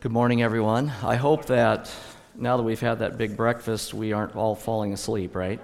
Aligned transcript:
Good 0.00 0.12
morning, 0.12 0.42
everyone. 0.42 0.92
I 1.02 1.16
hope 1.16 1.46
that 1.46 1.92
now 2.36 2.56
that 2.56 2.62
we've 2.62 2.78
had 2.78 3.00
that 3.00 3.18
big 3.18 3.36
breakfast, 3.36 3.92
we 3.92 4.12
aren't 4.12 4.36
all 4.36 4.54
falling 4.54 4.92
asleep, 4.92 5.34
right? 5.34 5.58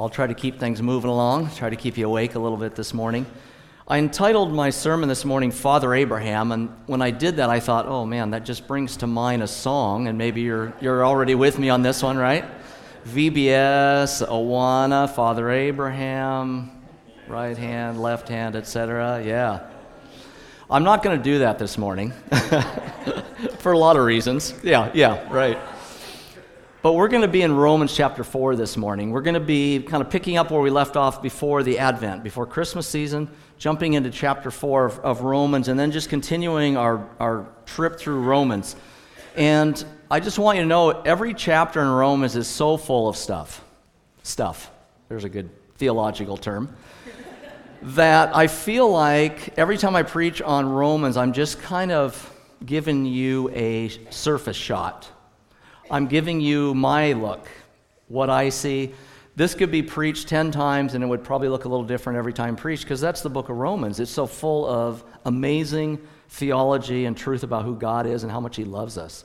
I'll 0.00 0.08
try 0.08 0.26
to 0.26 0.34
keep 0.34 0.58
things 0.58 0.82
moving 0.82 1.08
along, 1.08 1.50
try 1.50 1.70
to 1.70 1.76
keep 1.76 1.96
you 1.96 2.04
awake 2.04 2.34
a 2.34 2.40
little 2.40 2.58
bit 2.58 2.74
this 2.74 2.92
morning. 2.92 3.26
I 3.86 3.98
entitled 3.98 4.52
my 4.52 4.70
sermon 4.70 5.08
this 5.08 5.24
morning, 5.24 5.52
Father 5.52 5.94
Abraham, 5.94 6.50
and 6.50 6.68
when 6.86 7.00
I 7.00 7.12
did 7.12 7.36
that, 7.36 7.48
I 7.48 7.60
thought, 7.60 7.86
oh 7.86 8.04
man, 8.04 8.30
that 8.30 8.44
just 8.44 8.66
brings 8.66 8.96
to 8.96 9.06
mind 9.06 9.44
a 9.44 9.46
song, 9.46 10.08
and 10.08 10.18
maybe 10.18 10.40
you're, 10.40 10.74
you're 10.80 11.06
already 11.06 11.36
with 11.36 11.60
me 11.60 11.68
on 11.68 11.82
this 11.82 12.02
one, 12.02 12.16
right? 12.16 12.44
VBS, 13.04 14.26
Awana, 14.26 15.08
Father 15.14 15.48
Abraham, 15.48 16.72
right 17.28 17.56
hand, 17.56 18.02
left 18.02 18.28
hand, 18.28 18.56
etc. 18.56 19.22
Yeah. 19.24 19.75
I'm 20.68 20.82
not 20.82 21.04
going 21.04 21.16
to 21.16 21.22
do 21.22 21.38
that 21.40 21.60
this 21.60 21.78
morning 21.78 22.10
for 23.58 23.70
a 23.70 23.78
lot 23.78 23.96
of 23.96 24.04
reasons. 24.04 24.52
Yeah, 24.64 24.90
yeah, 24.94 25.24
right. 25.32 25.56
But 26.82 26.94
we're 26.94 27.06
going 27.06 27.22
to 27.22 27.28
be 27.28 27.42
in 27.42 27.54
Romans 27.54 27.94
chapter 27.94 28.24
4 28.24 28.56
this 28.56 28.76
morning. 28.76 29.12
We're 29.12 29.20
going 29.20 29.34
to 29.34 29.40
be 29.40 29.80
kind 29.80 30.02
of 30.02 30.10
picking 30.10 30.38
up 30.38 30.50
where 30.50 30.60
we 30.60 30.70
left 30.70 30.96
off 30.96 31.22
before 31.22 31.62
the 31.62 31.78
Advent, 31.78 32.24
before 32.24 32.46
Christmas 32.46 32.88
season, 32.88 33.30
jumping 33.58 33.92
into 33.92 34.10
chapter 34.10 34.50
4 34.50 34.86
of, 34.86 34.98
of 35.00 35.20
Romans, 35.20 35.68
and 35.68 35.78
then 35.78 35.92
just 35.92 36.08
continuing 36.08 36.76
our, 36.76 37.08
our 37.20 37.46
trip 37.64 37.96
through 37.96 38.22
Romans. 38.22 38.74
And 39.36 39.84
I 40.10 40.18
just 40.18 40.36
want 40.36 40.56
you 40.56 40.64
to 40.64 40.68
know 40.68 40.90
every 41.02 41.32
chapter 41.32 41.80
in 41.80 41.88
Romans 41.88 42.34
is 42.34 42.48
so 42.48 42.76
full 42.76 43.08
of 43.08 43.16
stuff. 43.16 43.62
Stuff. 44.24 44.68
There's 45.08 45.22
a 45.22 45.28
good 45.28 45.48
theological 45.76 46.36
term 46.36 46.74
that 47.86 48.34
I 48.34 48.48
feel 48.48 48.90
like 48.90 49.56
every 49.56 49.78
time 49.78 49.94
I 49.94 50.02
preach 50.02 50.42
on 50.42 50.68
Romans, 50.68 51.16
I'm 51.16 51.32
just 51.32 51.60
kind 51.62 51.92
of 51.92 52.32
giving 52.64 53.06
you 53.06 53.48
a 53.50 53.90
surface 54.10 54.56
shot. 54.56 55.08
I'm 55.88 56.08
giving 56.08 56.40
you 56.40 56.74
my 56.74 57.12
look, 57.12 57.46
what 58.08 58.28
I 58.28 58.48
see. 58.48 58.92
This 59.36 59.54
could 59.54 59.70
be 59.70 59.84
preached 59.84 60.26
10 60.26 60.50
times 60.50 60.94
and 60.94 61.04
it 61.04 61.06
would 61.06 61.22
probably 61.22 61.48
look 61.48 61.64
a 61.64 61.68
little 61.68 61.84
different 61.84 62.18
every 62.18 62.32
time 62.32 62.56
preached 62.56 62.82
because 62.82 63.00
that's 63.00 63.20
the 63.20 63.30
book 63.30 63.50
of 63.50 63.56
Romans. 63.56 64.00
It's 64.00 64.10
so 64.10 64.26
full 64.26 64.66
of 64.66 65.04
amazing 65.24 66.00
theology 66.30 67.04
and 67.04 67.16
truth 67.16 67.44
about 67.44 67.64
who 67.64 67.76
God 67.76 68.06
is 68.06 68.24
and 68.24 68.32
how 68.32 68.40
much 68.40 68.56
He 68.56 68.64
loves 68.64 68.98
us. 68.98 69.22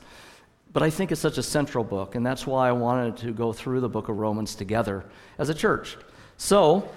But 0.72 0.84
I 0.84 0.90
think 0.90 1.10
it's 1.10 1.20
such 1.20 1.36
a 1.36 1.42
central 1.42 1.82
book, 1.82 2.14
and 2.14 2.24
that's 2.24 2.46
why 2.46 2.68
I 2.68 2.72
wanted 2.72 3.16
to 3.18 3.32
go 3.32 3.52
through 3.52 3.80
the 3.80 3.88
book 3.88 4.08
of 4.08 4.18
Romans 4.18 4.54
together 4.54 5.04
as 5.36 5.48
a 5.48 5.54
church. 5.54 5.96
So, 6.36 6.88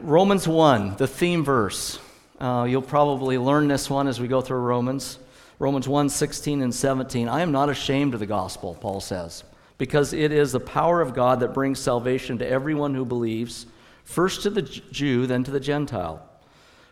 Romans 0.00 0.46
1, 0.46 0.96
the 0.96 1.08
theme 1.08 1.44
verse. 1.44 1.98
Uh, 2.38 2.66
you'll 2.68 2.82
probably 2.82 3.36
learn 3.36 3.66
this 3.66 3.90
one 3.90 4.06
as 4.06 4.20
we 4.20 4.28
go 4.28 4.40
through 4.40 4.60
Romans. 4.60 5.18
Romans 5.58 5.88
1 5.88 6.08
16 6.08 6.62
and 6.62 6.72
17. 6.72 7.28
I 7.28 7.40
am 7.40 7.50
not 7.50 7.68
ashamed 7.68 8.14
of 8.14 8.20
the 8.20 8.26
gospel, 8.26 8.76
Paul 8.80 9.00
says, 9.00 9.42
because 9.76 10.12
it 10.12 10.30
is 10.30 10.52
the 10.52 10.60
power 10.60 11.00
of 11.00 11.14
God 11.14 11.40
that 11.40 11.52
brings 11.52 11.80
salvation 11.80 12.38
to 12.38 12.48
everyone 12.48 12.94
who 12.94 13.04
believes, 13.04 13.66
first 14.04 14.42
to 14.42 14.50
the 14.50 14.62
Jew, 14.62 15.26
then 15.26 15.42
to 15.42 15.50
the 15.50 15.58
Gentile. 15.58 16.24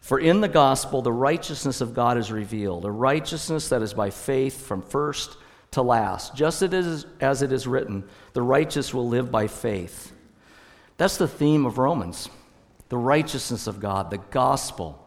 For 0.01 0.19
in 0.19 0.41
the 0.41 0.49
gospel, 0.49 1.01
the 1.01 1.13
righteousness 1.13 1.81
of 1.81 1.95
God 1.95 2.19
is 2.19 2.33
revealed, 2.33 2.85
a 2.85 2.91
righteousness 2.91 3.69
that 3.69 3.83
is 3.83 3.95
by 3.95 4.11
faith 4.11 4.67
from 4.67 4.83
first 4.83 5.37
to 5.73 5.83
last. 5.83 6.35
Just 6.35 6.61
as 6.63 7.43
it 7.43 7.53
is 7.53 7.67
written, 7.69 8.03
the 8.33 8.43
righteous 8.43 8.93
will 8.93 9.07
live 9.07 9.31
by 9.31 9.47
faith. 9.47 10.13
That's 10.97 11.19
the 11.19 11.29
theme 11.29 11.67
of 11.67 11.79
Romans 11.79 12.31
the 12.89 12.99
righteousness 12.99 13.67
of 13.67 13.81
God, 13.81 14.11
the 14.11 14.19
gospel. 14.19 15.03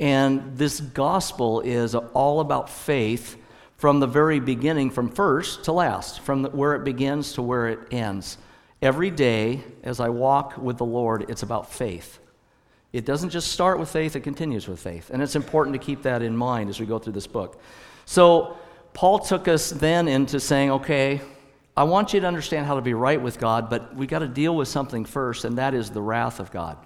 And 0.00 0.56
this 0.56 0.80
gospel 0.80 1.60
is 1.60 1.94
all 1.94 2.40
about 2.40 2.68
faith 2.68 3.36
from 3.76 4.00
the 4.00 4.06
very 4.06 4.40
beginning, 4.40 4.90
from 4.90 5.08
first 5.10 5.64
to 5.64 5.72
last, 5.72 6.20
from 6.20 6.42
the, 6.42 6.50
where 6.50 6.74
it 6.74 6.84
begins 6.84 7.34
to 7.34 7.42
where 7.42 7.68
it 7.68 7.78
ends. 7.90 8.38
Every 8.80 9.10
day, 9.10 9.62
as 9.82 10.00
I 10.00 10.08
walk 10.08 10.56
with 10.58 10.78
the 10.78 10.84
Lord, 10.84 11.26
it's 11.28 11.42
about 11.42 11.72
faith. 11.72 12.18
It 12.92 13.04
doesn't 13.04 13.30
just 13.30 13.50
start 13.50 13.78
with 13.78 13.90
faith, 13.90 14.14
it 14.14 14.20
continues 14.20 14.68
with 14.68 14.80
faith. 14.80 15.10
And 15.10 15.22
it's 15.22 15.36
important 15.36 15.74
to 15.74 15.84
keep 15.84 16.02
that 16.02 16.22
in 16.22 16.36
mind 16.36 16.70
as 16.70 16.78
we 16.78 16.86
go 16.86 16.98
through 16.98 17.14
this 17.14 17.26
book. 17.26 17.60
So, 18.04 18.56
Paul 18.92 19.18
took 19.18 19.48
us 19.48 19.70
then 19.70 20.06
into 20.06 20.38
saying, 20.38 20.70
okay, 20.70 21.20
I 21.76 21.82
want 21.82 22.14
you 22.14 22.20
to 22.20 22.26
understand 22.26 22.66
how 22.66 22.76
to 22.76 22.80
be 22.80 22.94
right 22.94 23.20
with 23.20 23.40
God, 23.40 23.68
but 23.68 23.96
we 23.96 24.06
got 24.06 24.20
to 24.20 24.28
deal 24.28 24.54
with 24.54 24.68
something 24.68 25.04
first, 25.04 25.44
and 25.44 25.58
that 25.58 25.74
is 25.74 25.90
the 25.90 26.00
wrath 26.00 26.38
of 26.38 26.52
God. 26.52 26.78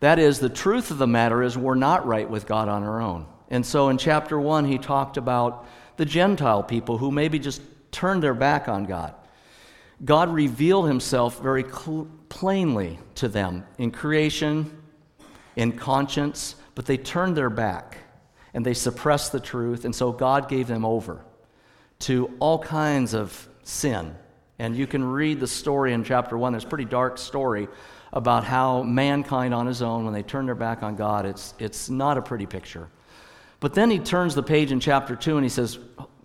That 0.00 0.18
is, 0.18 0.38
the 0.38 0.48
truth 0.48 0.90
of 0.90 0.98
the 0.98 1.06
matter 1.06 1.42
is 1.42 1.58
we're 1.58 1.74
not 1.74 2.06
right 2.06 2.28
with 2.28 2.46
God 2.46 2.68
on 2.68 2.84
our 2.84 3.00
own. 3.00 3.26
And 3.50 3.64
so 3.64 3.88
in 3.88 3.98
chapter 3.98 4.38
1, 4.38 4.64
he 4.66 4.78
talked 4.78 5.16
about 5.16 5.66
the 5.96 6.04
Gentile 6.04 6.62
people 6.62 6.98
who 6.98 7.10
maybe 7.10 7.38
just 7.38 7.60
turned 7.90 8.22
their 8.22 8.34
back 8.34 8.68
on 8.68 8.84
God. 8.84 9.14
God 10.04 10.32
revealed 10.32 10.86
himself 10.86 11.40
very 11.40 11.64
cl- 11.64 12.08
plainly 12.28 12.98
to 13.16 13.26
them 13.26 13.66
in 13.78 13.90
creation, 13.90 14.80
in 15.56 15.72
conscience, 15.72 16.54
but 16.76 16.86
they 16.86 16.96
turned 16.96 17.36
their 17.36 17.50
back 17.50 17.98
and 18.54 18.64
they 18.64 18.74
suppressed 18.74 19.32
the 19.32 19.40
truth, 19.40 19.84
and 19.84 19.94
so 19.94 20.12
God 20.12 20.48
gave 20.48 20.68
them 20.68 20.84
over 20.84 21.24
to 22.00 22.32
all 22.38 22.58
kinds 22.58 23.14
of 23.14 23.48
sin. 23.62 24.14
And 24.58 24.76
you 24.76 24.86
can 24.86 25.04
read 25.04 25.40
the 25.40 25.46
story 25.46 25.92
in 25.92 26.04
chapter 26.04 26.38
1. 26.38 26.52
There's 26.52 26.64
a 26.64 26.68
pretty 26.68 26.84
dark 26.84 27.18
story 27.18 27.68
about 28.12 28.44
how 28.44 28.82
mankind 28.82 29.52
on 29.52 29.66
his 29.66 29.82
own, 29.82 30.04
when 30.04 30.14
they 30.14 30.22
turn 30.22 30.46
their 30.46 30.54
back 30.54 30.82
on 30.82 30.96
God, 30.96 31.26
it's, 31.26 31.54
it's 31.58 31.90
not 31.90 32.16
a 32.16 32.22
pretty 32.22 32.46
picture. 32.46 32.88
But 33.60 33.74
then 33.74 33.90
he 33.90 33.98
turns 33.98 34.34
the 34.34 34.42
page 34.42 34.72
in 34.72 34.80
chapter 34.80 35.16
2 35.16 35.36
and 35.36 35.44
he 35.44 35.50
says, 35.50 35.78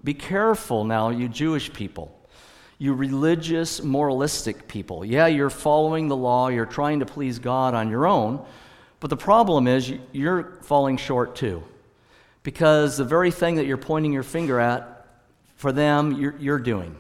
Be 0.04 0.14
careful 0.14 0.84
now, 0.84 1.10
you 1.10 1.28
Jewish 1.28 1.74
people, 1.74 2.18
you 2.78 2.94
religious, 2.94 3.82
moralistic 3.82 4.68
people. 4.68 5.04
Yeah, 5.04 5.28
you're 5.28 5.50
following 5.50 6.08
the 6.08 6.16
law, 6.16 6.50
you're 6.50 6.66
trying 6.66 7.00
to 7.00 7.06
please 7.06 7.40
God 7.40 7.74
on 7.74 7.90
your 7.90 8.06
own, 8.06 8.46
but 9.00 9.10
the 9.10 9.18
problem 9.18 9.68
is 9.68 9.92
you're 10.12 10.60
falling 10.62 10.98
short 10.98 11.36
too. 11.36 11.64
Because 12.44 12.98
the 12.98 13.06
very 13.06 13.32
thing 13.32 13.56
that 13.56 13.66
you're 13.66 13.78
pointing 13.78 14.14
your 14.14 14.24
finger 14.24 14.60
at, 14.60 15.08
for 15.56 15.72
them, 15.72 16.14
you're, 16.14 16.36
you're 16.40 16.60
doing. 16.60 16.96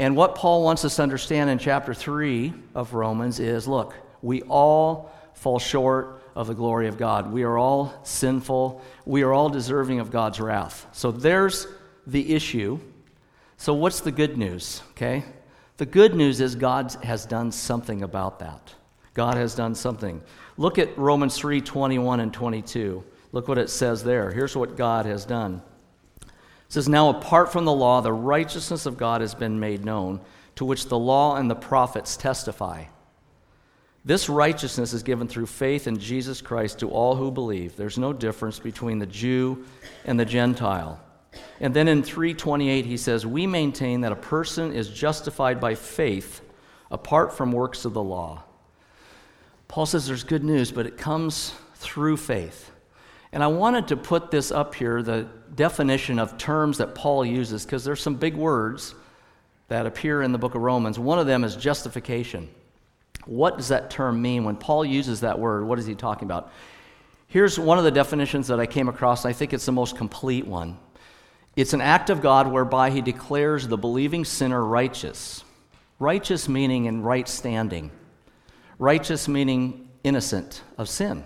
And 0.00 0.16
what 0.16 0.34
Paul 0.34 0.64
wants 0.64 0.82
us 0.86 0.96
to 0.96 1.02
understand 1.02 1.50
in 1.50 1.58
chapter 1.58 1.92
3 1.92 2.54
of 2.74 2.94
Romans 2.94 3.38
is 3.38 3.68
look, 3.68 3.94
we 4.22 4.40
all 4.42 5.12
fall 5.34 5.58
short 5.58 6.22
of 6.34 6.46
the 6.46 6.54
glory 6.54 6.88
of 6.88 6.96
God. 6.96 7.30
We 7.30 7.42
are 7.42 7.58
all 7.58 7.92
sinful. 8.02 8.80
We 9.04 9.20
are 9.24 9.34
all 9.34 9.50
deserving 9.50 10.00
of 10.00 10.10
God's 10.10 10.40
wrath. 10.40 10.86
So 10.92 11.10
there's 11.12 11.66
the 12.06 12.34
issue. 12.34 12.80
So, 13.58 13.74
what's 13.74 14.00
the 14.00 14.10
good 14.10 14.38
news? 14.38 14.82
Okay? 14.92 15.22
The 15.76 15.84
good 15.84 16.14
news 16.14 16.40
is 16.40 16.54
God 16.54 16.96
has 17.02 17.26
done 17.26 17.52
something 17.52 18.02
about 18.02 18.38
that. 18.38 18.74
God 19.12 19.36
has 19.36 19.54
done 19.54 19.74
something. 19.74 20.22
Look 20.56 20.78
at 20.78 20.96
Romans 20.96 21.36
3 21.36 21.60
21 21.60 22.20
and 22.20 22.32
22. 22.32 23.04
Look 23.32 23.48
what 23.48 23.58
it 23.58 23.68
says 23.68 24.02
there. 24.02 24.30
Here's 24.30 24.56
what 24.56 24.78
God 24.78 25.04
has 25.04 25.26
done. 25.26 25.60
It 26.70 26.74
says, 26.74 26.88
Now 26.88 27.08
apart 27.08 27.50
from 27.50 27.64
the 27.64 27.72
law, 27.72 28.00
the 28.00 28.12
righteousness 28.12 28.86
of 28.86 28.96
God 28.96 29.22
has 29.22 29.34
been 29.34 29.58
made 29.58 29.84
known, 29.84 30.20
to 30.54 30.64
which 30.64 30.86
the 30.86 30.96
law 30.96 31.34
and 31.34 31.50
the 31.50 31.56
prophets 31.56 32.16
testify. 32.16 32.84
This 34.04 34.28
righteousness 34.28 34.92
is 34.92 35.02
given 35.02 35.26
through 35.26 35.46
faith 35.46 35.88
in 35.88 35.98
Jesus 35.98 36.40
Christ 36.40 36.78
to 36.78 36.88
all 36.88 37.16
who 37.16 37.32
believe. 37.32 37.74
There's 37.74 37.98
no 37.98 38.12
difference 38.12 38.60
between 38.60 39.00
the 39.00 39.06
Jew 39.06 39.64
and 40.04 40.18
the 40.18 40.24
Gentile. 40.24 41.00
And 41.58 41.74
then 41.74 41.88
in 41.88 42.04
328, 42.04 42.86
he 42.86 42.96
says, 42.96 43.26
We 43.26 43.48
maintain 43.48 44.02
that 44.02 44.12
a 44.12 44.16
person 44.16 44.72
is 44.72 44.90
justified 44.90 45.58
by 45.58 45.74
faith 45.74 46.40
apart 46.88 47.32
from 47.32 47.50
works 47.50 47.84
of 47.84 47.94
the 47.94 48.02
law. 48.02 48.44
Paul 49.66 49.86
says 49.86 50.06
there's 50.06 50.22
good 50.22 50.44
news, 50.44 50.70
but 50.70 50.86
it 50.86 50.96
comes 50.96 51.52
through 51.74 52.18
faith. 52.18 52.70
And 53.32 53.42
I 53.42 53.48
wanted 53.48 53.88
to 53.88 53.96
put 53.96 54.30
this 54.30 54.52
up 54.52 54.76
here, 54.76 55.02
the 55.02 55.26
definition 55.54 56.18
of 56.18 56.38
terms 56.38 56.78
that 56.78 56.94
Paul 56.94 57.24
uses, 57.24 57.64
because 57.64 57.84
there's 57.84 58.02
some 58.02 58.14
big 58.14 58.34
words 58.34 58.94
that 59.68 59.86
appear 59.86 60.22
in 60.22 60.32
the 60.32 60.38
book 60.38 60.54
of 60.54 60.62
Romans. 60.62 60.98
One 60.98 61.18
of 61.18 61.26
them 61.26 61.44
is 61.44 61.56
justification. 61.56 62.48
What 63.26 63.56
does 63.56 63.68
that 63.68 63.90
term 63.90 64.20
mean? 64.20 64.44
When 64.44 64.56
Paul 64.56 64.84
uses 64.84 65.20
that 65.20 65.38
word, 65.38 65.64
what 65.64 65.78
is 65.78 65.86
he 65.86 65.94
talking 65.94 66.26
about? 66.26 66.52
Here's 67.28 67.58
one 67.58 67.78
of 67.78 67.84
the 67.84 67.90
definitions 67.90 68.48
that 68.48 68.58
I 68.58 68.66
came 68.66 68.88
across, 68.88 69.24
I 69.24 69.32
think 69.32 69.52
it's 69.52 69.66
the 69.66 69.72
most 69.72 69.96
complete 69.96 70.46
one. 70.46 70.78
It's 71.54 71.72
an 71.72 71.80
act 71.80 72.10
of 72.10 72.20
God 72.20 72.50
whereby 72.50 72.90
he 72.90 73.00
declares 73.00 73.68
the 73.68 73.76
believing 73.76 74.24
sinner 74.24 74.64
righteous. 74.64 75.44
Righteous 75.98 76.48
meaning 76.48 76.86
in 76.86 77.02
right 77.02 77.28
standing, 77.28 77.90
righteous 78.78 79.28
meaning 79.28 79.90
innocent 80.02 80.62
of 80.78 80.88
sin. 80.88 81.24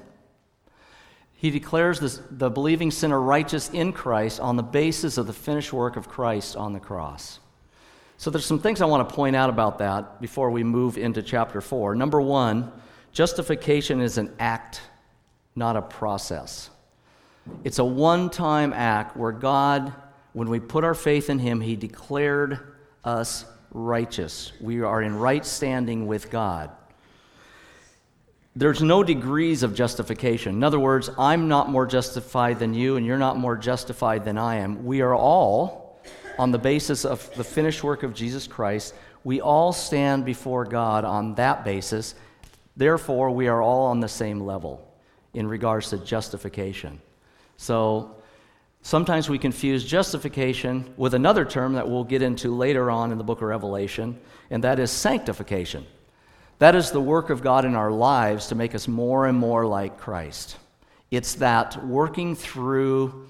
He 1.44 1.50
declares 1.50 2.00
this, 2.00 2.22
the 2.30 2.48
believing 2.48 2.90
sinner 2.90 3.20
righteous 3.20 3.68
in 3.68 3.92
Christ 3.92 4.40
on 4.40 4.56
the 4.56 4.62
basis 4.62 5.18
of 5.18 5.26
the 5.26 5.34
finished 5.34 5.74
work 5.74 5.96
of 5.98 6.08
Christ 6.08 6.56
on 6.56 6.72
the 6.72 6.80
cross. 6.80 7.38
So 8.16 8.30
there's 8.30 8.46
some 8.46 8.60
things 8.60 8.80
I 8.80 8.86
want 8.86 9.06
to 9.06 9.14
point 9.14 9.36
out 9.36 9.50
about 9.50 9.76
that 9.80 10.22
before 10.22 10.50
we 10.50 10.64
move 10.64 10.96
into 10.96 11.22
chapter 11.22 11.60
4. 11.60 11.96
Number 11.96 12.18
1, 12.18 12.72
justification 13.12 14.00
is 14.00 14.16
an 14.16 14.34
act, 14.38 14.80
not 15.54 15.76
a 15.76 15.82
process. 15.82 16.70
It's 17.62 17.78
a 17.78 17.84
one 17.84 18.30
time 18.30 18.72
act 18.72 19.14
where 19.14 19.30
God, 19.30 19.92
when 20.32 20.48
we 20.48 20.60
put 20.60 20.82
our 20.82 20.94
faith 20.94 21.28
in 21.28 21.38
Him, 21.38 21.60
He 21.60 21.76
declared 21.76 22.74
us 23.04 23.44
righteous. 23.70 24.54
We 24.62 24.80
are 24.80 25.02
in 25.02 25.14
right 25.14 25.44
standing 25.44 26.06
with 26.06 26.30
God. 26.30 26.70
There's 28.56 28.82
no 28.82 29.02
degrees 29.02 29.64
of 29.64 29.74
justification. 29.74 30.54
In 30.54 30.62
other 30.62 30.78
words, 30.78 31.10
I'm 31.18 31.48
not 31.48 31.70
more 31.70 31.86
justified 31.86 32.60
than 32.60 32.72
you, 32.72 32.96
and 32.96 33.04
you're 33.04 33.18
not 33.18 33.36
more 33.36 33.56
justified 33.56 34.24
than 34.24 34.38
I 34.38 34.56
am. 34.56 34.84
We 34.84 35.00
are 35.00 35.14
all, 35.14 36.00
on 36.38 36.52
the 36.52 36.58
basis 36.58 37.04
of 37.04 37.34
the 37.34 37.42
finished 37.42 37.82
work 37.82 38.04
of 38.04 38.14
Jesus 38.14 38.46
Christ, 38.46 38.94
we 39.24 39.40
all 39.40 39.72
stand 39.72 40.24
before 40.24 40.64
God 40.64 41.04
on 41.04 41.34
that 41.34 41.64
basis. 41.64 42.14
Therefore, 42.76 43.30
we 43.30 43.48
are 43.48 43.60
all 43.60 43.86
on 43.86 43.98
the 43.98 44.08
same 44.08 44.40
level 44.40 44.86
in 45.32 45.48
regards 45.48 45.90
to 45.90 45.98
justification. 45.98 47.00
So, 47.56 48.14
sometimes 48.82 49.28
we 49.28 49.38
confuse 49.38 49.84
justification 49.84 50.94
with 50.96 51.14
another 51.14 51.44
term 51.44 51.72
that 51.72 51.88
we'll 51.88 52.04
get 52.04 52.22
into 52.22 52.54
later 52.54 52.88
on 52.88 53.10
in 53.10 53.18
the 53.18 53.24
book 53.24 53.38
of 53.38 53.48
Revelation, 53.48 54.20
and 54.50 54.62
that 54.62 54.78
is 54.78 54.92
sanctification. 54.92 55.84
That 56.58 56.74
is 56.74 56.90
the 56.90 57.00
work 57.00 57.30
of 57.30 57.42
God 57.42 57.64
in 57.64 57.74
our 57.74 57.90
lives 57.90 58.48
to 58.48 58.54
make 58.54 58.74
us 58.74 58.86
more 58.86 59.26
and 59.26 59.36
more 59.36 59.66
like 59.66 59.98
Christ. 59.98 60.56
It's 61.10 61.34
that 61.34 61.84
working 61.84 62.36
through 62.36 63.28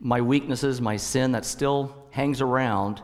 my 0.00 0.20
weaknesses, 0.20 0.80
my 0.80 0.96
sin 0.96 1.32
that 1.32 1.44
still 1.44 1.94
hangs 2.10 2.40
around, 2.40 3.00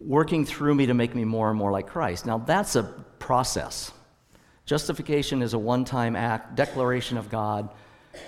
working 0.00 0.44
through 0.44 0.74
me 0.74 0.86
to 0.86 0.94
make 0.94 1.14
me 1.14 1.24
more 1.24 1.48
and 1.48 1.58
more 1.58 1.70
like 1.70 1.86
Christ. 1.86 2.26
Now, 2.26 2.38
that's 2.38 2.76
a 2.76 2.82
process. 3.18 3.92
Justification 4.66 5.42
is 5.42 5.54
a 5.54 5.58
one 5.58 5.84
time 5.84 6.16
act, 6.16 6.54
declaration 6.56 7.16
of 7.16 7.30
God. 7.30 7.68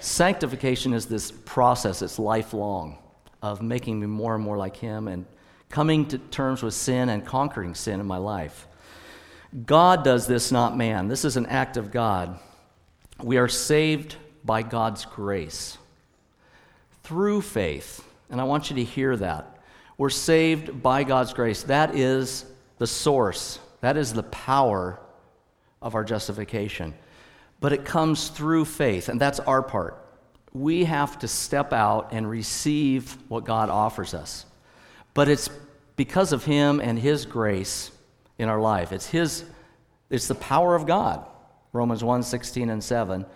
Sanctification 0.01 0.93
is 0.93 1.07
this 1.07 1.31
process, 1.31 2.01
it's 2.01 2.19
lifelong, 2.19 2.99
of 3.43 3.61
making 3.61 4.01
me 4.01 4.07
more 4.07 4.35
and 4.35 4.43
more 4.43 4.57
like 4.57 4.77
Him 4.77 5.09
and 5.09 5.27
coming 5.69 6.07
to 6.07 6.19
terms 6.19 6.63
with 6.63 6.75
sin 6.75 7.09
and 7.09 7.25
conquering 7.27 7.75
sin 7.75 8.01
in 8.01 8.07
my 8.07 8.17
life. 8.17 8.67
God 9.67 10.03
does 10.03 10.27
this, 10.27 10.51
not 10.51 10.77
man. 10.77 11.07
This 11.07 11.25
is 11.25 11.37
an 11.37 11.47
act 11.47 11.77
of 11.77 11.93
God. 11.93 12.39
We 13.23 13.37
are 13.37 13.49
saved 13.49 14.17
by 14.45 14.63
God's 14.63 15.05
grace 15.05 15.79
through 17.05 17.43
faith. 17.43 18.05
And 18.31 18.41
I 18.41 18.45
want 18.45 18.71
you 18.71 18.77
to 18.77 18.85
hear 18.85 19.17
that. 19.17 19.59
We're 19.97 20.11
saved 20.11 20.83
by 20.83 21.05
God's 21.05 21.33
grace. 21.33 21.63
That 21.65 21.95
is 21.95 22.45
the 22.79 22.87
source, 22.87 23.61
that 23.81 23.97
is 23.97 24.13
the 24.13 24.25
power 24.25 24.99
of 25.81 25.95
our 25.95 26.03
justification. 26.03 26.95
But 27.61 27.73
it 27.73 27.85
comes 27.85 28.29
through 28.29 28.65
faith, 28.65 29.09
and 29.09 29.21
that's 29.21 29.39
our 29.41 29.63
part. 29.63 29.97
We 30.53 30.85
have 30.85 31.19
to 31.21 31.29
step 31.29 31.73
out 31.73 32.09
and 32.13 32.29
receive 32.29 33.17
what 33.29 33.45
God 33.45 33.71
offers 33.71 34.15
us. 34.15 34.47
But 35.15 35.29
it's 35.29 35.49
because 35.95 36.33
of 36.33 36.45
Him 36.45 36.81
and 36.81 36.99
His 36.99 37.25
grace 37.25 37.93
in 38.39 38.49
our 38.49 38.61
life. 38.61 38.93
It's 38.93 39.07
his 39.07 39.45
it's 40.11 40.29
the 40.29 40.35
power 40.35 40.75
of 40.75 40.87
God. 40.87 41.27
Romans 41.73 42.05
1, 42.05 42.23
16 42.23 42.71
and 42.71 42.83
7, 42.83 43.27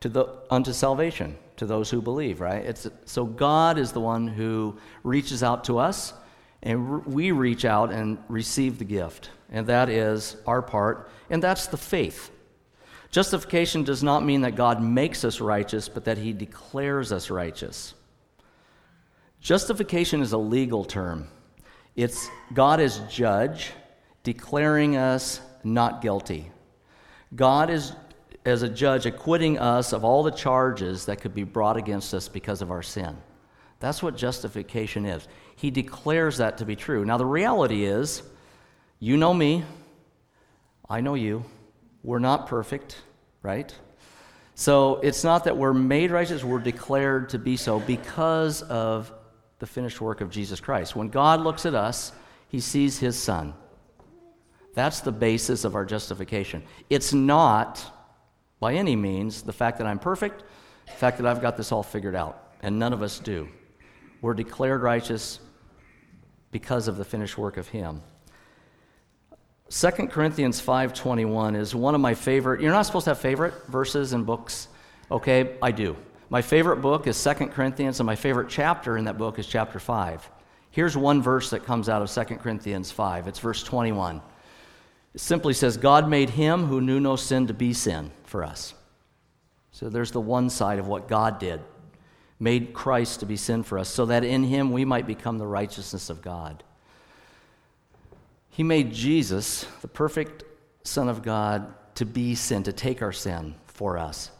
to 0.00 0.08
the, 0.08 0.26
unto 0.50 0.72
salvation 0.72 1.36
to 1.56 1.66
those 1.66 1.90
who 1.90 2.00
believe, 2.00 2.40
right? 2.40 2.64
It's, 2.64 2.86
so 3.04 3.24
God 3.24 3.76
is 3.76 3.90
the 3.90 4.00
one 4.00 4.28
who 4.28 4.78
reaches 5.02 5.42
out 5.42 5.64
to 5.64 5.78
us, 5.78 6.14
and 6.62 7.04
we 7.06 7.32
reach 7.32 7.64
out 7.64 7.90
and 7.92 8.18
receive 8.28 8.78
the 8.78 8.84
gift. 8.84 9.30
And 9.50 9.66
that 9.66 9.88
is 9.88 10.36
our 10.46 10.62
part, 10.62 11.10
and 11.28 11.42
that's 11.42 11.66
the 11.66 11.76
faith. 11.76 12.30
Justification 13.10 13.82
does 13.82 14.04
not 14.04 14.24
mean 14.24 14.42
that 14.42 14.54
God 14.54 14.80
makes 14.80 15.24
us 15.24 15.40
righteous, 15.40 15.88
but 15.88 16.04
that 16.04 16.18
he 16.18 16.32
declares 16.32 17.10
us 17.10 17.30
righteous. 17.30 17.94
Justification 19.40 20.20
is 20.20 20.32
a 20.32 20.38
legal 20.38 20.84
term. 20.84 21.26
It's 21.96 22.28
God 22.54 22.78
as 22.78 23.00
judge, 23.10 23.72
declaring 24.28 24.94
us 24.94 25.40
not 25.64 26.02
guilty. 26.02 26.52
God 27.34 27.70
is, 27.70 27.94
as 28.44 28.60
a 28.60 28.68
judge, 28.68 29.06
acquitting 29.06 29.58
us 29.58 29.94
of 29.94 30.04
all 30.04 30.22
the 30.22 30.30
charges 30.30 31.06
that 31.06 31.22
could 31.22 31.34
be 31.34 31.44
brought 31.44 31.78
against 31.78 32.12
us 32.12 32.28
because 32.28 32.60
of 32.60 32.70
our 32.70 32.82
sin. 32.82 33.16
That's 33.80 34.02
what 34.02 34.18
justification 34.18 35.06
is. 35.06 35.26
He 35.56 35.70
declares 35.70 36.36
that 36.36 36.58
to 36.58 36.66
be 36.66 36.76
true. 36.76 37.06
Now, 37.06 37.16
the 37.16 37.24
reality 37.24 37.86
is, 37.86 38.22
you 38.98 39.16
know 39.16 39.32
me, 39.32 39.64
I 40.90 41.00
know 41.00 41.14
you. 41.14 41.42
We're 42.04 42.18
not 42.18 42.48
perfect, 42.48 43.00
right? 43.42 43.74
So 44.54 44.96
it's 44.96 45.24
not 45.24 45.44
that 45.44 45.56
we're 45.56 45.72
made 45.72 46.10
righteous, 46.10 46.44
we're 46.44 46.58
declared 46.58 47.30
to 47.30 47.38
be 47.38 47.56
so 47.56 47.80
because 47.80 48.60
of 48.60 49.10
the 49.58 49.66
finished 49.66 50.02
work 50.02 50.20
of 50.20 50.28
Jesus 50.28 50.60
Christ. 50.60 50.94
When 50.94 51.08
God 51.08 51.40
looks 51.40 51.64
at 51.64 51.74
us, 51.74 52.12
he 52.48 52.60
sees 52.60 52.98
his 52.98 53.16
son. 53.18 53.54
That's 54.78 55.00
the 55.00 55.10
basis 55.10 55.64
of 55.64 55.74
our 55.74 55.84
justification. 55.84 56.62
It's 56.88 57.12
not, 57.12 57.84
by 58.60 58.74
any 58.74 58.94
means, 58.94 59.42
the 59.42 59.52
fact 59.52 59.78
that 59.78 59.88
I'm 59.88 59.98
perfect, 59.98 60.44
the 60.86 60.92
fact 60.92 61.18
that 61.18 61.26
I've 61.26 61.42
got 61.42 61.56
this 61.56 61.72
all 61.72 61.82
figured 61.82 62.14
out, 62.14 62.52
and 62.62 62.78
none 62.78 62.92
of 62.92 63.02
us 63.02 63.18
do. 63.18 63.48
We're 64.22 64.34
declared 64.34 64.82
righteous 64.82 65.40
because 66.52 66.86
of 66.86 66.96
the 66.96 67.04
finished 67.04 67.36
work 67.36 67.56
of 67.56 67.66
him. 67.66 68.02
2 69.68 70.10
Corinthians 70.10 70.60
5:21 70.60 71.56
is 71.56 71.74
one 71.74 71.96
of 71.96 72.00
my 72.00 72.14
favorite. 72.14 72.60
You're 72.60 72.70
not 72.70 72.86
supposed 72.86 73.06
to 73.06 73.10
have 73.10 73.18
favorite 73.18 73.54
verses 73.66 74.12
in 74.12 74.22
books. 74.22 74.68
Okay, 75.10 75.56
I 75.60 75.72
do. 75.72 75.96
My 76.30 76.40
favorite 76.40 76.76
book 76.76 77.08
is 77.08 77.16
2 77.20 77.50
Corinthians 77.50 77.98
and 77.98 78.06
my 78.06 78.14
favorite 78.14 78.48
chapter 78.48 78.96
in 78.96 79.06
that 79.06 79.18
book 79.18 79.40
is 79.40 79.48
chapter 79.48 79.80
5. 79.80 80.30
Here's 80.70 80.96
one 80.96 81.20
verse 81.20 81.50
that 81.50 81.64
comes 81.64 81.88
out 81.88 82.00
of 82.00 82.08
2 82.08 82.36
Corinthians 82.36 82.92
5. 82.92 83.26
It's 83.26 83.40
verse 83.40 83.64
21. 83.64 84.22
Simply 85.18 85.52
says, 85.52 85.76
God 85.76 86.08
made 86.08 86.30
him 86.30 86.66
who 86.66 86.80
knew 86.80 87.00
no 87.00 87.16
sin 87.16 87.48
to 87.48 87.52
be 87.52 87.72
sin 87.72 88.12
for 88.22 88.44
us. 88.44 88.72
So 89.72 89.88
there's 89.88 90.12
the 90.12 90.20
one 90.20 90.48
side 90.48 90.78
of 90.78 90.86
what 90.86 91.08
God 91.08 91.40
did, 91.40 91.60
made 92.38 92.72
Christ 92.72 93.18
to 93.18 93.26
be 93.26 93.36
sin 93.36 93.64
for 93.64 93.80
us, 93.80 93.88
so 93.88 94.06
that 94.06 94.22
in 94.22 94.44
him 94.44 94.70
we 94.70 94.84
might 94.84 95.08
become 95.08 95.38
the 95.38 95.46
righteousness 95.46 96.08
of 96.08 96.22
God. 96.22 96.62
He 98.50 98.62
made 98.62 98.94
Jesus, 98.94 99.64
the 99.80 99.88
perfect 99.88 100.44
Son 100.84 101.08
of 101.08 101.24
God, 101.24 101.74
to 101.96 102.06
be 102.06 102.36
sin, 102.36 102.62
to 102.62 102.72
take 102.72 103.02
our 103.02 103.12
sin 103.12 103.56
for 103.66 103.98
us, 103.98 104.30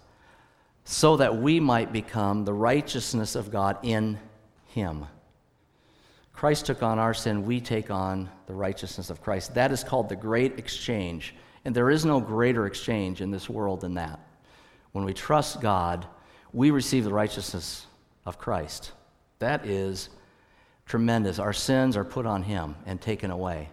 so 0.85 1.17
that 1.17 1.39
we 1.39 1.59
might 1.59 1.93
become 1.93 2.45
the 2.45 2.55
righteousness 2.55 3.35
of 3.35 3.51
God 3.51 3.79
in 3.83 4.21
him. 4.69 5.07
Christ 6.39 6.67
took 6.67 6.85
on 6.85 7.01
our 7.01 7.15
sin, 7.15 7.45
we 7.45 7.61
take 7.61 7.91
on 7.91 8.31
the 8.47 8.55
righteousness 8.55 9.11
of 9.11 9.21
Christ. 9.21 9.55
That 9.55 9.73
is 9.73 9.83
called 9.83 10.09
the 10.09 10.15
great 10.15 10.57
exchange. 10.57 11.35
And 11.65 11.75
there 11.75 11.91
is 11.91 12.05
no 12.05 12.21
greater 12.21 12.67
exchange 12.67 13.21
in 13.21 13.33
this 13.33 13.51
world 13.51 13.81
than 13.81 13.95
that. 13.95 14.21
When 14.93 15.05
we 15.05 15.13
trust 15.13 15.61
God, 15.61 16.07
we 16.53 16.71
receive 16.71 17.03
the 17.03 17.13
righteousness 17.13 17.89
of 18.25 18.39
Christ. 18.39 18.93
That 19.41 19.67
is 19.67 20.11
tremendous. 20.87 21.41
Our 21.41 21.53
sins 21.53 21.97
are 21.97 22.05
put 22.05 22.25
on 22.25 22.45
Him 22.45 22.77
and 22.87 23.01
taken 23.01 23.33
away. 23.33 23.71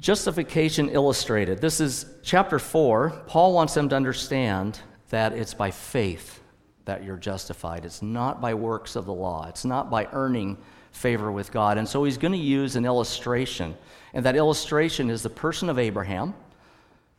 Justification 0.00 0.88
illustrated. 0.88 1.60
This 1.60 1.80
is 1.82 2.06
chapter 2.22 2.58
4. 2.58 3.24
Paul 3.26 3.52
wants 3.52 3.74
them 3.74 3.90
to 3.90 3.96
understand 3.96 4.80
that 5.10 5.34
it's 5.34 5.52
by 5.52 5.70
faith 5.70 6.40
that 6.86 7.04
you're 7.04 7.16
justified. 7.16 7.84
It's 7.84 8.00
not 8.00 8.40
by 8.40 8.54
works 8.54 8.96
of 8.96 9.04
the 9.04 9.12
law, 9.12 9.46
it's 9.48 9.64
not 9.64 9.90
by 9.90 10.08
earning 10.12 10.56
favor 10.92 11.30
with 11.30 11.52
God. 11.52 11.76
And 11.76 11.86
so 11.86 12.04
he's 12.04 12.16
going 12.16 12.32
to 12.32 12.38
use 12.38 12.74
an 12.74 12.86
illustration. 12.86 13.76
And 14.14 14.24
that 14.24 14.34
illustration 14.34 15.10
is 15.10 15.22
the 15.22 15.30
person 15.30 15.68
of 15.68 15.78
Abraham 15.78 16.34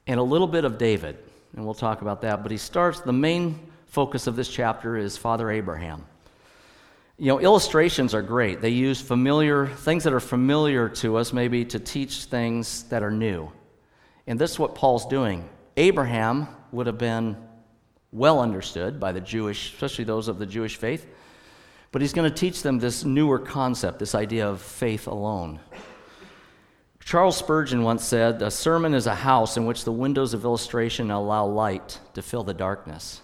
and 0.07 0.19
a 0.19 0.23
little 0.23 0.47
bit 0.47 0.65
of 0.65 0.79
David. 0.79 1.17
And 1.55 1.63
we'll 1.63 1.75
talk 1.75 2.01
about 2.01 2.21
that. 2.21 2.41
But 2.41 2.51
he 2.51 2.57
starts, 2.57 3.01
the 3.01 3.13
main 3.13 3.59
focus 3.85 4.25
of 4.25 4.35
this 4.35 4.49
chapter 4.49 4.97
is 4.97 5.15
Father 5.15 5.51
Abraham. 5.51 6.05
You 7.19 7.27
know, 7.27 7.39
illustrations 7.39 8.13
are 8.13 8.21
great. 8.21 8.61
They 8.61 8.69
use 8.69 9.01
familiar 9.01 9.67
things 9.67 10.03
that 10.03 10.13
are 10.13 10.19
familiar 10.19 10.89
to 10.89 11.17
us, 11.17 11.33
maybe 11.33 11.65
to 11.65 11.79
teach 11.79 12.25
things 12.25 12.83
that 12.85 13.03
are 13.03 13.11
new. 13.11 13.51
And 14.27 14.39
this 14.39 14.51
is 14.51 14.59
what 14.59 14.75
Paul's 14.75 15.05
doing. 15.07 15.47
Abraham 15.77 16.47
would 16.71 16.87
have 16.87 16.97
been 16.97 17.37
well 18.11 18.39
understood 18.39 18.99
by 18.99 19.11
the 19.11 19.21
Jewish, 19.21 19.73
especially 19.73 20.05
those 20.05 20.27
of 20.27 20.39
the 20.39 20.45
Jewish 20.45 20.75
faith. 20.77 21.07
But 21.91 22.01
he's 22.01 22.13
going 22.13 22.29
to 22.29 22.35
teach 22.35 22.63
them 22.63 22.79
this 22.79 23.03
newer 23.03 23.39
concept, 23.39 23.99
this 23.99 24.15
idea 24.15 24.47
of 24.47 24.61
faith 24.61 25.07
alone. 25.07 25.59
Charles 27.03 27.37
Spurgeon 27.37 27.83
once 27.83 28.03
said, 28.03 28.41
A 28.41 28.51
sermon 28.51 28.93
is 28.93 29.07
a 29.07 29.15
house 29.15 29.55
in 29.55 29.65
which 29.65 29.85
the 29.85 29.93
windows 29.93 30.33
of 30.33 30.43
illustration 30.43 31.09
allow 31.09 31.45
light 31.45 31.99
to 32.13 32.21
fill 32.21 32.43
the 32.43 32.53
darkness. 32.53 33.21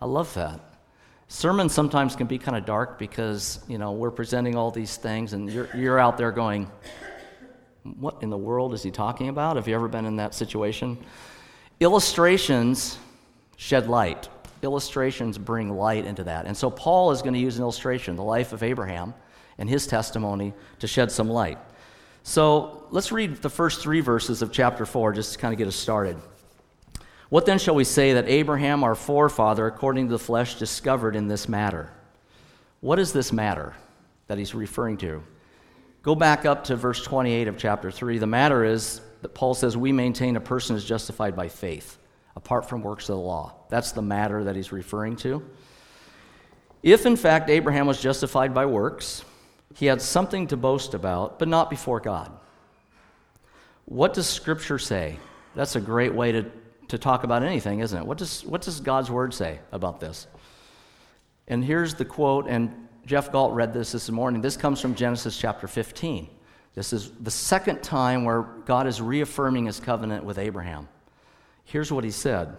I 0.00 0.06
love 0.06 0.32
that. 0.34 0.60
Sermons 1.28 1.74
sometimes 1.74 2.14
can 2.14 2.28
be 2.28 2.38
kind 2.38 2.56
of 2.56 2.64
dark 2.64 2.98
because, 2.98 3.58
you 3.66 3.78
know, 3.78 3.90
we're 3.90 4.12
presenting 4.12 4.54
all 4.54 4.70
these 4.70 4.96
things 4.96 5.32
and 5.32 5.50
you're, 5.50 5.68
you're 5.74 5.98
out 5.98 6.16
there 6.16 6.30
going, 6.30 6.70
What 7.82 8.22
in 8.22 8.30
the 8.30 8.38
world 8.38 8.72
is 8.72 8.84
he 8.84 8.92
talking 8.92 9.28
about? 9.28 9.56
Have 9.56 9.66
you 9.66 9.74
ever 9.74 9.88
been 9.88 10.06
in 10.06 10.16
that 10.16 10.32
situation? 10.32 10.96
Illustrations 11.80 12.98
shed 13.56 13.88
light. 13.88 14.28
illustrations 14.62 15.38
bring 15.38 15.76
light 15.76 16.04
into 16.04 16.24
that. 16.24 16.46
And 16.46 16.56
so 16.56 16.70
Paul 16.70 17.10
is 17.10 17.22
going 17.22 17.34
to 17.34 17.40
use 17.40 17.56
an 17.56 17.62
illustration, 17.62 18.16
the 18.16 18.22
life 18.22 18.52
of 18.52 18.62
Abraham 18.62 19.14
and 19.58 19.68
his 19.68 19.86
testimony, 19.86 20.54
to 20.80 20.86
shed 20.86 21.12
some 21.12 21.28
light. 21.28 21.58
So 22.22 22.86
let's 22.90 23.12
read 23.12 23.36
the 23.36 23.50
first 23.50 23.80
three 23.80 24.00
verses 24.00 24.42
of 24.42 24.50
chapter 24.50 24.84
4 24.84 25.12
just 25.12 25.34
to 25.34 25.38
kind 25.38 25.54
of 25.54 25.58
get 25.58 25.68
us 25.68 25.76
started. 25.76 26.16
What 27.28 27.46
then 27.46 27.58
shall 27.58 27.74
we 27.74 27.84
say 27.84 28.12
that 28.14 28.28
Abraham, 28.28 28.84
our 28.84 28.94
forefather, 28.94 29.66
according 29.66 30.06
to 30.06 30.12
the 30.12 30.18
flesh, 30.18 30.58
discovered 30.58 31.16
in 31.16 31.28
this 31.28 31.48
matter? 31.48 31.90
What 32.80 32.98
is 32.98 33.12
this 33.12 33.32
matter 33.32 33.74
that 34.26 34.38
he's 34.38 34.54
referring 34.54 34.96
to? 34.98 35.22
Go 36.02 36.14
back 36.14 36.44
up 36.44 36.64
to 36.64 36.76
verse 36.76 37.02
28 37.02 37.48
of 37.48 37.58
chapter 37.58 37.90
3. 37.90 38.18
The 38.18 38.26
matter 38.26 38.64
is 38.64 39.00
that 39.22 39.34
Paul 39.34 39.54
says 39.54 39.76
we 39.76 39.90
maintain 39.90 40.36
a 40.36 40.40
person 40.40 40.76
is 40.76 40.84
justified 40.84 41.34
by 41.34 41.48
faith, 41.48 41.98
apart 42.36 42.68
from 42.68 42.82
works 42.82 43.08
of 43.08 43.16
the 43.16 43.22
law. 43.22 43.54
That's 43.70 43.92
the 43.92 44.02
matter 44.02 44.44
that 44.44 44.54
he's 44.54 44.70
referring 44.70 45.16
to. 45.16 45.42
If 46.82 47.06
in 47.06 47.16
fact 47.16 47.50
Abraham 47.50 47.86
was 47.86 48.00
justified 48.00 48.54
by 48.54 48.66
works, 48.66 49.24
he 49.74 49.86
had 49.86 50.00
something 50.00 50.46
to 50.48 50.56
boast 50.56 50.94
about, 50.94 51.38
but 51.38 51.48
not 51.48 51.70
before 51.70 51.98
God. 51.98 52.30
What 53.86 54.14
does 54.14 54.26
Scripture 54.26 54.78
say? 54.78 55.18
That's 55.54 55.76
a 55.76 55.80
great 55.80 56.14
way 56.14 56.32
to, 56.32 56.50
to 56.88 56.98
talk 56.98 57.24
about 57.24 57.42
anything, 57.42 57.80
isn't 57.80 57.98
it? 57.98 58.06
What 58.06 58.18
does, 58.18 58.44
what 58.44 58.62
does 58.62 58.80
God's 58.80 59.10
Word 59.10 59.32
say 59.32 59.58
about 59.72 60.00
this? 60.00 60.26
And 61.48 61.64
here's 61.64 61.94
the 61.94 62.04
quote, 62.04 62.46
and 62.48 62.88
Jeff 63.06 63.32
Galt 63.32 63.54
read 63.54 63.72
this 63.72 63.92
this 63.92 64.10
morning. 64.10 64.40
This 64.40 64.56
comes 64.56 64.80
from 64.80 64.94
Genesis 64.94 65.38
chapter 65.38 65.68
15. 65.68 66.28
This 66.74 66.92
is 66.92 67.10
the 67.20 67.30
second 67.30 67.82
time 67.82 68.24
where 68.24 68.42
God 68.42 68.86
is 68.86 69.00
reaffirming 69.00 69.66
his 69.66 69.80
covenant 69.80 70.24
with 70.24 70.38
Abraham. 70.38 70.88
Here's 71.66 71.92
what 71.92 72.04
he 72.04 72.10
said 72.10 72.56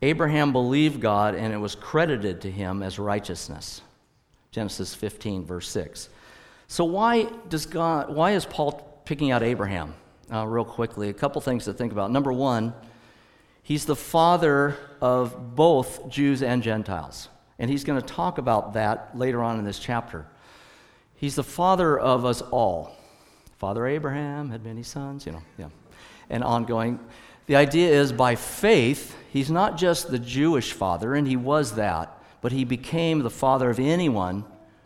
Abraham 0.00 0.52
believed 0.52 1.00
God, 1.00 1.34
and 1.34 1.52
it 1.52 1.56
was 1.56 1.74
credited 1.74 2.42
to 2.42 2.50
him 2.50 2.82
as 2.82 2.98
righteousness. 2.98 3.82
Genesis 4.52 4.94
15, 4.94 5.44
verse 5.44 5.68
6. 5.68 6.08
So, 6.68 6.84
why, 6.84 7.24
does 7.48 7.66
God, 7.66 8.14
why 8.14 8.32
is 8.32 8.44
Paul 8.44 9.02
picking 9.04 9.32
out 9.32 9.42
Abraham? 9.42 9.94
Uh, 10.32 10.46
real 10.46 10.64
quickly, 10.64 11.08
a 11.08 11.12
couple 11.12 11.40
things 11.40 11.64
to 11.64 11.72
think 11.72 11.92
about. 11.92 12.10
Number 12.10 12.32
one, 12.32 12.72
he's 13.62 13.84
the 13.84 13.96
father 13.96 14.76
of 15.00 15.56
both 15.56 16.08
Jews 16.08 16.42
and 16.42 16.62
Gentiles. 16.62 17.28
And 17.58 17.70
he's 17.70 17.84
going 17.84 18.00
to 18.00 18.06
talk 18.06 18.38
about 18.38 18.74
that 18.74 19.16
later 19.16 19.42
on 19.42 19.58
in 19.58 19.64
this 19.64 19.78
chapter. 19.78 20.26
He's 21.14 21.34
the 21.34 21.44
father 21.44 21.98
of 21.98 22.24
us 22.24 22.42
all. 22.42 22.96
Father 23.58 23.86
Abraham 23.86 24.50
had 24.50 24.64
many 24.64 24.82
sons, 24.82 25.26
you 25.26 25.32
know, 25.32 25.42
yeah. 25.58 25.68
And 26.30 26.42
ongoing. 26.42 26.98
The 27.46 27.56
idea 27.56 27.90
is 27.90 28.12
by 28.12 28.36
faith, 28.36 29.16
he's 29.30 29.50
not 29.50 29.76
just 29.76 30.10
the 30.10 30.18
Jewish 30.18 30.72
father, 30.72 31.14
and 31.14 31.26
he 31.26 31.36
was 31.36 31.74
that, 31.74 32.18
but 32.40 32.52
he 32.52 32.64
became 32.64 33.20
the 33.20 33.30
father 33.30 33.70
of 33.70 33.78
anyone 33.78 34.44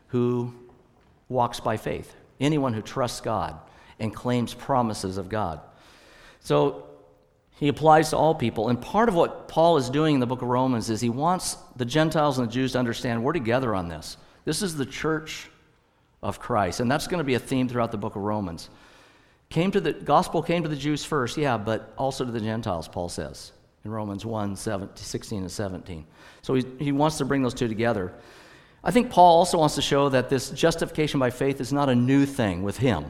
who 0.09 0.55
walks 1.29 1.61
by 1.61 1.77
faith, 1.77 2.15
anyone 2.41 2.73
who 2.75 2.83
trusts 2.83 3.21
God 3.21 3.57
and 4.00 4.15
claims 4.15 4.55
promises 4.55 5.19
of 5.19 5.29
God. 5.29 5.61
So 6.41 6.85
he 7.59 7.69
applies 7.69 8.11
to 8.11 8.17
all 8.17 8.35
people. 8.35 8.69
And 8.69 8.81
part 8.81 9.09
of 9.09 9.15
what 9.15 9.49
Paul 9.49 9.77
is 9.77 9.91
doing 9.91 10.15
in 10.15 10.21
the 10.21 10.27
book 10.27 10.43
of 10.43 10.49
Romans 10.49 10.91
is 10.91 11.00
he 11.00 11.09
wants 11.09 11.57
the 11.77 11.85
Gentiles 11.85 12.38
and 12.38 12.49
the 12.49 12.53
Jews 12.53 12.73
to 12.73 12.79
understand 12.79 13.23
we're 13.23 13.33
together 13.33 13.75
on 13.75 13.88
this. 13.88 14.17
This 14.45 14.62
is 14.62 14.77
the 14.77 14.87
church 14.87 15.50
of 16.23 16.38
Christ. 16.38 16.81
And 16.81 16.91
that's 16.91 17.07
going 17.07 17.19
to 17.19 17.25
be 17.25 17.35
a 17.35 17.41
theme 17.41 17.69
throughout 17.69 17.93
the 17.93 17.99
book 17.99 18.17
of 18.17 18.23
Romans. 18.23 18.71
Came 19.50 19.71
to 19.71 19.81
the 19.81 19.93
gospel 19.93 20.43
came 20.43 20.62
to 20.62 20.69
the 20.69 20.76
Jews 20.76 21.05
first, 21.05 21.37
yeah, 21.37 21.57
but 21.57 21.95
also 21.97 22.25
to 22.25 22.31
the 22.31 22.40
Gentiles, 22.40 22.87
Paul 22.87 23.09
says 23.09 23.52
in 23.85 23.90
Romans 23.90 24.26
1 24.26 24.57
17, 24.57 24.97
16 24.97 25.40
and 25.40 25.50
17. 25.50 26.07
So 26.43 26.55
he, 26.55 26.64
he 26.78 26.93
wants 26.93 27.19
to 27.19 27.25
bring 27.25 27.43
those 27.43 27.55
two 27.55 27.69
together. 27.69 28.12
I 28.85 28.90
think 28.90 29.11
Paul 29.11 29.38
also 29.38 29.59
wants 29.59 29.75
to 29.76 29.83
show 29.83 30.09
that 30.11 30.28
this 30.28 30.50
justification 30.50 31.19
by 31.19 31.31
faith 31.31 31.61
is 31.61 31.73
not 31.73 31.88
a 31.88 31.95
new 31.95 32.26
thing 32.26 32.62
with 32.62 32.76
him. 32.76 33.07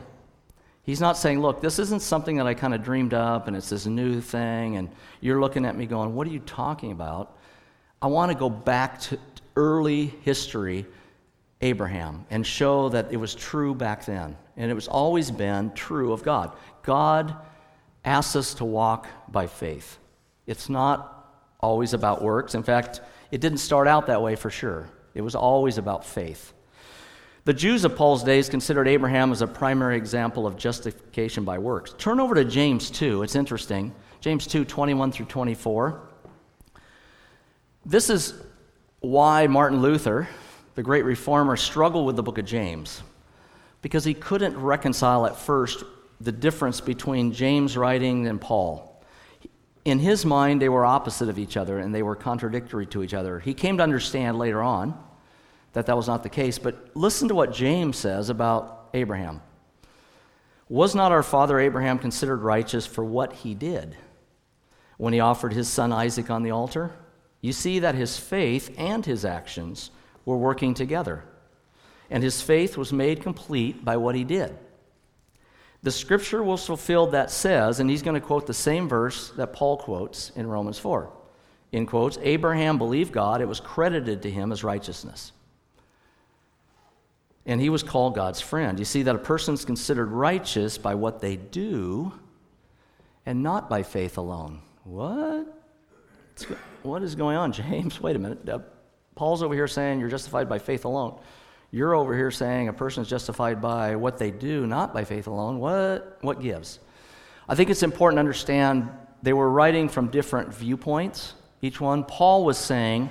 He's 0.82 1.00
not 1.00 1.18
saying, 1.18 1.40
look, 1.40 1.60
this 1.60 1.78
isn't 1.78 2.00
something 2.00 2.36
that 2.36 2.46
I 2.46 2.54
kind 2.54 2.72
of 2.72 2.82
dreamed 2.82 3.12
up 3.12 3.46
and 3.46 3.56
it's 3.56 3.68
this 3.68 3.84
new 3.84 4.20
thing, 4.20 4.76
and 4.76 4.88
you're 5.20 5.40
looking 5.40 5.66
at 5.66 5.76
me 5.76 5.86
going, 5.86 6.14
what 6.14 6.26
are 6.26 6.30
you 6.30 6.38
talking 6.40 6.92
about? 6.92 7.36
I 8.00 8.06
want 8.06 8.32
to 8.32 8.38
go 8.38 8.48
back 8.48 9.00
to 9.02 9.18
early 9.56 10.06
history, 10.22 10.86
Abraham, 11.60 12.24
and 12.30 12.46
show 12.46 12.88
that 12.90 13.12
it 13.12 13.16
was 13.16 13.34
true 13.34 13.74
back 13.74 14.04
then. 14.04 14.36
And 14.56 14.70
it 14.70 14.74
was 14.74 14.88
always 14.88 15.30
been 15.30 15.72
true 15.72 16.12
of 16.12 16.22
God. 16.22 16.56
God 16.82 17.34
asks 18.04 18.36
us 18.36 18.54
to 18.54 18.64
walk 18.64 19.08
by 19.28 19.46
faith. 19.46 19.98
It's 20.46 20.68
not 20.68 21.14
always 21.60 21.94
about 21.94 22.22
works. 22.22 22.54
In 22.54 22.62
fact, 22.62 23.00
it 23.30 23.40
didn't 23.40 23.58
start 23.58 23.88
out 23.88 24.06
that 24.06 24.22
way 24.22 24.36
for 24.36 24.50
sure. 24.50 24.88
It 25.14 25.20
was 25.20 25.34
always 25.34 25.78
about 25.78 26.04
faith. 26.04 26.52
The 27.44 27.54
Jews 27.54 27.84
of 27.84 27.96
Paul's 27.96 28.22
days 28.22 28.48
considered 28.48 28.86
Abraham 28.86 29.32
as 29.32 29.42
a 29.42 29.46
primary 29.46 29.96
example 29.96 30.46
of 30.46 30.56
justification 30.56 31.44
by 31.44 31.58
works. 31.58 31.94
Turn 31.98 32.20
over 32.20 32.34
to 32.34 32.44
James 32.44 32.90
2. 32.90 33.22
It's 33.22 33.34
interesting. 33.34 33.94
James 34.20 34.46
2, 34.46 34.64
21 34.64 35.12
through 35.12 35.26
24. 35.26 36.00
This 37.86 38.10
is 38.10 38.34
why 39.00 39.46
Martin 39.46 39.80
Luther, 39.80 40.28
the 40.78 40.84
great 40.84 41.04
reformer, 41.04 41.56
struggled 41.56 42.06
with 42.06 42.14
the 42.14 42.22
book 42.22 42.38
of 42.38 42.44
James, 42.44 43.02
because 43.82 44.04
he 44.04 44.14
couldn't 44.14 44.56
reconcile 44.56 45.26
at 45.26 45.34
first 45.34 45.82
the 46.20 46.30
difference 46.30 46.80
between 46.80 47.32
James' 47.32 47.76
writing 47.76 48.28
and 48.28 48.40
Paul. 48.40 49.02
In 49.84 49.98
his 49.98 50.24
mind, 50.24 50.62
they 50.62 50.68
were 50.68 50.84
opposite 50.84 51.28
of 51.28 51.36
each 51.36 51.56
other 51.56 51.78
and 51.78 51.92
they 51.92 52.04
were 52.04 52.14
contradictory 52.14 52.86
to 52.86 53.02
each 53.02 53.12
other. 53.12 53.40
He 53.40 53.54
came 53.54 53.78
to 53.78 53.82
understand 53.82 54.38
later 54.38 54.62
on 54.62 54.96
that 55.72 55.86
that 55.86 55.96
was 55.96 56.06
not 56.06 56.22
the 56.22 56.28
case. 56.28 56.60
But 56.60 56.90
listen 56.94 57.26
to 57.26 57.34
what 57.34 57.52
James 57.52 57.96
says 57.96 58.30
about 58.30 58.90
Abraham. 58.94 59.42
Was 60.68 60.94
not 60.94 61.10
our 61.10 61.24
father 61.24 61.58
Abraham 61.58 61.98
considered 61.98 62.42
righteous 62.42 62.86
for 62.86 63.04
what 63.04 63.32
he 63.32 63.52
did 63.52 63.96
when 64.96 65.12
he 65.12 65.18
offered 65.18 65.54
his 65.54 65.68
son 65.68 65.92
Isaac 65.92 66.30
on 66.30 66.44
the 66.44 66.52
altar? 66.52 66.92
You 67.40 67.52
see 67.52 67.80
that 67.80 67.96
his 67.96 68.16
faith 68.16 68.72
and 68.78 69.04
his 69.04 69.24
actions 69.24 69.90
were 70.28 70.36
working 70.36 70.74
together, 70.74 71.24
and 72.10 72.22
his 72.22 72.40
faith 72.40 72.76
was 72.76 72.92
made 72.92 73.22
complete 73.22 73.84
by 73.84 73.96
what 73.96 74.14
he 74.14 74.24
did. 74.24 74.56
The 75.82 75.90
scripture 75.90 76.42
was 76.42 76.66
fulfilled 76.66 77.12
that 77.12 77.30
says, 77.30 77.80
and 77.80 77.88
he's 77.88 78.02
going 78.02 78.20
to 78.20 78.26
quote 78.26 78.46
the 78.46 78.54
same 78.54 78.88
verse 78.88 79.30
that 79.30 79.52
Paul 79.52 79.76
quotes 79.76 80.30
in 80.30 80.46
Romans 80.46 80.78
4. 80.78 81.10
In 81.70 81.86
quotes, 81.86 82.18
Abraham 82.22 82.78
believed 82.78 83.12
God, 83.12 83.40
it 83.40 83.48
was 83.48 83.60
credited 83.60 84.22
to 84.22 84.30
him 84.30 84.52
as 84.52 84.64
righteousness 84.64 85.32
and 87.48 87.62
he 87.62 87.70
was 87.70 87.82
called 87.82 88.14
God's 88.14 88.42
friend. 88.42 88.78
You 88.78 88.84
see 88.84 89.02
that 89.04 89.14
a 89.14 89.18
person's 89.18 89.64
considered 89.64 90.12
righteous 90.12 90.76
by 90.76 90.94
what 90.94 91.20
they 91.20 91.36
do 91.36 92.12
and 93.24 93.42
not 93.42 93.70
by 93.70 93.82
faith 93.82 94.18
alone. 94.18 94.60
What? 94.84 95.46
What 96.82 97.02
is 97.02 97.14
going 97.14 97.38
on, 97.38 97.52
James? 97.52 98.00
Wait 98.02 98.16
a 98.16 98.18
minute. 98.18 98.46
Paul's 99.18 99.42
over 99.42 99.52
here 99.52 99.66
saying 99.66 99.98
you're 99.98 100.08
justified 100.08 100.48
by 100.48 100.60
faith 100.60 100.84
alone. 100.84 101.18
You're 101.72 101.92
over 101.96 102.16
here 102.16 102.30
saying 102.30 102.68
a 102.68 102.72
person 102.72 103.02
is 103.02 103.08
justified 103.10 103.60
by 103.60 103.96
what 103.96 104.16
they 104.16 104.30
do, 104.30 104.64
not 104.64 104.94
by 104.94 105.02
faith 105.02 105.26
alone. 105.26 105.58
What, 105.58 106.18
what 106.20 106.40
gives? 106.40 106.78
I 107.48 107.56
think 107.56 107.68
it's 107.68 107.82
important 107.82 108.18
to 108.18 108.20
understand 108.20 108.88
they 109.24 109.32
were 109.32 109.50
writing 109.50 109.88
from 109.88 110.06
different 110.08 110.54
viewpoints, 110.54 111.34
each 111.60 111.80
one. 111.80 112.04
Paul 112.04 112.44
was 112.44 112.58
saying, 112.58 113.10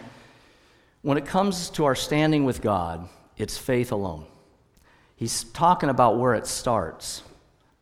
when 1.02 1.18
it 1.18 1.26
comes 1.26 1.70
to 1.72 1.84
our 1.84 1.96
standing 1.96 2.46
with 2.46 2.62
God, 2.62 3.10
it's 3.36 3.58
faith 3.58 3.92
alone. 3.92 4.26
He's 5.18 5.44
talking 5.44 5.90
about 5.90 6.18
where 6.18 6.36
it 6.36 6.48
starts, 6.48 7.22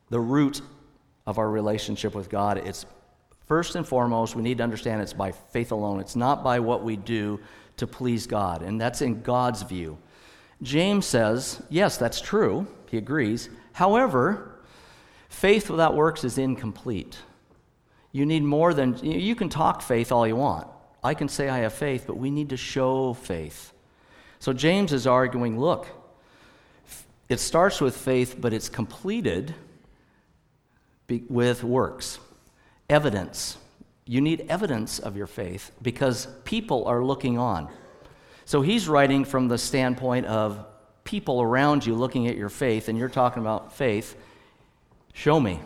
the 0.10 0.20
root 0.20 0.62
of 1.28 1.38
our 1.38 1.50
relationship 1.50 2.16
with 2.16 2.32
God. 2.32 2.58
It's 2.58 2.88
first 3.46 3.76
and 3.76 3.88
foremost, 3.88 4.36
we 4.36 4.42
need 4.42 4.58
to 4.58 4.64
understand 4.64 5.04
it's 5.04 5.14
by 5.14 5.32
faith 5.32 5.72
alone. 5.72 6.00
It's 6.00 6.16
not 6.16 6.44
by 6.44 6.60
what 6.60 6.84
we 6.84 6.96
do 6.96 7.40
to 7.78 7.88
please 7.88 8.28
God, 8.28 8.62
and 8.62 8.80
that's 8.80 9.02
in 9.02 9.22
God's 9.22 9.64
view. 9.64 9.98
James 10.62 11.06
says, 11.06 11.62
yes, 11.70 11.98
that's 11.98 12.22
true. 12.22 12.68
He 12.90 12.98
agrees. 12.98 13.50
However, 13.74 14.60
faith 15.30 15.70
without 15.70 15.96
works 15.96 16.24
is 16.24 16.38
incomplete. 16.38 17.18
You 18.12 18.26
need 18.26 18.44
more 18.44 18.74
than, 18.74 18.98
you 19.04 19.36
can 19.36 19.50
talk 19.50 19.82
faith 19.82 20.12
all 20.12 20.26
you 20.26 20.38
want. 20.38 20.68
I 21.04 21.14
can 21.14 21.28
say 21.28 21.50
I 21.50 21.60
have 21.60 21.74
faith, 21.74 22.06
but 22.08 22.18
we 22.18 22.32
need 22.32 22.50
to 22.50 22.58
show 22.58 23.14
faith. 23.14 23.74
So 24.40 24.54
James 24.54 24.94
is 24.94 25.06
arguing 25.06 25.60
look, 25.60 25.88
it 27.28 27.40
starts 27.40 27.82
with 27.82 27.98
faith, 27.98 28.38
but 28.40 28.54
it's 28.54 28.70
completed 28.70 29.54
with 31.28 31.64
works, 31.64 32.20
evidence. 32.90 33.58
You 34.08 34.22
need 34.22 34.46
evidence 34.50 35.00
of 35.00 35.18
your 35.18 35.26
faith 35.26 35.72
because 35.82 36.28
people 36.44 36.86
are 36.86 37.04
looking 37.04 37.40
on. 37.40 37.70
So 38.46 38.62
he's 38.62 38.88
writing 38.88 39.26
from 39.26 39.48
the 39.48 39.58
standpoint 39.58 40.28
of 40.28 40.64
people 41.04 41.42
around 41.42 41.86
you 41.86 41.96
looking 41.96 42.28
at 42.28 42.38
your 42.38 42.50
faith, 42.50 42.88
and 42.88 42.98
you're 42.98 43.10
talking 43.10 43.42
about 43.42 43.74
faith. 43.74 44.16
Show 45.14 45.40
me. 45.40 45.60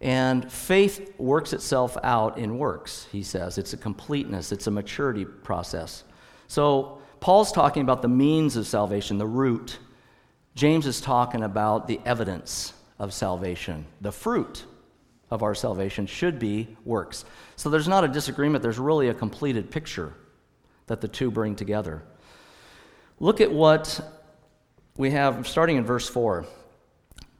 And 0.00 0.50
faith 0.50 1.14
works 1.18 1.52
itself 1.52 1.96
out 2.02 2.36
in 2.36 2.58
works, 2.58 3.06
he 3.12 3.22
says. 3.22 3.58
It's 3.58 3.72
a 3.72 3.76
completeness, 3.76 4.50
it's 4.50 4.66
a 4.66 4.70
maturity 4.70 5.24
process. 5.24 6.04
So, 6.48 7.00
Paul's 7.20 7.52
talking 7.52 7.82
about 7.82 8.02
the 8.02 8.08
means 8.08 8.56
of 8.56 8.66
salvation, 8.66 9.16
the 9.18 9.26
root. 9.26 9.78
James 10.54 10.86
is 10.86 11.00
talking 11.00 11.42
about 11.42 11.88
the 11.88 12.00
evidence 12.04 12.74
of 12.98 13.14
salvation. 13.14 13.86
The 14.02 14.12
fruit 14.12 14.64
of 15.34 15.42
our 15.42 15.54
salvation 15.54 16.06
should 16.06 16.38
be 16.38 16.68
works. 16.84 17.24
So, 17.56 17.68
there's 17.68 17.88
not 17.88 18.04
a 18.04 18.08
disagreement, 18.08 18.62
there's 18.62 18.78
really 18.78 19.08
a 19.08 19.14
completed 19.14 19.70
picture 19.70 20.14
that 20.86 21.00
the 21.00 21.08
two 21.08 21.30
bring 21.30 21.56
together. 21.56 22.04
Look 23.18 23.40
at 23.40 23.50
what 23.50 24.00
we 24.96 25.10
have 25.10 25.48
starting 25.48 25.76
in 25.76 25.84
verse 25.84 26.08
4. 26.08 26.46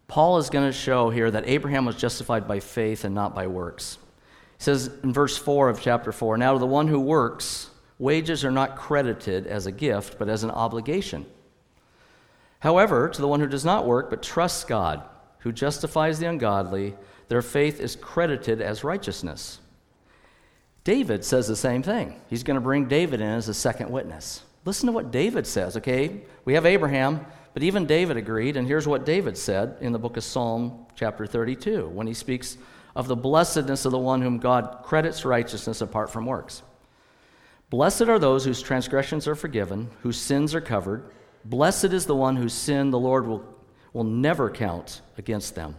Paul 0.08 0.38
is 0.38 0.50
going 0.50 0.66
to 0.66 0.76
show 0.76 1.10
here 1.10 1.30
that 1.30 1.48
Abraham 1.48 1.84
was 1.84 1.96
justified 1.96 2.48
by 2.48 2.58
faith 2.58 3.04
and 3.04 3.14
not 3.14 3.34
by 3.34 3.46
works. 3.46 3.98
He 4.58 4.64
says 4.64 4.90
in 5.04 5.12
verse 5.12 5.38
4 5.38 5.68
of 5.68 5.80
chapter 5.80 6.10
4 6.10 6.36
Now 6.36 6.52
to 6.54 6.58
the 6.58 6.66
one 6.66 6.88
who 6.88 6.98
works, 6.98 7.70
wages 7.98 8.44
are 8.44 8.50
not 8.50 8.76
credited 8.76 9.46
as 9.46 9.66
a 9.66 9.72
gift, 9.72 10.18
but 10.18 10.28
as 10.28 10.42
an 10.42 10.50
obligation. 10.50 11.26
However, 12.58 13.08
to 13.08 13.20
the 13.20 13.28
one 13.28 13.40
who 13.40 13.46
does 13.46 13.64
not 13.64 13.86
work, 13.86 14.10
but 14.10 14.22
trusts 14.22 14.64
God, 14.64 15.02
who 15.40 15.52
justifies 15.52 16.18
the 16.18 16.26
ungodly, 16.26 16.94
their 17.28 17.42
faith 17.42 17.80
is 17.80 17.96
credited 17.96 18.60
as 18.60 18.84
righteousness. 18.84 19.60
David 20.84 21.24
says 21.24 21.48
the 21.48 21.56
same 21.56 21.82
thing. 21.82 22.20
He's 22.28 22.42
going 22.42 22.56
to 22.56 22.60
bring 22.60 22.86
David 22.86 23.20
in 23.20 23.26
as 23.26 23.48
a 23.48 23.54
second 23.54 23.90
witness. 23.90 24.42
Listen 24.64 24.86
to 24.86 24.92
what 24.92 25.10
David 25.10 25.46
says, 25.46 25.76
okay? 25.78 26.22
We 26.44 26.54
have 26.54 26.66
Abraham. 26.66 27.24
But 27.54 27.62
even 27.62 27.86
David 27.86 28.16
agreed, 28.16 28.56
and 28.56 28.66
here's 28.66 28.88
what 28.88 29.06
David 29.06 29.38
said 29.38 29.76
in 29.80 29.92
the 29.92 29.98
book 29.98 30.16
of 30.16 30.24
Psalm, 30.24 30.86
chapter 30.96 31.24
32, 31.24 31.86
when 31.88 32.08
he 32.08 32.14
speaks 32.14 32.58
of 32.96 33.06
the 33.06 33.16
blessedness 33.16 33.84
of 33.84 33.92
the 33.92 33.98
one 33.98 34.20
whom 34.20 34.38
God 34.38 34.80
credits 34.82 35.24
righteousness 35.24 35.80
apart 35.80 36.10
from 36.10 36.26
works. 36.26 36.62
Blessed 37.70 38.02
are 38.02 38.18
those 38.18 38.44
whose 38.44 38.60
transgressions 38.60 39.28
are 39.28 39.36
forgiven, 39.36 39.88
whose 40.02 40.20
sins 40.20 40.54
are 40.54 40.60
covered. 40.60 41.10
Blessed 41.44 41.86
is 41.86 42.06
the 42.06 42.14
one 42.16 42.36
whose 42.36 42.52
sin 42.52 42.90
the 42.90 42.98
Lord 42.98 43.26
will, 43.26 43.44
will 43.92 44.04
never 44.04 44.50
count 44.50 45.00
against 45.16 45.54
them. 45.54 45.76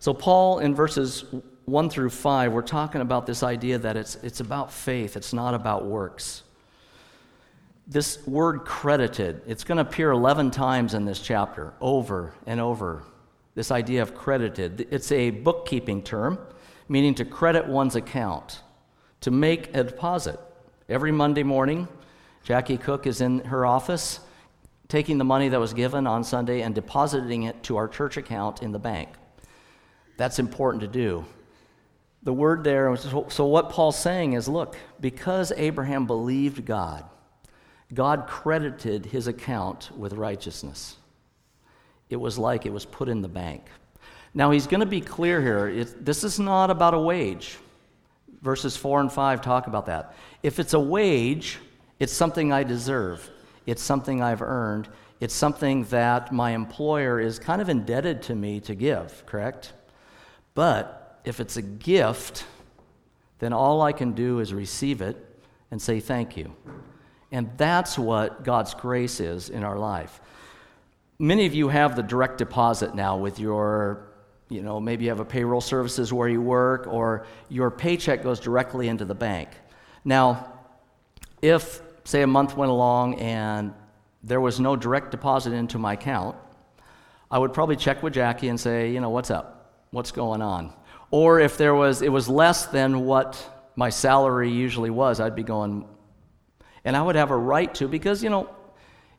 So, 0.00 0.14
Paul, 0.14 0.60
in 0.60 0.74
verses 0.74 1.24
1 1.64 1.90
through 1.90 2.10
5, 2.10 2.52
we're 2.52 2.62
talking 2.62 3.00
about 3.00 3.26
this 3.26 3.42
idea 3.42 3.78
that 3.78 3.96
it's, 3.96 4.16
it's 4.16 4.40
about 4.40 4.72
faith, 4.72 5.16
it's 5.16 5.32
not 5.32 5.54
about 5.54 5.84
works 5.84 6.42
this 7.88 8.24
word 8.26 8.66
credited, 8.66 9.40
it's 9.46 9.64
going 9.64 9.76
to 9.76 9.82
appear 9.82 10.10
11 10.10 10.50
times 10.50 10.92
in 10.92 11.06
this 11.06 11.20
chapter, 11.20 11.72
over 11.80 12.34
and 12.46 12.60
over. 12.60 13.02
This 13.54 13.70
idea 13.70 14.02
of 14.02 14.14
credited. 14.14 14.86
It's 14.90 15.10
a 15.10 15.30
bookkeeping 15.30 16.02
term, 16.02 16.38
meaning 16.88 17.14
to 17.14 17.24
credit 17.24 17.66
one's 17.66 17.96
account, 17.96 18.60
to 19.22 19.30
make 19.30 19.74
a 19.74 19.84
deposit. 19.84 20.38
Every 20.88 21.10
Monday 21.10 21.42
morning, 21.42 21.88
Jackie 22.44 22.76
Cook 22.76 23.06
is 23.06 23.20
in 23.20 23.40
her 23.40 23.64
office 23.64 24.20
taking 24.88 25.18
the 25.18 25.24
money 25.24 25.48
that 25.48 25.60
was 25.60 25.74
given 25.74 26.06
on 26.06 26.24
Sunday 26.24 26.60
and 26.62 26.74
depositing 26.74 27.44
it 27.44 27.62
to 27.62 27.76
our 27.76 27.88
church 27.88 28.16
account 28.16 28.62
in 28.62 28.72
the 28.72 28.78
bank. 28.78 29.08
That's 30.18 30.38
important 30.38 30.82
to 30.82 30.88
do. 30.88 31.24
The 32.24 32.32
word 32.32 32.64
there, 32.64 32.94
so 32.96 33.46
what 33.46 33.70
Paul's 33.70 33.98
saying 33.98 34.34
is 34.34 34.48
look, 34.48 34.76
because 35.00 35.52
Abraham 35.56 36.06
believed 36.06 36.66
God, 36.66 37.04
God 37.94 38.26
credited 38.26 39.06
his 39.06 39.28
account 39.28 39.90
with 39.96 40.12
righteousness. 40.12 40.96
It 42.10 42.16
was 42.16 42.36
like 42.36 42.66
it 42.66 42.72
was 42.72 42.84
put 42.84 43.08
in 43.08 43.22
the 43.22 43.28
bank. 43.28 43.64
Now, 44.34 44.50
he's 44.50 44.66
going 44.66 44.80
to 44.80 44.86
be 44.86 45.00
clear 45.00 45.40
here. 45.40 45.68
It, 45.68 46.04
this 46.04 46.24
is 46.24 46.38
not 46.38 46.70
about 46.70 46.94
a 46.94 46.98
wage. 46.98 47.56
Verses 48.42 48.76
4 48.76 49.00
and 49.00 49.12
5 49.12 49.40
talk 49.40 49.68
about 49.68 49.86
that. 49.86 50.14
If 50.42 50.58
it's 50.58 50.74
a 50.74 50.80
wage, 50.80 51.58
it's 51.98 52.12
something 52.12 52.52
I 52.52 52.62
deserve, 52.62 53.28
it's 53.66 53.82
something 53.82 54.22
I've 54.22 54.42
earned, 54.42 54.88
it's 55.20 55.34
something 55.34 55.84
that 55.84 56.32
my 56.32 56.50
employer 56.50 57.20
is 57.20 57.38
kind 57.38 57.62
of 57.62 57.68
indebted 57.68 58.22
to 58.22 58.34
me 58.34 58.60
to 58.60 58.74
give, 58.74 59.24
correct? 59.26 59.72
But 60.58 61.20
if 61.24 61.38
it's 61.38 61.56
a 61.56 61.62
gift, 61.62 62.44
then 63.38 63.52
all 63.52 63.80
I 63.80 63.92
can 63.92 64.10
do 64.10 64.40
is 64.40 64.52
receive 64.52 65.00
it 65.00 65.16
and 65.70 65.80
say 65.80 66.00
thank 66.00 66.36
you. 66.36 66.52
And 67.30 67.48
that's 67.56 67.96
what 67.96 68.42
God's 68.42 68.74
grace 68.74 69.20
is 69.20 69.50
in 69.50 69.62
our 69.62 69.78
life. 69.78 70.20
Many 71.20 71.46
of 71.46 71.54
you 71.54 71.68
have 71.68 71.94
the 71.94 72.02
direct 72.02 72.38
deposit 72.38 72.96
now 72.96 73.18
with 73.18 73.38
your, 73.38 74.08
you 74.48 74.62
know, 74.62 74.80
maybe 74.80 75.04
you 75.04 75.10
have 75.10 75.20
a 75.20 75.24
payroll 75.24 75.60
services 75.60 76.12
where 76.12 76.28
you 76.28 76.42
work, 76.42 76.88
or 76.88 77.24
your 77.48 77.70
paycheck 77.70 78.24
goes 78.24 78.40
directly 78.40 78.88
into 78.88 79.04
the 79.04 79.14
bank. 79.14 79.50
Now, 80.04 80.54
if, 81.40 81.80
say, 82.02 82.22
a 82.22 82.26
month 82.26 82.56
went 82.56 82.72
along 82.72 83.20
and 83.20 83.72
there 84.24 84.40
was 84.40 84.58
no 84.58 84.74
direct 84.74 85.12
deposit 85.12 85.52
into 85.52 85.78
my 85.78 85.92
account, 85.92 86.34
I 87.30 87.38
would 87.38 87.52
probably 87.54 87.76
check 87.76 88.02
with 88.02 88.12
Jackie 88.12 88.48
and 88.48 88.58
say, 88.58 88.90
you 88.90 89.00
know, 89.00 89.10
what's 89.10 89.30
up? 89.30 89.57
What's 89.90 90.12
going 90.12 90.42
on? 90.42 90.72
Or 91.10 91.40
if 91.40 91.56
there 91.56 91.74
was, 91.74 92.02
it 92.02 92.10
was 92.10 92.28
less 92.28 92.66
than 92.66 93.06
what 93.06 93.42
my 93.76 93.90
salary 93.90 94.50
usually 94.50 94.90
was, 94.90 95.20
I'd 95.20 95.36
be 95.36 95.42
going, 95.42 95.88
and 96.84 96.96
I 96.96 97.02
would 97.02 97.16
have 97.16 97.30
a 97.30 97.36
right 97.36 97.72
to 97.76 97.88
because, 97.88 98.22
you 98.22 98.30
know, 98.30 98.50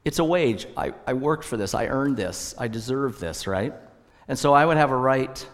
it's 0.06 0.20
a 0.20 0.24
wage. 0.24 0.68
I, 0.78 0.94
I 1.08 1.14
worked 1.14 1.44
for 1.44 1.58
this. 1.58 1.74
I 1.74 1.88
earned 1.88 2.18
this. 2.18 2.56
I 2.58 2.68
deserve 2.68 3.20
this, 3.20 3.48
right? 3.48 3.74
And 4.28 4.38
so 4.38 4.54
I 4.54 4.66
would 4.66 4.78
have 4.78 4.92
a 4.92 4.98
right 4.98 5.48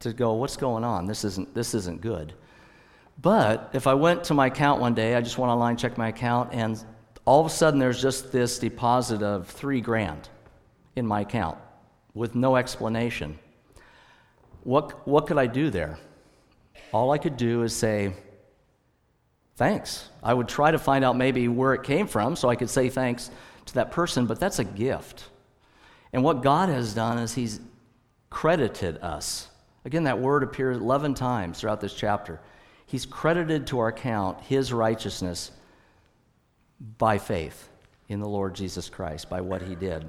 to 0.00 0.12
go, 0.12 0.34
what's 0.34 0.56
going 0.56 0.84
on? 0.84 1.06
This 1.06 1.24
isn't, 1.24 1.54
this 1.54 1.74
isn't 1.74 2.00
good. 2.00 2.34
But 3.20 3.70
if 3.74 3.86
I 3.86 3.94
went 3.94 4.24
to 4.24 4.34
my 4.34 4.46
account 4.46 4.80
one 4.80 4.94
day, 4.94 5.14
I 5.14 5.20
just 5.20 5.36
went 5.36 5.50
online, 5.50 5.76
checked 5.76 5.98
my 5.98 6.08
account, 6.08 6.50
and 6.52 6.82
all 7.24 7.40
of 7.40 7.46
a 7.46 7.50
sudden 7.50 7.78
there's 7.78 8.00
just 8.00 8.32
this 8.32 8.58
deposit 8.58 9.22
of 9.22 9.46
three 9.46 9.80
grand 9.80 10.28
in 10.96 11.06
my 11.06 11.20
account 11.20 11.58
with 12.14 12.34
no 12.34 12.56
explanation. 12.56 13.38
What, 14.64 15.06
what 15.06 15.26
could 15.26 15.38
I 15.38 15.46
do 15.46 15.70
there? 15.70 15.98
All 16.92 17.12
I 17.12 17.18
could 17.18 17.36
do 17.36 17.62
is 17.62 17.74
say, 17.74 18.12
thanks. 19.56 20.08
I 20.22 20.34
would 20.34 20.48
try 20.48 20.70
to 20.70 20.78
find 20.78 21.04
out 21.04 21.16
maybe 21.16 21.48
where 21.48 21.74
it 21.74 21.82
came 21.82 22.06
from 22.06 22.36
so 22.36 22.48
I 22.48 22.56
could 22.56 22.70
say 22.70 22.88
thanks 22.88 23.30
to 23.66 23.74
that 23.74 23.90
person, 23.90 24.26
but 24.26 24.40
that's 24.40 24.58
a 24.58 24.64
gift. 24.64 25.24
And 26.12 26.24
what 26.24 26.42
God 26.42 26.68
has 26.68 26.94
done 26.94 27.18
is 27.18 27.34
He's 27.34 27.60
credited 28.28 28.98
us. 28.98 29.48
Again, 29.84 30.04
that 30.04 30.18
word 30.18 30.42
appears 30.42 30.76
11 30.76 31.14
times 31.14 31.60
throughout 31.60 31.80
this 31.80 31.94
chapter. 31.94 32.40
He's 32.86 33.06
credited 33.06 33.66
to 33.68 33.78
our 33.78 33.88
account 33.88 34.40
His 34.42 34.72
righteousness 34.72 35.52
by 36.98 37.18
faith 37.18 37.68
in 38.08 38.20
the 38.20 38.28
Lord 38.28 38.54
Jesus 38.54 38.88
Christ, 38.90 39.30
by 39.30 39.40
what 39.40 39.62
He 39.62 39.74
did. 39.74 40.04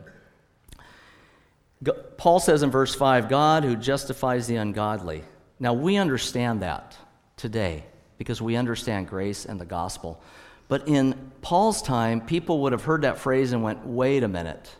Paul 2.17 2.39
says 2.39 2.63
in 2.63 2.69
verse 2.69 2.93
5 2.93 3.29
God 3.29 3.63
who 3.63 3.75
justifies 3.75 4.47
the 4.47 4.57
ungodly. 4.57 5.23
Now, 5.59 5.73
we 5.73 5.97
understand 5.97 6.61
that 6.61 6.97
today 7.37 7.85
because 8.17 8.41
we 8.41 8.55
understand 8.55 9.07
grace 9.07 9.45
and 9.45 9.59
the 9.59 9.65
gospel. 9.65 10.21
But 10.67 10.87
in 10.87 11.31
Paul's 11.41 11.81
time, 11.81 12.21
people 12.21 12.61
would 12.61 12.71
have 12.71 12.83
heard 12.83 13.01
that 13.01 13.17
phrase 13.17 13.51
and 13.51 13.63
went, 13.63 13.85
wait 13.85 14.23
a 14.23 14.27
minute. 14.27 14.75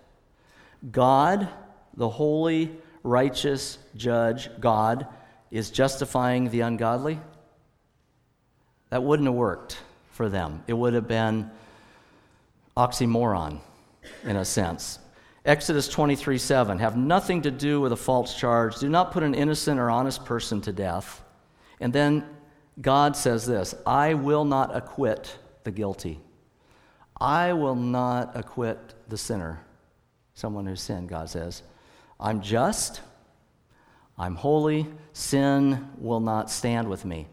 God, 0.92 1.50
the 1.96 2.10
holy, 2.10 2.72
righteous 3.04 3.78
judge, 3.96 4.50
God, 4.60 5.08
is 5.50 5.70
justifying 5.70 6.50
the 6.50 6.62
ungodly? 6.62 7.20
That 8.90 9.04
wouldn't 9.04 9.28
have 9.28 9.36
worked 9.36 9.80
for 10.12 10.30
them. 10.30 10.64
It 10.68 10.74
would 10.74 10.94
have 10.94 11.08
been 11.08 11.52
oxymoron, 12.78 13.60
in 14.24 14.36
a 14.36 14.46
sense. 14.46 15.00
Exodus 15.46 15.88
23 15.88 16.38
7 16.38 16.80
have 16.80 16.96
nothing 16.96 17.42
to 17.42 17.52
do 17.52 17.82
with 17.82 17.92
a 17.92 17.98
false 17.98 18.36
charge. 18.36 18.78
Do 18.80 18.90
not 18.90 19.12
put 19.12 19.24
an 19.24 19.34
innocent 19.34 19.80
or 19.80 19.90
honest 19.90 20.24
person 20.26 20.62
to 20.62 20.72
death. 20.72 21.24
And 21.80 21.92
then 21.92 22.26
God 22.80 23.16
says 23.16 23.46
this 23.46 23.74
I 23.86 24.14
will 24.14 24.46
not 24.46 24.76
acquit 24.76 25.38
the 25.64 25.72
guilty. 25.72 26.20
I 27.20 27.54
will 27.54 27.76
not 27.76 28.36
acquit 28.36 28.80
the 29.08 29.18
sinner, 29.18 29.60
someone 30.34 30.66
who 30.66 30.76
sinned, 30.76 31.10
God 31.10 31.30
says. 31.30 31.62
I'm 32.20 32.42
just, 32.42 33.02
I'm 34.18 34.36
holy, 34.36 34.88
sin 35.14 35.90
will 35.98 36.20
not 36.20 36.50
stand 36.50 36.88
with 36.88 37.06
me. 37.06 37.28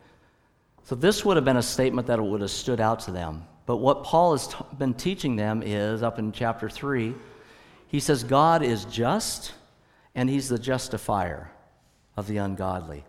So, 0.85 0.95
this 0.95 1.25
would 1.25 1.37
have 1.37 1.45
been 1.45 1.59
a 1.59 1.63
statement 1.63 2.07
that 2.07 2.23
would 2.23 2.41
have 2.41 2.51
stood 2.51 2.81
out 2.81 3.01
to 3.01 3.11
them. 3.11 3.45
But 3.67 3.77
what 3.77 4.05
Paul 4.05 4.33
has 4.33 4.49
t- 4.49 4.57
been 4.79 4.95
teaching 4.95 5.37
them 5.37 5.63
is, 5.63 6.03
up 6.03 6.19
in 6.19 6.33
chapter 6.33 6.71
3, 6.71 7.15
he 7.89 8.01
says, 8.01 8.23
God 8.23 8.63
is 8.63 8.85
just 8.85 9.53
and 10.15 10.31
he's 10.31 10.49
the 10.49 10.59
justifier 10.59 11.51
of 12.17 12.27
the 12.27 12.37
ungodly. 12.37 13.05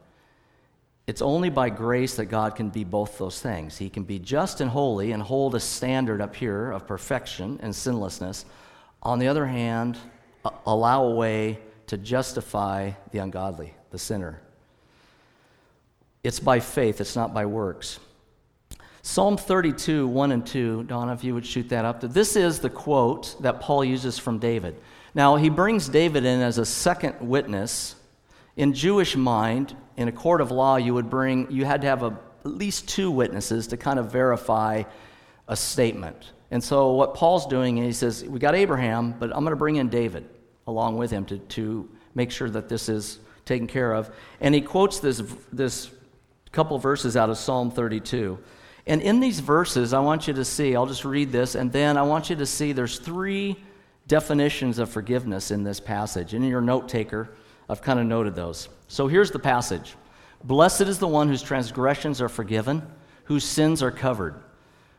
It's 1.05 1.21
only 1.21 1.49
by 1.49 1.69
grace 1.69 2.15
that 2.15 2.25
God 2.25 2.55
can 2.55 2.69
be 2.69 2.83
both 2.83 3.17
those 3.17 3.41
things. 3.41 3.77
He 3.77 3.89
can 3.89 4.03
be 4.03 4.19
just 4.19 4.61
and 4.61 4.69
holy 4.69 5.11
and 5.11 5.21
hold 5.21 5.55
a 5.55 5.59
standard 5.59 6.21
up 6.21 6.35
here 6.35 6.71
of 6.71 6.87
perfection 6.87 7.59
and 7.61 7.75
sinlessness. 7.75 8.45
On 9.01 9.17
the 9.19 9.27
other 9.27 9.47
hand, 9.47 9.97
allow 10.65 11.05
a 11.05 11.15
way 11.15 11.59
to 11.87 11.97
justify 11.97 12.91
the 13.11 13.19
ungodly, 13.19 13.73
the 13.89 13.97
sinner. 13.97 14.39
It's 16.23 16.39
by 16.39 16.59
faith, 16.59 17.01
it's 17.01 17.15
not 17.15 17.33
by 17.33 17.45
works. 17.45 17.99
Psalm 19.09 19.37
32, 19.37 20.07
1 20.07 20.31
and 20.31 20.45
2, 20.45 20.83
Donna, 20.83 21.13
if 21.13 21.23
you 21.23 21.33
would 21.33 21.43
shoot 21.43 21.67
that 21.69 21.83
up. 21.83 21.99
This 21.99 22.35
is 22.35 22.59
the 22.59 22.69
quote 22.69 23.41
that 23.41 23.59
Paul 23.59 23.83
uses 23.83 24.19
from 24.19 24.37
David. 24.37 24.75
Now, 25.15 25.35
he 25.35 25.49
brings 25.49 25.89
David 25.89 26.25
in 26.25 26.41
as 26.41 26.59
a 26.59 26.65
second 26.65 27.15
witness. 27.19 27.95
In 28.55 28.71
Jewish 28.71 29.15
mind, 29.15 29.75
in 29.97 30.09
a 30.09 30.11
court 30.11 30.41
of 30.41 30.51
law, 30.51 30.75
you 30.75 30.93
would 30.93 31.09
bring, 31.09 31.49
you 31.49 31.65
had 31.65 31.81
to 31.81 31.87
have 31.87 32.03
a, 32.03 32.19
at 32.45 32.51
least 32.51 32.87
two 32.87 33.09
witnesses 33.09 33.65
to 33.69 33.77
kind 33.77 33.97
of 33.97 34.11
verify 34.11 34.83
a 35.47 35.55
statement. 35.55 36.33
And 36.51 36.63
so, 36.63 36.91
what 36.91 37.15
Paul's 37.15 37.47
doing 37.47 37.79
is 37.79 37.85
he 37.85 37.93
says, 37.93 38.23
We 38.23 38.37
got 38.37 38.53
Abraham, 38.53 39.15
but 39.17 39.31
I'm 39.31 39.43
going 39.43 39.53
to 39.53 39.55
bring 39.55 39.77
in 39.77 39.89
David 39.89 40.29
along 40.67 40.97
with 40.99 41.09
him 41.09 41.25
to, 41.25 41.39
to 41.39 41.89
make 42.13 42.29
sure 42.29 42.51
that 42.51 42.69
this 42.69 42.87
is 42.87 43.17
taken 43.43 43.65
care 43.65 43.91
of. 43.91 44.11
And 44.39 44.53
he 44.53 44.61
quotes 44.61 44.99
this, 44.99 45.23
this 45.51 45.89
couple 46.51 46.77
verses 46.77 47.17
out 47.17 47.31
of 47.31 47.39
Psalm 47.39 47.71
32. 47.71 48.37
And 48.89 49.03
in 49.03 49.19
these 49.19 49.39
verses, 49.39 49.93
I 49.93 49.99
want 49.99 50.27
you 50.27 50.33
to 50.33 50.43
see, 50.43 50.75
I'll 50.75 50.87
just 50.87 51.05
read 51.05 51.31
this, 51.31 51.53
and 51.53 51.71
then 51.71 51.95
I 51.95 52.01
want 52.01 52.31
you 52.31 52.35
to 52.37 52.45
see 52.47 52.71
there's 52.71 52.97
three 52.97 53.55
definitions 54.07 54.79
of 54.79 54.89
forgiveness 54.89 55.51
in 55.51 55.63
this 55.63 55.79
passage. 55.79 56.33
And 56.33 56.43
in 56.43 56.49
your 56.49 56.59
note 56.59 56.89
taker, 56.89 57.29
I've 57.69 57.83
kind 57.83 57.99
of 57.99 58.07
noted 58.07 58.33
those. 58.33 58.67
So 58.87 59.07
here's 59.07 59.29
the 59.29 59.37
passage 59.37 59.95
Blessed 60.43 60.81
is 60.81 60.97
the 60.97 61.07
one 61.07 61.27
whose 61.27 61.43
transgressions 61.43 62.19
are 62.19 62.29
forgiven, 62.29 62.81
whose 63.25 63.43
sins 63.43 63.83
are 63.83 63.91
covered. 63.91 64.41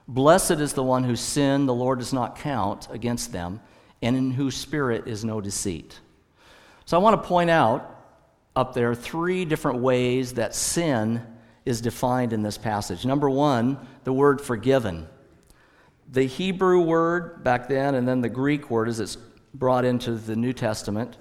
Blessed 0.07 0.53
is 0.53 0.73
the 0.73 0.85
one 0.85 1.03
whose 1.03 1.21
sin 1.21 1.67
the 1.67 1.75
Lord 1.75 1.99
does 1.99 2.13
not 2.13 2.39
count 2.39 2.87
against 2.93 3.33
them, 3.33 3.61
and 4.03 4.17
in 4.17 4.31
whose 4.31 4.57
spirit 4.57 5.09
is 5.09 5.25
no 5.25 5.41
deceit. 5.41 5.99
So 6.85 6.97
I 6.97 7.01
want 7.01 7.21
to 7.21 7.29
point 7.29 7.51
out 7.51 8.05
up 8.55 8.73
there 8.73 8.95
three 8.95 9.45
different 9.45 9.81
ways 9.81 10.35
that 10.35 10.55
sin 10.55 11.27
is 11.65 11.81
defined 11.81 12.33
in 12.33 12.43
this 12.43 12.59
passage. 12.59 13.05
Number 13.05 13.29
one, 13.29 13.79
the 14.05 14.13
word 14.13 14.41
forgiven. 14.41 15.09
The 16.11 16.25
Hebrew 16.25 16.81
word 16.81 17.45
back 17.45 17.69
then, 17.69 17.95
and 17.95 18.07
then 18.09 18.21
the 18.21 18.29
Greek 18.29 18.71
word 18.71 18.89
as 18.89 19.01
it's 19.01 19.17
brought 19.55 19.85
into 19.85 20.13
the 20.13 20.37
New 20.37 20.53
Testament, 20.53 21.17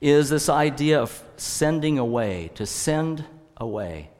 is 0.00 0.28
this 0.28 0.48
idea 0.48 1.00
of 1.00 1.22
sending 1.36 1.98
away, 1.98 2.50
to 2.54 2.66
send 2.66 3.24
away. 3.56 4.10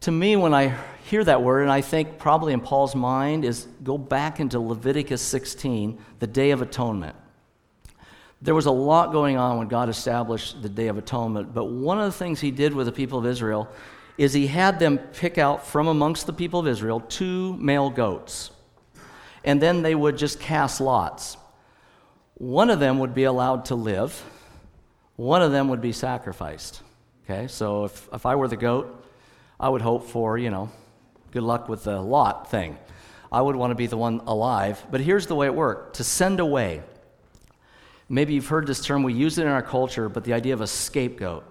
To 0.00 0.10
me, 0.10 0.34
when 0.34 0.54
I 0.54 0.76
hear 1.04 1.22
that 1.24 1.42
word, 1.42 1.62
and 1.62 1.70
I 1.70 1.80
think 1.80 2.18
probably 2.18 2.52
in 2.52 2.60
Paul's 2.60 2.94
mind, 2.94 3.44
is 3.44 3.68
go 3.84 3.98
back 3.98 4.40
into 4.40 4.58
Leviticus 4.58 5.20
16, 5.22 5.98
the 6.18 6.26
Day 6.26 6.50
of 6.50 6.62
Atonement. 6.62 7.14
There 8.40 8.54
was 8.54 8.66
a 8.66 8.72
lot 8.72 9.12
going 9.12 9.36
on 9.36 9.58
when 9.58 9.68
God 9.68 9.88
established 9.88 10.62
the 10.62 10.68
Day 10.68 10.88
of 10.88 10.98
Atonement, 10.98 11.54
but 11.54 11.66
one 11.66 12.00
of 12.00 12.06
the 12.06 12.18
things 12.18 12.40
he 12.40 12.50
did 12.50 12.74
with 12.74 12.86
the 12.86 12.92
people 12.92 13.18
of 13.18 13.26
Israel 13.26 13.68
is 14.18 14.32
he 14.32 14.46
had 14.46 14.78
them 14.78 14.98
pick 14.98 15.38
out 15.38 15.66
from 15.66 15.88
amongst 15.88 16.26
the 16.26 16.32
people 16.32 16.60
of 16.60 16.66
Israel 16.66 17.00
two 17.00 17.56
male 17.56 17.90
goats. 17.90 18.50
And 19.44 19.60
then 19.60 19.82
they 19.82 19.94
would 19.94 20.18
just 20.18 20.38
cast 20.38 20.80
lots. 20.80 21.36
One 22.34 22.70
of 22.70 22.80
them 22.80 22.98
would 22.98 23.14
be 23.14 23.24
allowed 23.24 23.66
to 23.66 23.74
live, 23.74 24.22
one 25.16 25.42
of 25.42 25.52
them 25.52 25.68
would 25.68 25.80
be 25.80 25.92
sacrificed. 25.92 26.82
Okay, 27.24 27.46
so 27.46 27.84
if, 27.84 28.08
if 28.12 28.26
I 28.26 28.34
were 28.34 28.48
the 28.48 28.56
goat, 28.56 29.04
I 29.60 29.68
would 29.68 29.80
hope 29.80 30.08
for, 30.08 30.36
you 30.36 30.50
know, 30.50 30.70
good 31.30 31.44
luck 31.44 31.68
with 31.68 31.84
the 31.84 32.00
lot 32.00 32.50
thing. 32.50 32.76
I 33.30 33.40
would 33.40 33.56
want 33.56 33.70
to 33.70 33.74
be 33.76 33.86
the 33.86 33.96
one 33.96 34.20
alive. 34.26 34.84
But 34.90 35.00
here's 35.00 35.26
the 35.26 35.34
way 35.34 35.46
it 35.46 35.54
worked 35.54 35.96
to 35.96 36.04
send 36.04 36.40
away. 36.40 36.82
Maybe 38.08 38.34
you've 38.34 38.48
heard 38.48 38.66
this 38.66 38.84
term, 38.84 39.04
we 39.04 39.14
use 39.14 39.38
it 39.38 39.42
in 39.42 39.48
our 39.48 39.62
culture, 39.62 40.08
but 40.08 40.24
the 40.24 40.34
idea 40.34 40.52
of 40.52 40.60
a 40.60 40.66
scapegoat 40.66 41.44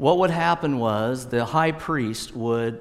what 0.00 0.16
would 0.16 0.30
happen 0.30 0.78
was 0.78 1.26
the 1.26 1.44
high 1.44 1.72
priest 1.72 2.34
would 2.34 2.80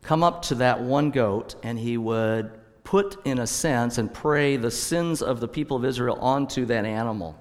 come 0.00 0.24
up 0.24 0.40
to 0.40 0.54
that 0.54 0.80
one 0.80 1.10
goat 1.10 1.54
and 1.62 1.78
he 1.78 1.98
would 1.98 2.50
put, 2.82 3.18
in 3.26 3.40
a 3.40 3.46
sense, 3.46 3.98
and 3.98 4.10
pray 4.10 4.56
the 4.56 4.70
sins 4.70 5.20
of 5.20 5.38
the 5.40 5.48
people 5.48 5.76
of 5.76 5.84
Israel 5.84 6.16
onto 6.18 6.64
that 6.64 6.86
animal. 6.86 7.38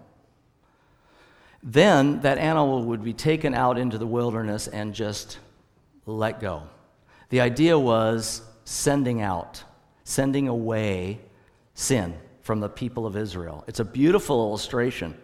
Then 1.64 2.20
that 2.22 2.38
animal 2.40 2.84
would 2.84 3.06
be 3.06 3.14
taken 3.14 3.54
out 3.54 3.78
into 3.78 3.98
the 3.98 4.06
wilderness 4.06 4.68
and 4.68 4.94
just 4.94 5.40
let 6.06 6.42
go. 6.42 6.64
The 7.30 7.40
idea 7.40 7.80
was 7.80 8.42
sending 8.66 9.22
out, 9.22 9.64
sending 10.04 10.50
away 10.50 11.22
sin 11.74 12.18
from 12.42 12.60
the 12.60 12.68
people 12.68 13.06
of 13.06 13.16
Israel. 13.16 13.64
It's 13.66 13.80
a 13.80 13.86
beautiful 13.86 14.50
illustration. 14.50 15.16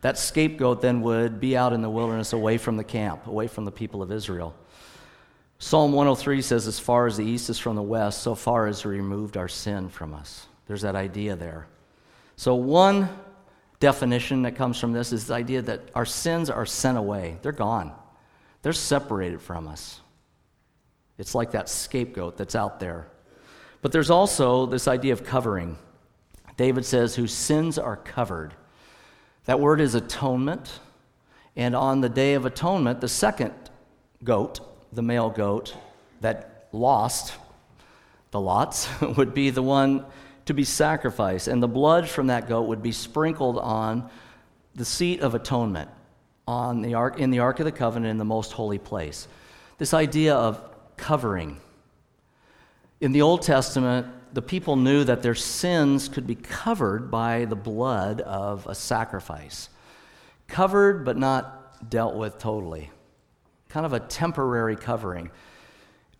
That 0.00 0.18
scapegoat 0.18 0.80
then 0.80 1.02
would 1.02 1.40
be 1.40 1.56
out 1.56 1.72
in 1.72 1.82
the 1.82 1.90
wilderness 1.90 2.32
away 2.32 2.58
from 2.58 2.76
the 2.76 2.84
camp, 2.84 3.26
away 3.26 3.48
from 3.48 3.64
the 3.64 3.72
people 3.72 4.02
of 4.02 4.12
Israel. 4.12 4.54
Psalm 5.58 5.92
103 5.92 6.40
says, 6.40 6.66
As 6.66 6.78
far 6.78 7.06
as 7.06 7.16
the 7.16 7.24
east 7.24 7.50
is 7.50 7.58
from 7.58 7.74
the 7.74 7.82
west, 7.82 8.22
so 8.22 8.34
far 8.34 8.66
as 8.66 8.84
removed 8.84 9.36
our 9.36 9.48
sin 9.48 9.88
from 9.88 10.14
us. 10.14 10.46
There's 10.66 10.82
that 10.82 10.94
idea 10.94 11.34
there. 11.34 11.66
So, 12.36 12.54
one 12.54 13.08
definition 13.80 14.42
that 14.42 14.54
comes 14.54 14.78
from 14.78 14.92
this 14.92 15.12
is 15.12 15.26
the 15.26 15.34
idea 15.34 15.62
that 15.62 15.90
our 15.94 16.06
sins 16.06 16.50
are 16.50 16.66
sent 16.66 16.96
away, 16.96 17.38
they're 17.42 17.50
gone, 17.52 17.92
they're 18.62 18.72
separated 18.72 19.42
from 19.42 19.66
us. 19.66 20.00
It's 21.16 21.34
like 21.34 21.50
that 21.50 21.68
scapegoat 21.68 22.36
that's 22.36 22.54
out 22.54 22.78
there. 22.78 23.08
But 23.82 23.90
there's 23.90 24.10
also 24.10 24.66
this 24.66 24.86
idea 24.86 25.12
of 25.12 25.24
covering. 25.24 25.76
David 26.56 26.84
says, 26.84 27.16
Whose 27.16 27.32
sins 27.32 27.78
are 27.78 27.96
covered. 27.96 28.54
That 29.48 29.60
word 29.60 29.80
is 29.80 29.94
atonement. 29.94 30.78
And 31.56 31.74
on 31.74 32.02
the 32.02 32.10
Day 32.10 32.34
of 32.34 32.44
Atonement, 32.44 33.00
the 33.00 33.08
second 33.08 33.54
goat, 34.22 34.60
the 34.92 35.00
male 35.00 35.30
goat 35.30 35.74
that 36.20 36.68
lost 36.70 37.32
the 38.30 38.40
lots, 38.42 38.90
would 39.16 39.32
be 39.32 39.48
the 39.48 39.62
one 39.62 40.04
to 40.44 40.52
be 40.52 40.64
sacrificed. 40.64 41.48
And 41.48 41.62
the 41.62 41.68
blood 41.68 42.06
from 42.10 42.26
that 42.26 42.46
goat 42.46 42.64
would 42.64 42.82
be 42.82 42.92
sprinkled 42.92 43.56
on 43.58 44.10
the 44.74 44.84
seat 44.84 45.20
of 45.20 45.34
atonement 45.34 45.88
on 46.46 46.82
the 46.82 46.92
ark, 46.92 47.18
in 47.18 47.30
the 47.30 47.38
Ark 47.38 47.58
of 47.58 47.64
the 47.64 47.72
Covenant 47.72 48.10
in 48.10 48.18
the 48.18 48.26
most 48.26 48.52
holy 48.52 48.78
place. 48.78 49.28
This 49.78 49.94
idea 49.94 50.34
of 50.34 50.62
covering. 50.98 51.58
In 53.00 53.12
the 53.12 53.22
Old 53.22 53.42
Testament, 53.42 54.06
the 54.32 54.42
people 54.42 54.76
knew 54.76 55.04
that 55.04 55.22
their 55.22 55.34
sins 55.34 56.08
could 56.08 56.26
be 56.26 56.34
covered 56.34 57.10
by 57.10 57.44
the 57.44 57.56
blood 57.56 58.20
of 58.22 58.66
a 58.66 58.74
sacrifice. 58.74 59.68
Covered, 60.48 61.04
but 61.04 61.16
not 61.16 61.88
dealt 61.90 62.16
with 62.16 62.38
totally. 62.38 62.90
Kind 63.68 63.86
of 63.86 63.92
a 63.92 64.00
temporary 64.00 64.76
covering. 64.76 65.30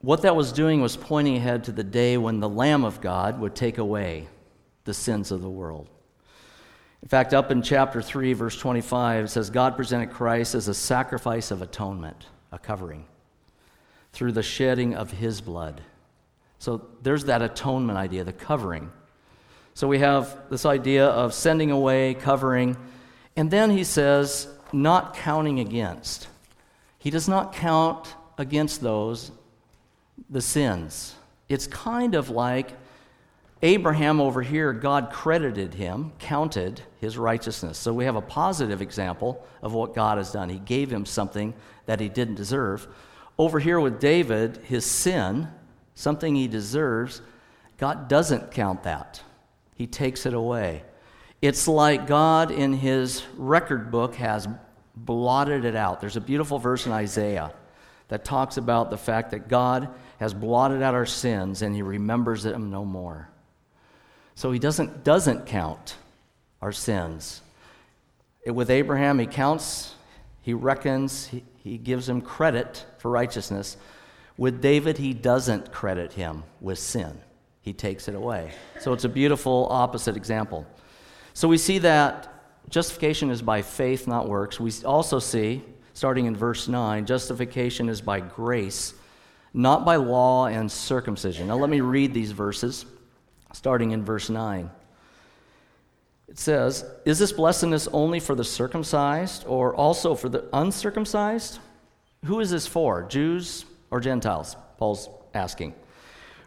What 0.00 0.22
that 0.22 0.36
was 0.36 0.52
doing 0.52 0.80
was 0.80 0.96
pointing 0.96 1.36
ahead 1.36 1.64
to 1.64 1.72
the 1.72 1.82
day 1.82 2.16
when 2.16 2.38
the 2.38 2.48
Lamb 2.48 2.84
of 2.84 3.00
God 3.00 3.40
would 3.40 3.56
take 3.56 3.78
away 3.78 4.28
the 4.84 4.94
sins 4.94 5.32
of 5.32 5.42
the 5.42 5.50
world. 5.50 5.88
In 7.02 7.08
fact, 7.08 7.34
up 7.34 7.50
in 7.50 7.62
chapter 7.62 8.00
3, 8.00 8.32
verse 8.32 8.56
25, 8.56 9.24
it 9.24 9.28
says, 9.28 9.50
God 9.50 9.76
presented 9.76 10.10
Christ 10.10 10.54
as 10.54 10.68
a 10.68 10.74
sacrifice 10.74 11.50
of 11.50 11.62
atonement, 11.62 12.26
a 12.52 12.58
covering, 12.58 13.06
through 14.12 14.32
the 14.32 14.42
shedding 14.42 14.94
of 14.94 15.12
his 15.12 15.40
blood. 15.40 15.82
So 16.58 16.88
there's 17.02 17.24
that 17.24 17.42
atonement 17.42 17.98
idea, 17.98 18.24
the 18.24 18.32
covering. 18.32 18.90
So 19.74 19.86
we 19.86 20.00
have 20.00 20.36
this 20.50 20.66
idea 20.66 21.06
of 21.06 21.32
sending 21.32 21.70
away, 21.70 22.14
covering, 22.14 22.76
and 23.36 23.50
then 23.50 23.70
he 23.70 23.84
says, 23.84 24.48
not 24.72 25.14
counting 25.14 25.60
against. 25.60 26.28
He 26.98 27.10
does 27.10 27.28
not 27.28 27.52
count 27.52 28.14
against 28.36 28.80
those 28.80 29.30
the 30.28 30.42
sins. 30.42 31.14
It's 31.48 31.66
kind 31.66 32.14
of 32.14 32.28
like 32.28 32.72
Abraham 33.62 34.20
over 34.20 34.42
here, 34.42 34.72
God 34.72 35.10
credited 35.10 35.74
him, 35.74 36.12
counted 36.18 36.80
his 37.00 37.18
righteousness. 37.18 37.78
So 37.78 37.92
we 37.92 38.04
have 38.04 38.16
a 38.16 38.20
positive 38.20 38.82
example 38.82 39.44
of 39.62 39.72
what 39.72 39.94
God 39.94 40.18
has 40.18 40.32
done. 40.32 40.48
He 40.48 40.58
gave 40.58 40.92
him 40.92 41.04
something 41.04 41.54
that 41.86 41.98
he 41.98 42.08
didn't 42.08 42.36
deserve. 42.36 42.86
Over 43.36 43.58
here 43.58 43.80
with 43.80 44.00
David, 44.00 44.58
his 44.58 44.84
sin 44.84 45.48
something 45.98 46.36
he 46.36 46.46
deserves, 46.46 47.20
God 47.76 48.06
doesn't 48.08 48.52
count 48.52 48.84
that. 48.84 49.20
He 49.74 49.88
takes 49.88 50.26
it 50.26 50.32
away. 50.32 50.84
It's 51.42 51.66
like 51.66 52.06
God 52.06 52.52
in 52.52 52.72
his 52.72 53.24
record 53.36 53.90
book 53.90 54.14
has 54.14 54.46
blotted 54.94 55.64
it 55.64 55.74
out. 55.74 56.00
There's 56.00 56.16
a 56.16 56.20
beautiful 56.20 56.60
verse 56.60 56.86
in 56.86 56.92
Isaiah 56.92 57.52
that 58.08 58.24
talks 58.24 58.56
about 58.58 58.90
the 58.90 58.96
fact 58.96 59.32
that 59.32 59.48
God 59.48 59.88
has 60.20 60.32
blotted 60.32 60.82
out 60.82 60.94
our 60.94 61.06
sins 61.06 61.62
and 61.62 61.74
he 61.74 61.82
remembers 61.82 62.44
them 62.44 62.70
no 62.70 62.84
more. 62.84 63.28
So 64.36 64.52
he 64.52 64.60
doesn't, 64.60 65.02
doesn't 65.02 65.46
count 65.46 65.96
our 66.62 66.72
sins. 66.72 67.42
It, 68.44 68.52
with 68.52 68.70
Abraham, 68.70 69.18
he 69.18 69.26
counts, 69.26 69.94
he 70.42 70.54
reckons, 70.54 71.26
he, 71.26 71.42
he 71.56 71.76
gives 71.76 72.08
him 72.08 72.20
credit 72.20 72.86
for 72.98 73.10
righteousness. 73.10 73.76
With 74.38 74.62
David, 74.62 74.98
he 74.98 75.12
doesn't 75.12 75.72
credit 75.72 76.12
him 76.12 76.44
with 76.60 76.78
sin, 76.78 77.20
he 77.60 77.72
takes 77.72 78.06
it 78.06 78.14
away. 78.14 78.52
So 78.78 78.92
it's 78.92 79.04
a 79.04 79.08
beautiful 79.08 79.66
opposite 79.68 80.16
example. 80.16 80.64
So 81.34 81.48
we 81.48 81.58
see 81.58 81.78
that 81.80 82.32
justification 82.70 83.30
is 83.30 83.42
by 83.42 83.62
faith, 83.62 84.06
not 84.06 84.28
works. 84.28 84.60
We 84.60 84.72
also 84.84 85.18
see 85.18 85.64
starting 85.92 86.26
in 86.26 86.36
verse 86.36 86.68
9. 86.68 87.04
Justification 87.04 87.88
is 87.88 88.00
by 88.00 88.20
grace, 88.20 88.94
not 89.52 89.84
by 89.84 89.96
law 89.96 90.46
and 90.46 90.70
circumcision. 90.70 91.48
Now, 91.48 91.56
let 91.56 91.68
me 91.68 91.80
read 91.80 92.14
these 92.14 92.30
verses, 92.30 92.86
starting 93.52 93.90
in 93.90 94.04
verse 94.04 94.30
9. 94.30 94.70
It 96.28 96.38
says, 96.38 96.84
Is 97.04 97.18
this 97.18 97.32
blessedness 97.32 97.88
only 97.92 98.20
for 98.20 98.36
the 98.36 98.44
circumcised 98.44 99.44
or 99.48 99.74
also 99.74 100.14
for 100.14 100.28
the 100.28 100.44
uncircumcised? 100.52 101.58
Who 102.26 102.38
is 102.38 102.50
this 102.50 102.68
for, 102.68 103.02
Jews 103.02 103.64
or 103.90 104.00
Gentiles? 104.00 104.56
Paul's 104.76 105.08
asking. 105.34 105.74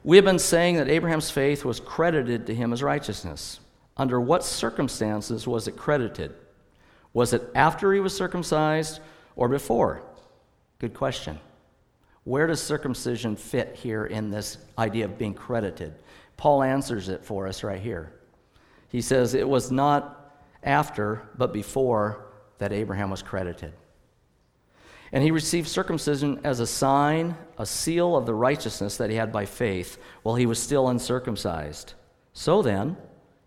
We 0.04 0.17
have 0.17 0.25
been 0.25 0.39
saying 0.39 0.77
that 0.77 0.89
Abraham's 0.89 1.30
faith 1.30 1.63
was 1.63 1.80
credited 1.80 2.47
to 2.47 2.56
him 2.56 2.73
as 2.73 2.82
righteousness. 2.82 3.60
Under 3.97 4.19
what 4.19 4.43
circumstances 4.43 5.47
was 5.47 5.67
it 5.67 5.77
credited? 5.77 6.34
Was 7.13 7.34
it 7.34 7.43
after 7.54 7.93
he 7.93 7.99
was 7.99 8.15
circumcised 8.15 8.99
or 9.36 9.47
before? 9.47 10.01
Good 10.80 10.93
question. 10.93 11.39
Where 12.23 12.47
does 12.47 12.62
circumcision 12.62 13.36
fit 13.36 13.75
here 13.75 14.06
in 14.06 14.32
this 14.32 14.58
idea 14.77 15.06
of 15.06 15.17
being 15.17 15.34
credited? 15.34 15.93
Paul 16.38 16.63
answers 16.63 17.10
it 17.10 17.23
for 17.23 17.47
us 17.47 17.63
right 17.63 17.82
here. 17.82 18.13
He 18.89 19.01
says 19.01 19.34
it 19.34 19.47
was 19.47 19.71
not 19.71 20.39
after, 20.63 21.30
but 21.38 21.54
before 21.54 22.25
that 22.58 22.71
Abraham 22.71 23.10
was 23.10 23.21
credited. 23.21 23.73
And 25.12 25.24
he 25.24 25.32
received 25.32 25.67
circumcision 25.67 26.39
as 26.43 26.60
a 26.60 26.67
sign, 26.67 27.36
a 27.58 27.65
seal 27.65 28.15
of 28.15 28.26
the 28.26 28.34
righteousness 28.34 28.97
that 28.97 29.10
he 29.10 29.17
had 29.17 29.32
by 29.32 29.45
faith 29.45 29.97
while 30.24 30.36
he 30.36 30.45
was 30.45 30.60
still 30.60 30.88
uncircumcised. 30.88 31.93
So 32.34 32.62
then, 32.62 32.95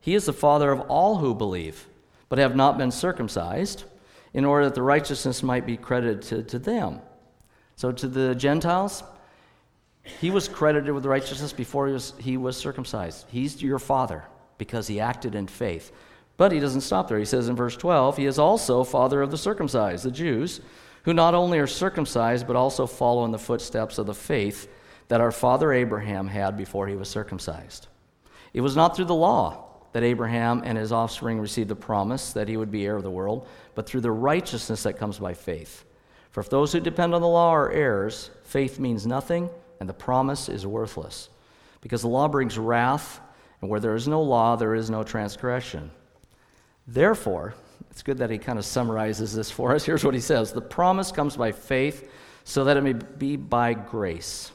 he 0.00 0.14
is 0.14 0.27
the 0.27 0.33
father 0.35 0.70
of 0.70 0.83
all 0.83 1.16
who 1.16 1.35
believe, 1.35 1.87
but 2.29 2.38
have 2.38 2.55
not 2.55 2.77
been 2.77 2.90
circumcised, 2.90 3.85
in 4.35 4.44
order 4.44 4.66
that 4.66 4.74
the 4.74 4.83
righteousness 4.83 5.42
might 5.42 5.64
be 5.64 5.77
credited 5.77 6.48
to, 6.48 6.59
them. 6.59 7.00
So 7.77 7.92
to 7.92 8.09
the 8.09 8.35
Gentiles, 8.35 9.03
he 10.03 10.31
was 10.31 10.48
credited 10.48 10.92
with 10.92 11.07
righteousness 11.07 11.53
before 11.53 11.87
he 11.87 11.92
was, 11.94 12.12
he 12.18 12.37
was 12.37 12.57
circumcised. 12.57 13.24
He's 13.31 13.62
your 13.62 13.79
father 13.79 14.24
because 14.59 14.87
he 14.87 15.00
acted 15.00 15.35
in 15.35 15.46
faith. 15.46 15.92
But 16.37 16.53
he 16.53 16.61
doesn't 16.61 16.83
stop 16.83 17.09
there. 17.09 17.18
He 17.18 17.24
says 17.24 17.48
in 17.48 17.57
verse 17.57 17.77
12, 17.77 18.16
he 18.16 18.27
is 18.27 18.38
also 18.38 18.85
father 18.85 19.22
of 19.22 19.31
the 19.31 19.38
circumcised, 19.38 20.05
the 20.05 20.11
Jews 20.11 20.61
who 21.05 21.14
not 21.14 21.35
only 21.35 21.59
are 21.59 21.67
circumcised, 21.67 22.47
but 22.47 22.57
also 22.57 22.87
follow 22.87 23.25
in 23.25 23.31
the 23.31 23.38
footsteps 23.38 23.99
of 23.99 24.07
the 24.07 24.14
faith 24.14 24.69
that 25.09 25.21
our 25.21 25.33
father 25.33 25.73
Abraham 25.73 26.29
had 26.29 26.57
before 26.57 26.87
he 26.87 26.97
was 26.97 27.09
circumcised. 27.09 27.88
It 28.53 28.62
was 28.62 28.77
not 28.77 28.97
through 28.97 29.05
the 29.07 29.14
law 29.14 29.64
that 29.93 30.03
Abraham 30.03 30.62
and 30.64 30.77
his 30.77 30.93
offspring 30.93 31.38
received 31.38 31.69
the 31.69 31.77
promise 31.77 32.33
that 32.33 32.49
he 32.49 32.57
would 32.57 32.71
be 32.71 32.85
heir 32.85 32.97
of 32.97 33.03
the 33.03 33.11
world, 33.11 33.47
but 33.75 33.87
through 33.87 34.01
the 34.01 34.11
righteousness 34.11 34.83
that 34.83 34.99
comes 34.99 35.19
by 35.19 35.35
faith. 35.35 35.85
For 36.31 36.40
if 36.40 36.51
those 36.51 36.73
who 36.73 36.81
depend 36.81 37.14
on 37.14 37.21
the 37.21 37.29
law 37.29 37.51
are 37.51 37.71
heirs, 37.71 38.31
faith 38.43 38.81
means 38.81 39.07
nothing, 39.07 39.51
and 39.79 39.88
the 39.88 39.95
promise 39.95 40.49
is 40.49 40.67
worthless. 40.67 41.29
Because 41.81 42.01
the 42.01 42.09
law 42.09 42.27
brings 42.27 42.59
wrath, 42.59 43.21
and 43.61 43.71
where 43.71 43.79
there 43.79 43.95
is 43.95 44.09
no 44.09 44.21
law, 44.21 44.57
there 44.57 44.75
is 44.75 44.90
no 44.90 45.05
transgression. 45.05 45.90
Therefore, 46.87 47.55
it's 47.94 48.02
good 48.02 48.18
that 48.18 48.28
he 48.28 48.38
kind 48.38 48.59
of 48.59 48.64
summarizes 48.64 49.33
this 49.33 49.52
for 49.52 49.72
us. 49.72 49.85
Here's 49.85 50.04
what 50.04 50.14
he 50.14 50.20
says 50.20 50.52
The 50.52 50.61
promise 50.61 51.12
comes 51.12 51.37
by 51.37 51.52
faith, 51.52 52.11
so 52.42 52.64
that 52.64 52.76
it 52.76 52.80
may 52.80 52.94
be 52.94 53.37
by 53.37 53.72
grace 53.74 54.50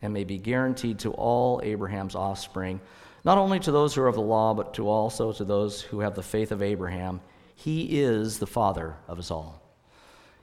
and 0.00 0.14
may 0.14 0.22
be 0.22 0.38
guaranteed 0.38 1.00
to 1.00 1.10
all 1.10 1.60
Abraham's 1.64 2.14
offspring, 2.14 2.80
not 3.24 3.36
only 3.36 3.58
to 3.58 3.72
those 3.72 3.96
who 3.96 4.02
are 4.02 4.06
of 4.06 4.14
the 4.14 4.20
law, 4.20 4.54
but 4.54 4.74
to 4.74 4.88
also 4.88 5.32
to 5.32 5.44
those 5.44 5.82
who 5.82 6.00
have 6.00 6.14
the 6.14 6.22
faith 6.22 6.52
of 6.52 6.62
Abraham. 6.62 7.20
He 7.56 8.00
is 8.00 8.38
the 8.38 8.46
father 8.46 8.94
of 9.08 9.18
us 9.18 9.32
all. 9.32 9.60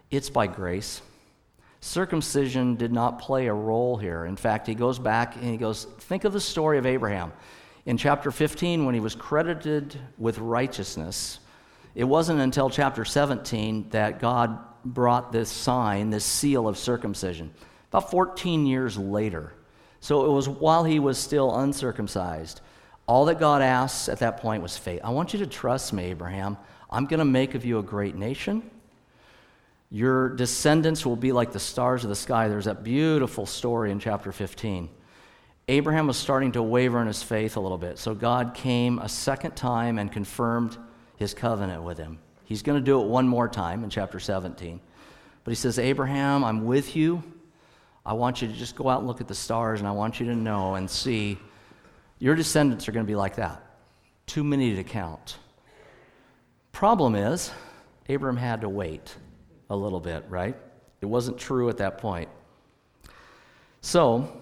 It's 0.09 0.29
by 0.29 0.47
grace. 0.47 1.01
Circumcision 1.79 2.75
did 2.75 2.91
not 2.91 3.19
play 3.19 3.47
a 3.47 3.53
role 3.53 3.95
here. 3.95 4.25
In 4.25 4.35
fact, 4.35 4.67
he 4.67 4.75
goes 4.75 4.99
back 4.99 5.37
and 5.37 5.45
he 5.45 5.57
goes, 5.57 5.85
Think 5.99 6.25
of 6.25 6.33
the 6.33 6.41
story 6.41 6.77
of 6.77 6.85
Abraham. 6.85 7.31
In 7.85 7.95
chapter 7.95 8.29
15, 8.29 8.85
when 8.85 8.93
he 8.93 8.99
was 8.99 9.15
credited 9.15 9.97
with 10.17 10.37
righteousness, 10.37 11.39
it 11.95 12.03
wasn't 12.03 12.39
until 12.39 12.69
chapter 12.69 13.05
17 13.05 13.89
that 13.89 14.19
God 14.19 14.59
brought 14.85 15.31
this 15.31 15.49
sign, 15.49 16.09
this 16.09 16.25
seal 16.25 16.67
of 16.67 16.77
circumcision, 16.77 17.53
about 17.89 18.09
14 18.11 18.65
years 18.65 18.97
later. 18.97 19.53
So 19.99 20.25
it 20.25 20.29
was 20.29 20.49
while 20.49 20.83
he 20.83 20.99
was 20.99 21.17
still 21.17 21.55
uncircumcised. 21.55 22.61
All 23.05 23.25
that 23.25 23.39
God 23.39 23.61
asks 23.61 24.09
at 24.09 24.19
that 24.19 24.37
point 24.37 24.63
was 24.63 24.77
faith. 24.77 25.01
I 25.03 25.09
want 25.09 25.33
you 25.33 25.39
to 25.39 25.47
trust 25.47 25.93
me, 25.93 26.05
Abraham. 26.05 26.57
I'm 26.89 27.05
going 27.05 27.19
to 27.19 27.25
make 27.25 27.55
of 27.55 27.65
you 27.65 27.79
a 27.79 27.83
great 27.83 28.15
nation. 28.15 28.69
Your 29.89 30.29
descendants 30.29 31.05
will 31.05 31.17
be 31.17 31.33
like 31.33 31.51
the 31.51 31.59
stars 31.59 32.03
of 32.03 32.09
the 32.09 32.15
sky. 32.15 32.47
There's 32.47 32.65
that 32.65 32.83
beautiful 32.83 33.45
story 33.45 33.91
in 33.91 33.99
chapter 33.99 34.31
15. 34.31 34.89
Abraham 35.67 36.07
was 36.07 36.17
starting 36.17 36.53
to 36.53 36.63
waver 36.63 37.01
in 37.01 37.07
his 37.07 37.21
faith 37.21 37.57
a 37.57 37.59
little 37.59 37.77
bit. 37.77 37.97
So 37.97 38.15
God 38.15 38.53
came 38.53 38.99
a 38.99 39.09
second 39.09 39.55
time 39.55 39.99
and 39.99 40.11
confirmed 40.11 40.77
his 41.21 41.33
covenant 41.33 41.83
with 41.83 41.97
him. 41.97 42.19
He's 42.43 42.63
going 42.63 42.77
to 42.77 42.83
do 42.83 42.99
it 42.99 43.07
one 43.07 43.27
more 43.27 43.47
time 43.47 43.83
in 43.83 43.89
chapter 43.89 44.19
17. 44.19 44.81
But 45.43 45.51
he 45.51 45.55
says, 45.55 45.79
Abraham, 45.79 46.43
I'm 46.43 46.65
with 46.65 46.95
you. 46.95 47.23
I 48.05 48.13
want 48.13 48.41
you 48.41 48.47
to 48.47 48.53
just 48.53 48.75
go 48.75 48.89
out 48.89 48.99
and 48.99 49.07
look 49.07 49.21
at 49.21 49.27
the 49.27 49.35
stars, 49.35 49.79
and 49.79 49.87
I 49.87 49.91
want 49.91 50.19
you 50.19 50.25
to 50.25 50.35
know 50.35 50.75
and 50.75 50.89
see 50.89 51.37
your 52.19 52.35
descendants 52.35 52.89
are 52.89 52.91
going 52.91 53.05
to 53.05 53.09
be 53.09 53.15
like 53.15 53.35
that. 53.35 53.63
Too 54.25 54.43
many 54.43 54.75
to 54.75 54.83
count. 54.83 55.37
Problem 56.71 57.15
is, 57.15 57.51
Abraham 58.09 58.37
had 58.37 58.61
to 58.61 58.69
wait 58.69 59.15
a 59.69 59.75
little 59.75 59.99
bit, 59.99 60.25
right? 60.29 60.55
It 61.01 61.05
wasn't 61.05 61.37
true 61.37 61.69
at 61.69 61.77
that 61.77 61.99
point. 61.99 62.29
So, 63.81 64.41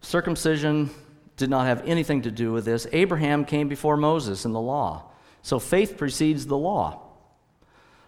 circumcision 0.00 0.90
did 1.36 1.50
not 1.50 1.66
have 1.66 1.82
anything 1.86 2.22
to 2.22 2.30
do 2.30 2.52
with 2.52 2.64
this. 2.64 2.86
Abraham 2.92 3.44
came 3.44 3.68
before 3.68 3.96
Moses 3.96 4.44
in 4.44 4.52
the 4.52 4.60
law. 4.60 5.11
So 5.42 5.58
faith 5.58 5.96
precedes 5.96 6.46
the 6.46 6.56
law. 6.56 7.00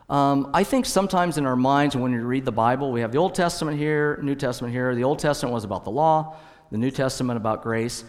Um, 0.08 0.50
I 0.52 0.64
think 0.64 0.86
sometimes 0.86 1.38
in 1.38 1.46
our 1.46 1.56
minds, 1.56 1.96
when 1.96 2.12
we 2.12 2.18
read 2.18 2.44
the 2.44 2.52
Bible, 2.52 2.92
we 2.92 3.00
have 3.00 3.10
the 3.10 3.18
Old 3.18 3.34
Testament 3.34 3.78
here, 3.78 4.18
New 4.22 4.34
Testament 4.34 4.72
here. 4.72 4.94
The 4.94 5.04
Old 5.04 5.18
Testament 5.18 5.52
was 5.52 5.64
about 5.64 5.84
the 5.84 5.90
law, 5.90 6.36
the 6.70 6.78
New 6.78 6.90
Testament 6.90 7.36
about 7.36 7.62
grace. 7.62 8.04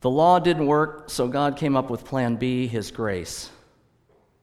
The 0.00 0.10
law 0.10 0.38
didn't 0.38 0.66
work, 0.66 1.08
so 1.08 1.28
God 1.28 1.56
came 1.56 1.76
up 1.76 1.88
with 1.88 2.04
plan 2.04 2.36
B, 2.36 2.66
His 2.66 2.90
grace. 2.90 3.48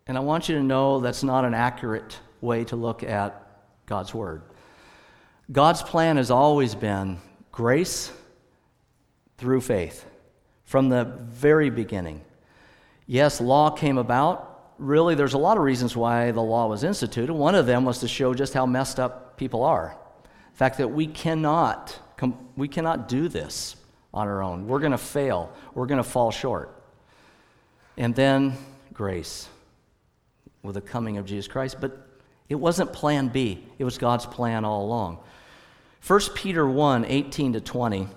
And 0.08 0.18
I 0.18 0.22
want 0.22 0.50
you 0.50 0.56
to 0.56 0.64
know 0.64 1.00
that's 1.00 1.24
not 1.24 1.46
an 1.46 1.54
accurate 1.54 2.18
way 2.40 2.64
to 2.66 2.76
look 2.76 3.04
at 3.04 3.48
God's 3.86 4.14
Word. 4.14 4.42
God's 5.52 5.84
plan 5.84 6.18
has 6.18 6.32
always 6.32 6.74
been 6.74 7.20
grace 7.52 8.12
through 9.38 9.62
faith 9.62 10.06
from 10.64 10.88
the 10.88 11.04
very 11.04 11.70
beginning. 11.70 12.22
Yes, 13.08 13.42
law 13.42 13.70
came 13.70 13.98
about. 13.98 14.74
Really, 14.78 15.16
there's 15.16 15.34
a 15.34 15.38
lot 15.38 15.58
of 15.58 15.64
reasons 15.64 15.96
why 15.96 16.32
the 16.32 16.42
law 16.42 16.68
was 16.68 16.84
instituted. 16.84 17.34
One 17.34 17.56
of 17.56 17.66
them 17.66 17.86
was 17.86 18.00
to 18.00 18.08
show 18.08 18.34
just 18.34 18.54
how 18.54 18.66
messed 18.66 19.00
up 19.00 19.38
people 19.38 19.64
are. 19.64 19.96
The 20.54 20.58
fact 20.58 20.78
that 20.78 20.88
we 20.88 21.08
cannot, 21.08 21.98
we 22.56 22.68
cannot 22.68 23.08
do 23.08 23.28
this 23.28 23.76
on 24.14 24.28
our 24.28 24.42
own. 24.42 24.68
We're 24.68 24.80
going 24.80 24.92
to 24.92 24.98
fail, 24.98 25.52
we're 25.74 25.86
going 25.86 26.02
to 26.02 26.10
fall 26.10 26.32
short. 26.32 26.84
And 27.98 28.16
then 28.16 28.54
grace 28.94 29.48
with 30.64 30.76
the 30.76 30.82
coming 30.82 31.18
of 31.18 31.26
Jesus 31.26 31.48
Christ. 31.48 31.78
But 31.80 32.08
it 32.50 32.56
wasn't 32.56 32.94
plan 32.94 33.30
B, 33.30 33.66
it 33.78 33.84
was 33.84 33.98
God's 33.98 34.26
plan 34.26 34.66
all 34.66 34.86
along. 34.86 35.20
1 36.06 36.20
Peter 36.34 36.68
1 36.68 37.06
18 37.06 37.54
to 37.54 37.62
20. 37.62 38.08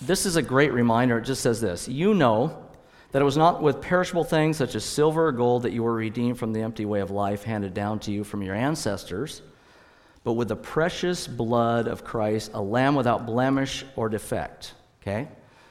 This 0.00 0.26
is 0.26 0.36
a 0.36 0.42
great 0.42 0.72
reminder. 0.72 1.18
It 1.18 1.24
just 1.24 1.42
says 1.42 1.60
this 1.60 1.88
You 1.88 2.14
know 2.14 2.67
that 3.12 3.22
it 3.22 3.24
was 3.24 3.36
not 3.36 3.62
with 3.62 3.80
perishable 3.80 4.24
things 4.24 4.56
such 4.56 4.74
as 4.74 4.84
silver 4.84 5.28
or 5.28 5.32
gold 5.32 5.62
that 5.62 5.72
you 5.72 5.82
were 5.82 5.94
redeemed 5.94 6.38
from 6.38 6.52
the 6.52 6.60
empty 6.60 6.84
way 6.84 7.00
of 7.00 7.10
life 7.10 7.42
handed 7.42 7.72
down 7.72 7.98
to 8.00 8.12
you 8.12 8.22
from 8.22 8.42
your 8.42 8.54
ancestors, 8.54 9.42
but 10.24 10.34
with 10.34 10.48
the 10.48 10.56
precious 10.56 11.26
blood 11.26 11.88
of 11.88 12.04
Christ, 12.04 12.50
a 12.54 12.60
lamb 12.60 12.94
without 12.94 13.24
blemish 13.24 13.84
or 13.96 14.08
defect. 14.08 14.74
Okay? 15.00 15.28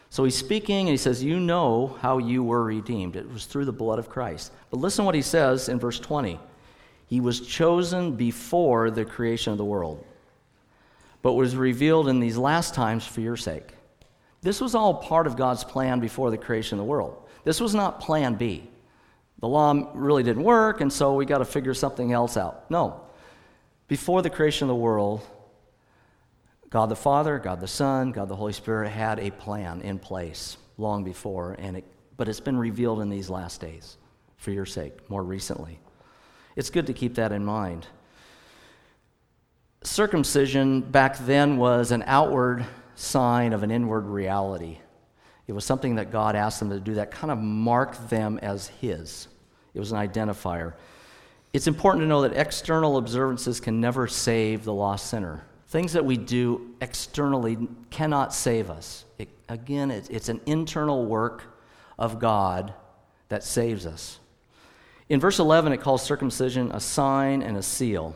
So 0.10 0.24
he's 0.24 0.38
speaking 0.38 0.88
and 0.88 0.90
he 0.90 0.98
says, 0.98 1.24
You 1.24 1.40
know 1.40 1.98
how 2.02 2.18
you 2.18 2.44
were 2.44 2.64
redeemed. 2.64 3.16
It 3.16 3.32
was 3.32 3.46
through 3.46 3.66
the 3.66 3.72
blood 3.72 4.00
of 4.00 4.10
Christ. 4.10 4.52
But 4.72 4.80
listen 4.80 5.06
what 5.06 5.16
he 5.16 5.22
says 5.22 5.70
in 5.70 5.80
verse 5.80 6.00
20 6.00 6.40
He 7.08 7.20
was 7.20 7.42
chosen 7.42 8.16
before 8.16 8.90
the 8.90 9.06
creation 9.06 9.52
of 9.52 9.58
the 9.58 9.66
world, 9.66 10.04
but 11.22 11.34
was 11.34 11.56
revealed 11.56 12.08
in 12.08 12.20
these 12.20 12.38
last 12.38 12.74
times 12.74 13.06
for 13.06 13.22
your 13.22 13.38
sake. 13.38 13.74
This 14.42 14.62
was 14.62 14.76
all 14.76 14.96
part 14.96 15.28
of 15.28 15.36
God's 15.36 15.64
plan 15.64 16.00
before 16.00 16.32
the 16.32 16.38
creation 16.38 16.80
of 16.80 16.86
the 16.86 16.90
world. 16.90 17.27
This 17.48 17.62
was 17.62 17.74
not 17.74 18.02
plan 18.02 18.36
B. 18.36 18.68
The 19.40 19.48
law 19.48 19.90
really 19.94 20.22
didn't 20.22 20.44
work, 20.44 20.82
and 20.82 20.92
so 20.92 21.14
we 21.14 21.26
got 21.26 21.38
to 21.38 21.46
figure 21.46 21.74
something 21.74 22.12
else 22.12 22.36
out. 22.36 22.70
No. 22.70 23.00
Before 23.88 24.22
the 24.22 24.30
creation 24.30 24.66
of 24.66 24.68
the 24.68 24.76
world, 24.76 25.26
God 26.70 26.90
the 26.90 26.98
Father, 26.98 27.40
God 27.40 27.62
the 27.62 27.68
Son, 27.70 28.12
God 28.12 28.28
the 28.28 28.36
Holy 28.36 28.52
Spirit 28.52 28.90
had 28.90 29.20
a 29.20 29.32
plan 29.32 29.80
in 29.80 29.98
place 29.98 30.58
long 30.78 31.06
before, 31.06 31.56
and 31.58 31.78
it, 31.78 31.86
but 32.18 32.28
it's 32.28 32.42
been 32.42 32.58
revealed 32.58 33.00
in 33.00 33.08
these 33.08 33.30
last 33.30 33.62
days 33.62 33.96
for 34.36 34.52
your 34.52 34.66
sake 34.66 35.10
more 35.10 35.24
recently. 35.24 35.80
It's 36.58 36.70
good 36.70 36.88
to 36.88 36.94
keep 36.94 37.16
that 37.16 37.32
in 37.32 37.46
mind. 37.46 37.88
circumcision 39.84 40.82
back 40.82 41.18
then 41.20 41.56
was 41.56 41.92
an 41.92 42.04
outward 42.08 42.66
sign 42.96 43.54
of 43.54 43.64
an 43.64 43.72
inward 43.72 44.06
reality. 44.06 44.80
It 45.48 45.54
was 45.54 45.64
something 45.66 45.96
that 45.96 46.12
God 46.12 46.36
asked 46.36 46.60
them 46.60 46.70
to 46.70 46.80
do 46.80 46.96
that 46.96 47.12
kind 47.12 47.32
of 47.32 47.40
marked 47.40 48.10
them 48.10 48.38
as 48.42 48.68
His. 48.68 49.28
It 49.74 49.80
was 49.80 49.92
an 49.92 49.98
identifier. 49.98 50.74
It's 51.54 51.68
important 51.68 52.04
to 52.04 52.08
know 52.08 52.22
that 52.22 52.34
external 52.34 52.98
observances 52.98 53.60
can 53.60 53.80
never 53.80 54.08
save 54.08 54.64
the 54.64 54.74
lost 54.74 55.08
sinner. 55.08 55.44
Things 55.70 55.94
that 55.94 56.06
we 56.06 56.18
do 56.18 56.76
externally 56.82 57.58
cannot 57.90 58.34
save 58.34 58.70
us. 58.70 59.06
It, 59.18 59.30
again, 59.50 59.92
it, 59.92 60.08
it's 60.10 60.30
an 60.30 60.42
internal 60.46 61.06
work 61.06 61.44
of 61.98 62.20
God 62.20 62.74
that 63.30 63.44
saves 63.44 63.86
us. 63.86 64.20
In 65.10 65.20
verse 65.20 65.40
11, 65.40 65.72
it 65.72 65.78
calls 65.78 66.04
circumcision 66.04 66.72
a 66.72 66.80
sign 66.80 67.42
and 67.42 67.58
a 67.58 67.64
seal. 67.64 68.14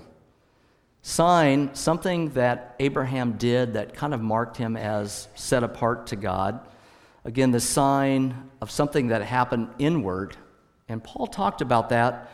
Sign, 1.02 1.74
something 1.74 2.30
that 2.32 2.76
Abraham 2.80 3.34
did 3.34 3.74
that 3.74 3.96
kind 3.96 4.14
of 4.14 4.22
marked 4.22 4.58
him 4.58 4.78
as 4.78 5.28
set 5.36 5.64
apart 5.64 6.08
to 6.08 6.16
God. 6.16 6.60
Again, 7.24 7.52
the 7.52 7.60
sign 7.60 8.50
of 8.62 8.72
something 8.72 9.08
that 9.08 9.22
happened 9.22 9.70
inward. 9.78 10.36
And 10.90 11.04
Paul 11.04 11.28
talked 11.28 11.62
about 11.62 11.90
that 11.90 12.32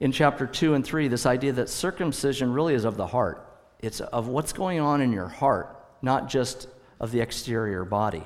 in 0.00 0.12
chapter 0.12 0.46
2 0.46 0.74
and 0.74 0.84
3 0.84 1.08
this 1.08 1.26
idea 1.26 1.52
that 1.52 1.68
circumcision 1.68 2.52
really 2.52 2.74
is 2.74 2.84
of 2.84 2.96
the 2.96 3.06
heart. 3.06 3.48
It's 3.78 4.00
of 4.00 4.28
what's 4.28 4.52
going 4.52 4.80
on 4.80 5.00
in 5.00 5.12
your 5.12 5.28
heart, 5.28 5.76
not 6.02 6.28
just 6.28 6.68
of 7.00 7.10
the 7.10 7.20
exterior 7.20 7.84
body. 7.84 8.24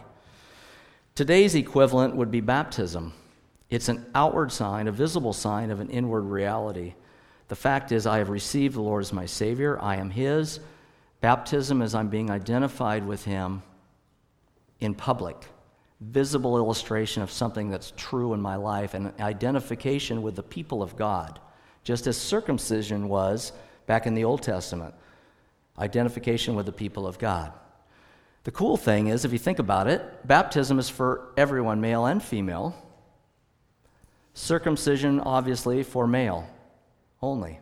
Today's 1.15 1.55
equivalent 1.55 2.15
would 2.17 2.31
be 2.31 2.41
baptism. 2.41 3.13
It's 3.71 3.89
an 3.89 4.07
outward 4.15 4.53
sign, 4.53 4.87
a 4.89 4.93
visible 4.93 5.33
sign 5.33 5.71
of 5.71 5.81
an 5.81 5.91
inward 5.91 6.23
reality. 6.23 6.95
The 7.49 7.57
fact 7.57 7.93
is, 7.93 8.07
I 8.07 8.19
have 8.19 8.31
received 8.31 8.77
the 8.77 8.83
Lord 8.83 9.03
as 9.03 9.13
my 9.13 9.27
Savior. 9.27 9.79
I 9.83 9.97
am 9.97 10.11
His. 10.11 10.61
Baptism 11.21 11.83
is 11.83 11.95
I'm 11.95 12.09
being 12.09 12.31
identified 12.31 13.07
with 13.07 13.25
Him 13.25 13.63
in 14.81 14.95
public, 14.95 15.37
visible 16.01 16.57
illustration 16.57 17.23
of 17.23 17.31
something 17.31 17.71
that's 17.71 17.93
true 17.97 18.33
in 18.35 18.41
my 18.41 18.57
life, 18.57 18.95
and 18.95 19.13
identification 19.21 20.23
with 20.23 20.37
the 20.37 20.43
people 20.43 20.83
of 20.83 20.97
God, 20.97 21.41
just 21.85 22.07
as 22.07 22.17
circumcision 22.17 23.09
was 23.09 23.53
back 23.87 24.07
in 24.07 24.15
the 24.15 24.25
Old 24.25 24.43
Testament 24.43 24.95
identification 25.79 26.55
with 26.55 26.67
the 26.67 26.73
people 26.73 27.07
of 27.07 27.19
God. 27.19 27.53
The 28.45 28.51
cool 28.51 28.77
thing 28.77 29.09
is, 29.09 29.25
if 29.25 29.33
you 29.33 29.39
think 29.39 29.59
about 29.59 29.89
it, 29.89 30.27
baptism 30.27 30.79
is 30.79 30.89
for 30.89 31.29
everyone, 31.37 31.81
male 31.81 32.07
and 32.07 32.23
female. 32.23 32.75
Circumcision, 34.35 35.21
obviously, 35.21 35.83
for 35.83 36.07
male 36.07 36.49
only. 37.21 37.61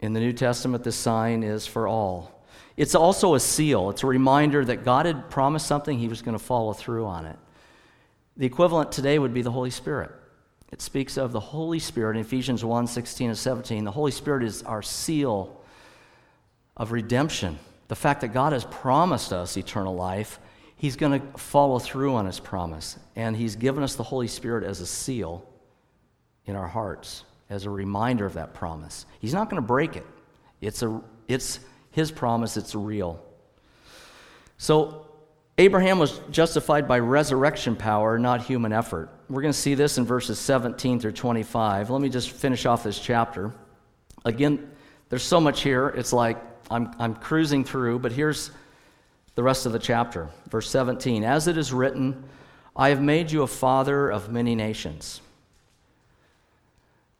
In 0.00 0.12
the 0.12 0.20
New 0.20 0.32
Testament, 0.32 0.84
the 0.84 0.92
sign 0.92 1.42
is 1.42 1.66
for 1.66 1.86
all. 1.86 2.33
It's 2.76 2.94
also 2.94 3.34
a 3.34 3.40
seal, 3.40 3.90
it's 3.90 4.02
a 4.02 4.06
reminder 4.06 4.64
that 4.64 4.84
God 4.84 5.06
had 5.06 5.30
promised 5.30 5.66
something, 5.66 5.98
He 5.98 6.08
was 6.08 6.22
going 6.22 6.36
to 6.36 6.44
follow 6.44 6.72
through 6.72 7.06
on 7.06 7.26
it. 7.26 7.38
The 8.36 8.46
equivalent 8.46 8.90
today 8.90 9.18
would 9.18 9.32
be 9.32 9.42
the 9.42 9.52
Holy 9.52 9.70
Spirit. 9.70 10.10
It 10.72 10.82
speaks 10.82 11.16
of 11.16 11.30
the 11.30 11.40
Holy 11.40 11.78
Spirit 11.78 12.16
in 12.16 12.22
Ephesians 12.22 12.64
1 12.64 12.88
16 12.88 13.28
and 13.28 13.38
17. 13.38 13.84
The 13.84 13.92
Holy 13.92 14.10
Spirit 14.10 14.42
is 14.42 14.62
our 14.64 14.82
seal 14.82 15.60
of 16.76 16.90
redemption. 16.90 17.58
The 17.86 17.94
fact 17.94 18.22
that 18.22 18.28
God 18.28 18.52
has 18.52 18.64
promised 18.64 19.32
us 19.32 19.56
eternal 19.56 19.94
life, 19.94 20.40
He's 20.76 20.96
going 20.96 21.20
to 21.20 21.38
follow 21.38 21.78
through 21.78 22.14
on 22.16 22.26
His 22.26 22.40
promise. 22.40 22.98
And 23.14 23.36
He's 23.36 23.54
given 23.54 23.84
us 23.84 23.94
the 23.94 24.02
Holy 24.02 24.26
Spirit 24.26 24.64
as 24.64 24.80
a 24.80 24.86
seal 24.86 25.48
in 26.46 26.56
our 26.56 26.68
hearts 26.68 27.24
as 27.50 27.64
a 27.66 27.70
reminder 27.70 28.26
of 28.26 28.34
that 28.34 28.54
promise. 28.54 29.06
He's 29.20 29.34
not 29.34 29.50
going 29.50 29.62
to 29.62 29.66
break 29.66 29.96
it. 29.96 30.06
It's, 30.60 30.82
a, 30.82 31.00
it's 31.28 31.60
his 31.94 32.10
promise, 32.10 32.56
it's 32.56 32.74
real. 32.74 33.24
So, 34.58 35.06
Abraham 35.56 36.00
was 36.00 36.20
justified 36.32 36.88
by 36.88 36.98
resurrection 36.98 37.76
power, 37.76 38.18
not 38.18 38.42
human 38.42 38.72
effort. 38.72 39.08
We're 39.30 39.42
going 39.42 39.52
to 39.52 39.58
see 39.58 39.74
this 39.74 39.96
in 39.98 40.04
verses 40.04 40.40
17 40.40 40.98
through 40.98 41.12
25. 41.12 41.90
Let 41.90 42.00
me 42.00 42.08
just 42.08 42.32
finish 42.32 42.66
off 42.66 42.82
this 42.82 42.98
chapter. 42.98 43.52
Again, 44.24 44.68
there's 45.10 45.22
so 45.22 45.40
much 45.40 45.62
here. 45.62 45.90
It's 45.90 46.12
like 46.12 46.38
I'm, 46.72 46.92
I'm 46.98 47.14
cruising 47.14 47.64
through, 47.64 48.00
but 48.00 48.10
here's 48.10 48.50
the 49.36 49.44
rest 49.44 49.64
of 49.64 49.70
the 49.70 49.78
chapter. 49.78 50.28
Verse 50.50 50.68
17 50.68 51.22
As 51.22 51.46
it 51.46 51.56
is 51.56 51.72
written, 51.72 52.24
I 52.74 52.88
have 52.88 53.00
made 53.00 53.30
you 53.30 53.42
a 53.42 53.46
father 53.46 54.10
of 54.10 54.32
many 54.32 54.56
nations. 54.56 55.20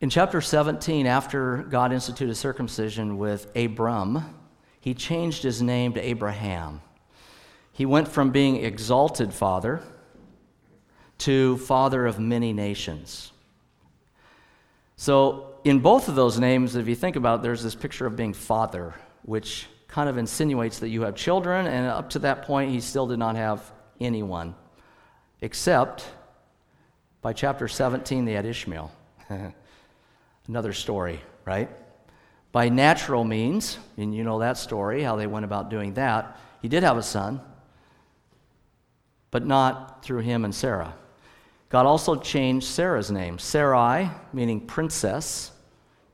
In 0.00 0.10
chapter 0.10 0.40
17, 0.40 1.06
after 1.06 1.58
God 1.70 1.92
instituted 1.92 2.34
circumcision 2.34 3.16
with 3.16 3.54
Abram, 3.56 4.24
he 4.85 4.92
changed 4.92 5.42
his 5.42 5.62
name 5.62 5.94
to 5.94 6.01
Abraham. 6.07 6.83
He 7.73 7.87
went 7.87 8.07
from 8.07 8.33
being 8.33 8.62
exalted 8.62 9.33
father 9.33 9.81
to 11.20 11.57
father 11.57 12.05
of 12.05 12.18
many 12.18 12.53
nations. 12.53 13.33
So, 14.97 15.55
in 15.64 15.79
both 15.79 16.09
of 16.11 16.16
those 16.16 16.38
names, 16.38 16.77
if 16.77 16.87
you 16.87 16.94
think 16.94 17.16
about 17.16 17.38
it, 17.38 17.42
there's 17.44 17.62
this 17.62 17.75
picture 17.75 18.05
of 18.05 18.14
being 18.14 18.35
father, 18.35 18.92
which 19.23 19.68
kind 19.88 20.07
of 20.07 20.18
insinuates 20.18 20.81
that 20.81 20.90
you 20.90 21.01
have 21.01 21.14
children, 21.14 21.66
and 21.66 21.87
up 21.87 22.11
to 22.11 22.18
that 22.18 22.42
point, 22.42 22.70
he 22.70 22.83
still 22.83 23.07
did 23.07 23.18
not 23.18 23.37
have 23.37 23.73
anyone. 24.01 24.55
Except 25.40 26.07
by 27.23 27.33
chapter 27.33 27.68
17, 27.68 28.27
they 28.27 28.35
had 28.35 28.44
Ishmael. 28.44 28.92
another 30.47 30.75
story, 30.75 31.23
right? 31.47 31.70
By 32.55 32.69
natural 32.69 33.25
means, 33.25 33.79
and 33.97 34.14
you 34.14 34.23
know 34.23 34.38
that 34.38 34.57
story, 34.57 35.03
how 35.03 35.17
they 35.17 35.27
went 35.27 35.45
about 35.45 35.71
doing 35.71 35.95
that, 35.95 36.38
he 36.62 36.69
did 36.69 36.85
have 36.85 36.97
a 36.97 37.03
son, 37.03 37.40
but 39.33 39.45
not 39.45 40.05
through 40.05 40.21
him 40.21 40.45
and 40.45 40.55
Sarah. 40.55 40.95
God 41.69 41.85
also 41.85 42.14
changed 42.14 42.69
Sarah's 42.69 43.11
name, 43.11 43.40
Sarai, 43.40 44.09
meaning 44.33 44.61
princess, 44.61 45.51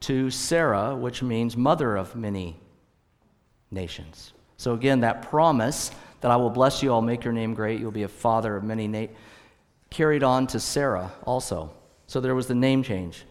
to 0.00 0.30
Sarah, 0.30 0.96
which 0.96 1.22
means 1.22 1.58
mother 1.58 1.94
of 1.94 2.16
many 2.16 2.58
nations. 3.70 4.32
So 4.56 4.72
again, 4.72 5.00
that 5.00 5.28
promise 5.28 5.90
that 6.22 6.30
I 6.30 6.36
will 6.36 6.48
bless 6.48 6.82
you, 6.82 6.90
I'll 6.90 7.02
make 7.02 7.22
your 7.22 7.34
name 7.34 7.52
great, 7.52 7.78
you'll 7.80 7.90
be 7.90 8.04
a 8.04 8.08
father 8.08 8.56
of 8.56 8.64
many 8.64 8.88
nations, 8.88 9.18
carried 9.90 10.22
on 10.22 10.46
to 10.46 10.58
Sarah 10.58 11.12
also. 11.24 11.70
So 12.06 12.18
there 12.18 12.34
was 12.34 12.46
the 12.46 12.54
name 12.54 12.82
change. 12.82 13.26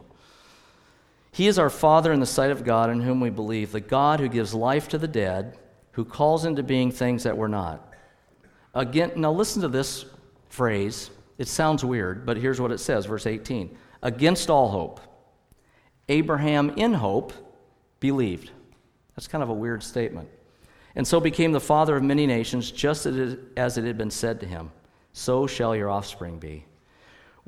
He 1.31 1.47
is 1.47 1.59
our 1.59 1.69
Father 1.69 2.11
in 2.11 2.19
the 2.19 2.25
sight 2.25 2.51
of 2.51 2.63
God 2.63 2.89
in 2.89 3.01
whom 3.01 3.19
we 3.19 3.29
believe, 3.29 3.71
the 3.71 3.79
God 3.79 4.19
who 4.19 4.27
gives 4.27 4.53
life 4.53 4.87
to 4.89 4.97
the 4.97 5.07
dead, 5.07 5.57
who 5.91 6.03
calls 6.05 6.45
into 6.45 6.63
being 6.63 6.91
things 6.91 7.23
that 7.23 7.37
were 7.37 7.47
not. 7.47 7.93
Again, 8.73 9.13
now 9.15 9.31
listen 9.31 9.61
to 9.61 9.67
this 9.67 10.05
phrase. 10.49 11.09
It 11.37 11.47
sounds 11.47 11.85
weird, 11.85 12.25
but 12.25 12.37
here's 12.37 12.59
what 12.59 12.71
it 12.71 12.79
says, 12.79 13.05
verse 13.05 13.25
18. 13.25 13.77
Against 14.01 14.49
all 14.49 14.69
hope. 14.69 14.99
Abraham, 16.07 16.71
in 16.71 16.93
hope, 16.93 17.33
believed. 17.99 18.51
That's 19.15 19.27
kind 19.27 19.43
of 19.43 19.49
a 19.49 19.53
weird 19.53 19.83
statement. 19.83 20.29
And 20.95 21.07
so 21.07 21.19
became 21.19 21.51
the 21.51 21.59
father 21.59 21.95
of 21.95 22.03
many 22.03 22.25
nations, 22.25 22.71
just 22.71 23.05
as 23.05 23.77
it 23.77 23.83
had 23.83 23.97
been 23.97 24.11
said 24.11 24.39
to 24.39 24.47
him 24.47 24.71
So 25.13 25.45
shall 25.45 25.75
your 25.75 25.89
offspring 25.89 26.39
be. 26.39 26.65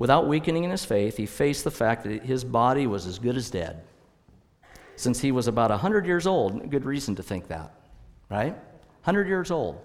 Without 0.02 0.28
weakening 0.28 0.64
in 0.64 0.72
his 0.72 0.84
faith, 0.84 1.16
he 1.18 1.28
faced 1.28 1.64
the 1.64 1.70
fact 1.70 2.06
that 2.06 2.24
his 2.24 2.44
body 2.44 2.88
was 2.88 3.06
as 3.06 3.20
good 3.20 3.38
as 3.38 3.52
dead. 3.52 3.84
Since 4.96 5.20
he 5.20 5.32
was 5.32 5.48
about 5.48 5.70
100 5.70 6.08
years 6.08 6.26
old, 6.26 6.72
good 6.72 6.86
reason 6.86 7.14
to 7.18 7.22
think 7.22 7.50
that, 7.50 7.72
right? 8.28 8.56
100 9.04 9.28
years 9.28 9.52
old. 9.52 9.80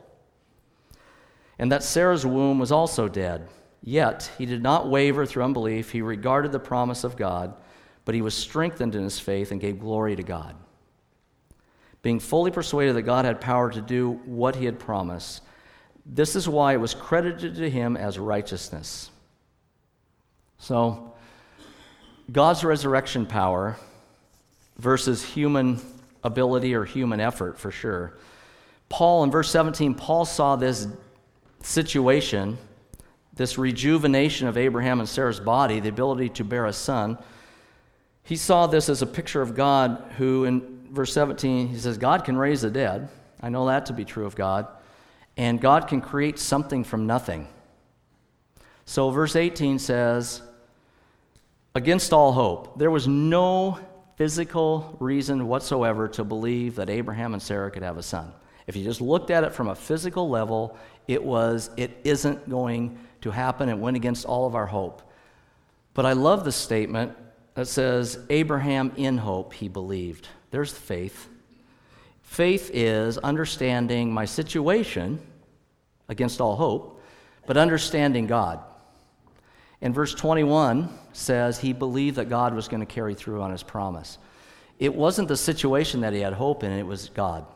And 1.59 1.71
that 1.71 1.83
Sarah's 1.83 2.25
womb 2.25 2.59
was 2.59 2.73
also 2.73 3.09
dead. 3.09 3.47
Yet 3.83 4.31
he 4.39 4.47
did 4.47 4.63
not 4.63 4.89
waver 4.89 5.27
through 5.27 5.45
unbelief. 5.45 5.91
He 5.91 6.01
regarded 6.01 6.51
the 6.51 6.61
promise 6.61 7.05
of 7.05 7.19
God, 7.19 7.55
but 8.07 8.15
he 8.15 8.23
was 8.23 8.33
strengthened 8.33 8.95
in 8.95 9.05
his 9.05 9.21
faith 9.21 9.53
and 9.53 9.61
gave 9.61 9.79
glory 9.79 10.17
to 10.17 10.23
God. 10.23 10.57
Being 12.01 12.21
fully 12.21 12.51
persuaded 12.51 12.97
that 12.97 13.03
God 13.03 13.27
had 13.27 13.39
power 13.39 13.71
to 13.71 13.83
do 13.83 14.13
what 14.25 14.57
he 14.57 14.65
had 14.65 14.79
promised, 14.79 15.43
this 16.07 16.35
is 16.35 16.49
why 16.49 16.73
it 16.73 16.81
was 16.81 16.95
credited 16.95 17.57
to 17.57 17.69
him 17.69 17.99
as 17.99 18.19
righteousness. 18.19 19.11
So, 20.59 21.15
God's 22.31 22.65
resurrection 22.65 23.27
power 23.27 23.77
versus 24.79 25.25
human 25.25 25.81
ability 26.25 26.75
or 26.75 26.85
human 26.85 27.21
effort, 27.21 27.59
for 27.59 27.71
sure. 27.71 28.15
Paul, 28.89 29.25
in 29.25 29.31
verse 29.31 29.51
17, 29.51 29.95
Paul 29.95 30.25
saw 30.25 30.57
this 30.57 30.89
situation, 31.63 32.59
this 33.35 33.59
rejuvenation 33.59 34.49
of 34.49 34.57
Abraham 34.57 35.01
and 35.01 35.09
Sarah's 35.09 35.41
body, 35.41 35.81
the 35.81 35.89
ability 35.89 36.31
to 36.31 36.45
bear 36.45 36.67
a 36.67 36.73
son. 36.73 37.19
He 38.23 38.37
saw 38.37 38.67
this 38.67 38.89
as 38.89 39.03
a 39.03 39.07
picture 39.07 39.43
of 39.43 39.55
God, 39.55 40.03
who, 40.17 40.45
in 40.45 40.89
verse 40.91 41.13
17, 41.13 41.69
he 41.69 41.79
says, 41.79 41.99
God 41.99 42.25
can 42.25 42.37
raise 42.37 42.63
the 42.63 42.71
dead. 42.71 43.09
I 43.41 43.49
know 43.49 43.67
that 43.67 43.87
to 43.87 43.93
be 43.93 44.05
true 44.05 44.27
of 44.27 44.35
God. 44.35 44.67
And 45.37 45.61
God 45.61 45.87
can 45.87 46.01
create 46.01 46.39
something 46.39 46.83
from 46.83 47.07
nothing. 47.07 47.47
So, 48.85 49.11
verse 49.11 49.37
18 49.37 49.79
says, 49.79 50.43
against 51.77 52.15
all 52.15 52.33
hope. 52.33 52.79
There 52.79 52.91
was 52.91 53.07
no 53.07 53.79
physical 54.17 54.97
reason 54.99 55.47
whatsoever 55.47 56.09
to 56.09 56.25
believe 56.25 56.77
that 56.77 56.89
Abraham 56.89 57.35
and 57.35 57.43
Sarah 57.43 57.71
could 57.71 57.83
have 57.83 57.99
a 57.99 58.03
son. 58.03 58.33
If 58.67 58.77
you 58.77 58.83
just 58.83 59.03
looked 59.03 59.31
at 59.31 59.45
it 59.45 59.53
from 59.53 59.69
a 59.69 59.75
physical 59.75 60.31
level, 60.31 60.79
it 61.07 61.23
was, 61.23 61.69
it 61.77 62.01
isn't 62.03 62.49
going 62.49 62.99
to 63.21 63.31
happen. 63.31 63.69
It 63.69 63.77
went 63.77 63.95
against 63.95 64.25
all 64.25 64.47
of 64.47 64.55
our 64.55 64.65
hope. 64.65 65.03
But 65.93 66.07
I 66.07 66.15
love 66.15 66.47
the 66.47 66.53
statement 66.53 67.13
that 67.53 67.69
says, 67.69 68.21
Abraham 68.31 68.93
in 68.97 69.19
hope, 69.19 69.53
he 69.53 69.69
believed. 69.69 70.29
There's 70.51 70.73
faith. 70.73 71.29
Faith 72.23 72.71
is 72.73 73.19
understanding 73.19 74.11
my 74.11 74.25
situation 74.25 75.21
against 76.09 76.41
all 76.41 76.57
hope, 76.57 77.03
but 77.47 77.59
understanding 77.59 78.27
God. 78.27 78.61
And 79.87 79.95
verse 79.95 80.13
21 80.15 80.89
says 81.13 81.61
he 81.61 81.73
believed 81.73 82.17
that 82.17 82.29
God 82.29 82.53
was 82.55 82.67
going 82.67 82.81
to 82.81 82.87
carry 82.87 83.15
through 83.15 83.41
on 83.41 83.53
his 83.53 83.63
promise. 83.63 84.19
It 84.81 84.93
wasn't 84.93 85.29
the 85.29 85.37
situation 85.37 86.01
that 86.01 86.13
he 86.13 86.19
had 86.19 86.33
hope 86.33 86.65
in, 86.65 86.73
it 86.73 86.85
was 86.85 87.09
God. 87.11 87.47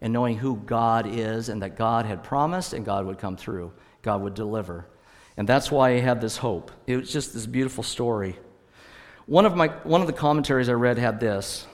And 0.00 0.12
knowing 0.12 0.38
who 0.38 0.54
God 0.54 1.08
is 1.08 1.48
and 1.48 1.60
that 1.62 1.76
God 1.76 2.06
had 2.06 2.22
promised 2.22 2.74
and 2.74 2.84
God 2.84 3.06
would 3.06 3.18
come 3.18 3.36
through, 3.36 3.72
God 4.02 4.22
would 4.22 4.34
deliver. 4.34 4.86
And 5.36 5.48
that's 5.48 5.68
why 5.68 5.96
he 5.96 6.00
had 6.00 6.20
this 6.20 6.36
hope. 6.36 6.70
It 6.86 6.96
was 6.96 7.12
just 7.12 7.34
this 7.34 7.44
beautiful 7.44 7.82
story. 7.82 8.38
One 9.26 9.44
of, 9.44 9.56
my, 9.56 9.66
one 9.82 10.00
of 10.00 10.06
the 10.06 10.12
commentaries 10.12 10.68
I 10.68 10.74
read 10.74 10.96
had 10.96 11.18
this. 11.18 11.66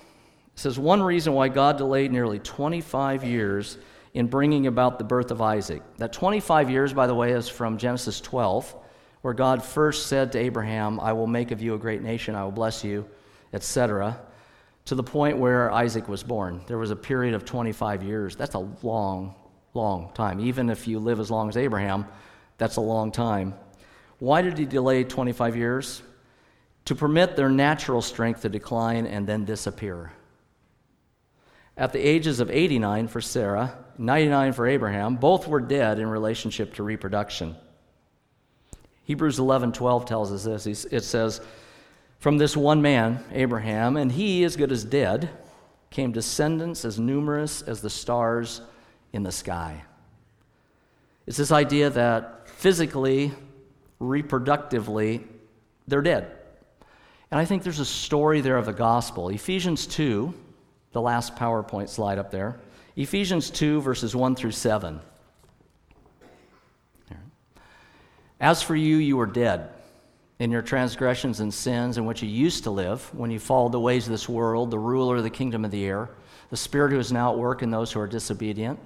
It 0.54 0.60
says, 0.60 0.78
One 0.78 1.02
reason 1.02 1.34
why 1.34 1.48
God 1.48 1.76
delayed 1.76 2.10
nearly 2.10 2.38
25 2.38 3.22
years 3.22 3.76
in 4.14 4.28
bringing 4.28 4.66
about 4.66 4.96
the 4.96 5.04
birth 5.04 5.30
of 5.30 5.42
Isaac. 5.42 5.82
That 5.98 6.14
25 6.14 6.70
years, 6.70 6.94
by 6.94 7.06
the 7.06 7.14
way, 7.14 7.32
is 7.32 7.50
from 7.50 7.76
Genesis 7.76 8.18
12 8.22 8.76
where 9.22 9.34
God 9.34 9.62
first 9.62 10.06
said 10.06 10.32
to 10.32 10.38
Abraham, 10.38 10.98
I 10.98 11.12
will 11.12 11.26
make 11.26 11.50
of 11.50 11.60
you 11.60 11.74
a 11.74 11.78
great 11.78 12.02
nation, 12.02 12.34
I 12.34 12.44
will 12.44 12.50
bless 12.50 12.84
you, 12.84 13.06
etc., 13.52 14.18
to 14.86 14.94
the 14.94 15.02
point 15.02 15.38
where 15.38 15.70
Isaac 15.70 16.08
was 16.08 16.22
born. 16.22 16.62
There 16.66 16.78
was 16.78 16.90
a 16.90 16.96
period 16.96 17.34
of 17.34 17.44
25 17.44 18.02
years. 18.02 18.34
That's 18.34 18.54
a 18.54 18.66
long, 18.82 19.34
long 19.74 20.10
time. 20.14 20.40
Even 20.40 20.70
if 20.70 20.88
you 20.88 20.98
live 20.98 21.20
as 21.20 21.30
long 21.30 21.48
as 21.48 21.56
Abraham, 21.56 22.06
that's 22.58 22.76
a 22.76 22.80
long 22.80 23.12
time. 23.12 23.54
Why 24.18 24.42
did 24.42 24.58
he 24.58 24.64
delay 24.64 25.04
25 25.04 25.56
years? 25.56 26.02
To 26.86 26.94
permit 26.94 27.36
their 27.36 27.50
natural 27.50 28.02
strength 28.02 28.42
to 28.42 28.48
decline 28.48 29.06
and 29.06 29.26
then 29.26 29.44
disappear. 29.44 30.12
At 31.76 31.92
the 31.92 32.00
ages 32.00 32.40
of 32.40 32.50
89 32.50 33.08
for 33.08 33.20
Sarah, 33.20 33.78
99 33.96 34.52
for 34.54 34.66
Abraham, 34.66 35.16
both 35.16 35.46
were 35.46 35.60
dead 35.60 35.98
in 35.98 36.08
relationship 36.08 36.74
to 36.74 36.82
reproduction. 36.82 37.54
Hebrews 39.10 39.40
11 39.40 39.72
12 39.72 40.04
tells 40.04 40.30
us 40.30 40.44
this. 40.64 40.84
It 40.84 41.02
says, 41.02 41.40
From 42.20 42.38
this 42.38 42.56
one 42.56 42.80
man, 42.80 43.18
Abraham, 43.32 43.96
and 43.96 44.12
he 44.12 44.44
as 44.44 44.54
good 44.54 44.70
as 44.70 44.84
dead, 44.84 45.30
came 45.90 46.12
descendants 46.12 46.84
as 46.84 47.00
numerous 47.00 47.60
as 47.60 47.80
the 47.80 47.90
stars 47.90 48.60
in 49.12 49.24
the 49.24 49.32
sky. 49.32 49.82
It's 51.26 51.38
this 51.38 51.50
idea 51.50 51.90
that 51.90 52.48
physically, 52.50 53.32
reproductively, 54.00 55.26
they're 55.88 56.02
dead. 56.02 56.30
And 57.32 57.40
I 57.40 57.44
think 57.44 57.64
there's 57.64 57.80
a 57.80 57.84
story 57.84 58.40
there 58.40 58.58
of 58.58 58.66
the 58.66 58.72
gospel. 58.72 59.30
Ephesians 59.30 59.88
2, 59.88 60.32
the 60.92 61.00
last 61.00 61.34
PowerPoint 61.34 61.88
slide 61.88 62.18
up 62.20 62.30
there. 62.30 62.60
Ephesians 62.94 63.50
2, 63.50 63.80
verses 63.80 64.14
1 64.14 64.36
through 64.36 64.52
7. 64.52 65.00
As 68.40 68.62
for 68.62 68.74
you, 68.74 68.96
you 68.96 69.16
were 69.16 69.26
dead 69.26 69.68
in 70.38 70.50
your 70.50 70.62
transgressions 70.62 71.40
and 71.40 71.52
sins 71.52 71.98
in 71.98 72.06
which 72.06 72.22
you 72.22 72.28
used 72.28 72.64
to 72.64 72.70
live 72.70 73.14
when 73.14 73.30
you 73.30 73.38
followed 73.38 73.72
the 73.72 73.80
ways 73.80 74.06
of 74.06 74.10
this 74.10 74.28
world, 74.28 74.70
the 74.70 74.78
ruler 74.78 75.18
of 75.18 75.22
the 75.22 75.30
kingdom 75.30 75.66
of 75.66 75.70
the 75.70 75.84
air, 75.84 76.08
the 76.48 76.56
spirit 76.56 76.92
who 76.92 76.98
is 76.98 77.12
now 77.12 77.32
at 77.32 77.38
work 77.38 77.62
in 77.62 77.70
those 77.70 77.92
who 77.92 78.00
are 78.00 78.06
disobedient. 78.06 78.80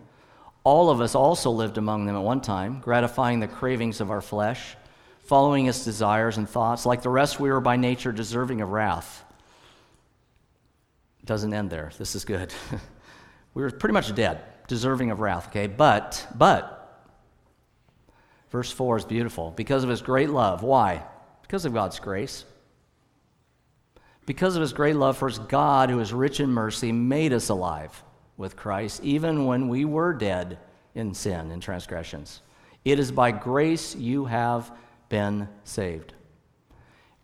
All 0.65 0.91
of 0.91 1.01
us 1.01 1.15
also 1.15 1.51
lived 1.51 1.79
among 1.79 2.07
them 2.07 2.17
at 2.17 2.23
one 2.23 2.41
time, 2.41 2.81
gratifying 2.81 3.39
the 3.39 3.47
cravings 3.47 4.01
of 4.01 4.11
our 4.11 4.21
flesh, 4.21 4.77
following 5.21 5.67
its 5.67 5.85
desires 5.85 6.39
and 6.39 6.49
thoughts. 6.49 6.85
Like 6.85 7.03
the 7.03 7.11
rest, 7.11 7.39
we 7.39 7.51
were 7.51 7.61
by 7.61 7.77
nature 7.77 8.11
deserving 8.11 8.61
of 8.61 8.71
wrath. 8.71 9.25
Doesn't 11.25 11.55
end 11.55 11.71
there. 11.71 11.93
This 11.97 12.17
is 12.17 12.25
good. 12.25 12.53
we 13.55 13.63
were 13.63 13.71
pretty 13.71 13.93
much 13.93 14.13
dead, 14.15 14.43
deserving 14.67 15.13
of 15.13 15.21
wrath, 15.21 15.49
okay? 15.49 15.69
But, 15.69 16.27
but, 16.35 16.84
Verse 18.55 18.71
4 18.71 18.99
is 18.99 19.05
beautiful. 19.05 19.51
Because 19.51 19.83
of 19.83 19.91
his 19.91 20.01
great 20.01 20.31
love. 20.31 20.63
Why? 20.63 21.03
Because 21.43 21.65
of 21.65 21.75
God's 21.75 21.99
grace. 21.99 22.45
Because 24.27 24.55
of 24.55 24.61
his 24.61 24.73
great 24.73 24.95
love 24.95 25.17
for 25.17 25.27
us, 25.27 25.41
God, 25.41 25.91
who 25.91 25.99
is 25.99 26.13
rich 26.13 26.39
in 26.39 26.51
mercy, 26.51 26.93
made 26.93 27.33
us 27.33 27.49
alive 27.49 28.05
with 28.37 28.55
Christ, 28.55 29.03
even 29.03 29.47
when 29.47 29.67
we 29.67 29.85
were 29.85 30.13
dead 30.13 30.59
in 30.95 31.15
sin 31.15 31.51
and 31.51 31.61
transgressions. 31.61 32.43
It 32.85 33.01
is 33.01 33.11
by 33.11 33.33
grace 33.33 33.97
you 33.97 34.27
have 34.27 34.71
been 35.09 35.49
saved. 35.65 36.13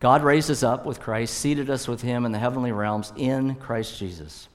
God 0.01 0.25
raised 0.25 0.51
us 0.51 0.65
up 0.65 0.85
with 0.85 0.99
Christ, 0.99 1.39
seated 1.39 1.71
us 1.71 1.87
with 1.87 2.03
him 2.03 2.27
in 2.27 2.33
the 2.33 2.41
heavenly 2.41 2.73
realms 2.73 3.13
in 3.17 3.55
Christ 3.55 4.01
Jesus, 4.01 4.49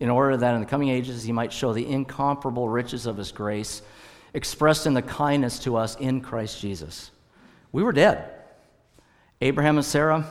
in 0.00 0.08
order 0.08 0.38
that 0.38 0.54
in 0.54 0.60
the 0.60 0.66
coming 0.66 0.88
ages 0.88 1.24
he 1.24 1.32
might 1.32 1.52
show 1.52 1.74
the 1.74 1.86
incomparable 1.86 2.70
riches 2.70 3.04
of 3.04 3.18
his 3.18 3.32
grace 3.32 3.82
expressed 4.36 4.86
in 4.86 4.92
the 4.92 5.00
kindness 5.00 5.58
to 5.60 5.76
us 5.76 5.96
in 5.96 6.20
Christ 6.20 6.60
Jesus. 6.60 7.10
We 7.72 7.82
were 7.82 7.92
dead. 7.92 8.30
Abraham 9.40 9.78
and 9.78 9.84
Sarah, 9.84 10.26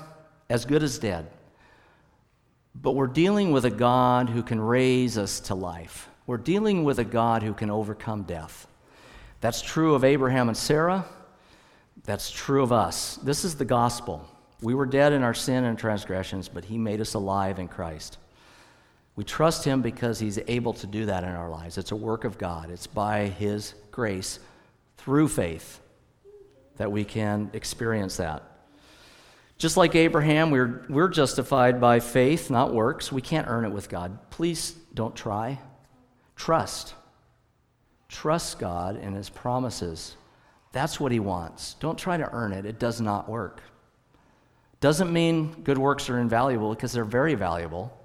as 0.48 0.64
good 0.64 0.84
as 0.84 1.00
dead. 1.00 1.26
But 2.76 2.92
we're 2.92 3.08
dealing 3.08 3.52
with 3.52 3.66
a 3.66 3.72
God 3.72 4.30
who 4.30 4.44
can 4.44 4.62
raise 4.62 5.18
us 5.18 5.40
to 5.42 5.56
life. 5.56 6.08
We're 6.28 6.38
dealing 6.38 6.84
with 6.84 7.00
a 7.00 7.04
God 7.04 7.42
who 7.42 7.56
can 7.56 7.72
overcome 7.72 8.24
death. 8.24 8.68
That's 9.42 9.64
true 9.64 9.96
of 9.96 10.04
Abraham 10.04 10.50
and 10.50 10.58
Sarah. 10.58 11.06
That's 12.04 12.30
true 12.30 12.62
of 12.62 12.72
us. 12.72 13.16
This 13.18 13.44
is 13.44 13.56
the 13.56 13.66
gospel. 13.66 14.24
We 14.62 14.76
were 14.76 14.86
dead 14.86 15.14
in 15.14 15.24
our 15.24 15.34
sin 15.34 15.64
and 15.64 15.80
transgressions, 15.80 16.48
but 16.48 16.66
he 16.66 16.78
made 16.78 17.02
us 17.02 17.16
alive 17.16 17.58
in 17.58 17.68
Christ. 17.68 18.20
We 19.16 19.24
trust 19.24 19.64
Him 19.64 19.82
because 19.82 20.20
He's 20.20 20.40
able 20.48 20.74
to 20.74 20.88
do 20.88 21.06
that 21.06 21.24
in 21.24 21.30
our 21.30 21.50
lives. 21.50 21.78
It's 21.78 21.92
a 21.92 21.96
work 21.96 22.24
of 22.26 22.38
God, 22.38 22.70
it's 22.70 22.88
by 22.88 23.28
His 23.28 23.74
grace 23.96 24.40
through 24.98 25.28
faith 25.28 25.80
that 26.78 26.92
we 26.92 27.04
can 27.04 27.50
experience 27.54 28.18
that. 28.18 28.44
Just 29.58 29.78
like 29.78 29.96
Abraham, 29.96 30.52
we're, 30.52 30.86
we're 30.90 31.08
justified 31.08 31.80
by 31.80 32.02
faith, 32.02 32.52
not 32.52 32.74
works. 32.74 33.12
We 33.12 33.22
can't 33.22 33.48
earn 33.48 33.64
it 33.64 33.72
with 33.72 33.88
God. 33.90 34.30
Please 34.30 34.76
don't 34.94 35.16
try. 35.16 35.60
Trust. 36.36 36.94
Trust 38.10 38.60
God 38.60 38.98
and 38.98 39.16
His 39.16 39.30
promises. 39.30 40.18
That's 40.74 41.00
what 41.00 41.14
He 41.14 41.22
wants. 41.22 41.76
Don't 41.80 41.98
try 41.98 42.18
to 42.18 42.30
earn 42.34 42.52
it, 42.52 42.66
it 42.66 42.80
does 42.80 43.00
not 43.00 43.30
work. 43.30 43.62
Doesn't 44.82 45.12
mean 45.12 45.64
good 45.64 45.78
works 45.78 46.10
are 46.10 46.20
invaluable 46.20 46.70
because 46.72 46.92
they're 46.92 47.06
very 47.06 47.36
valuable 47.36 47.98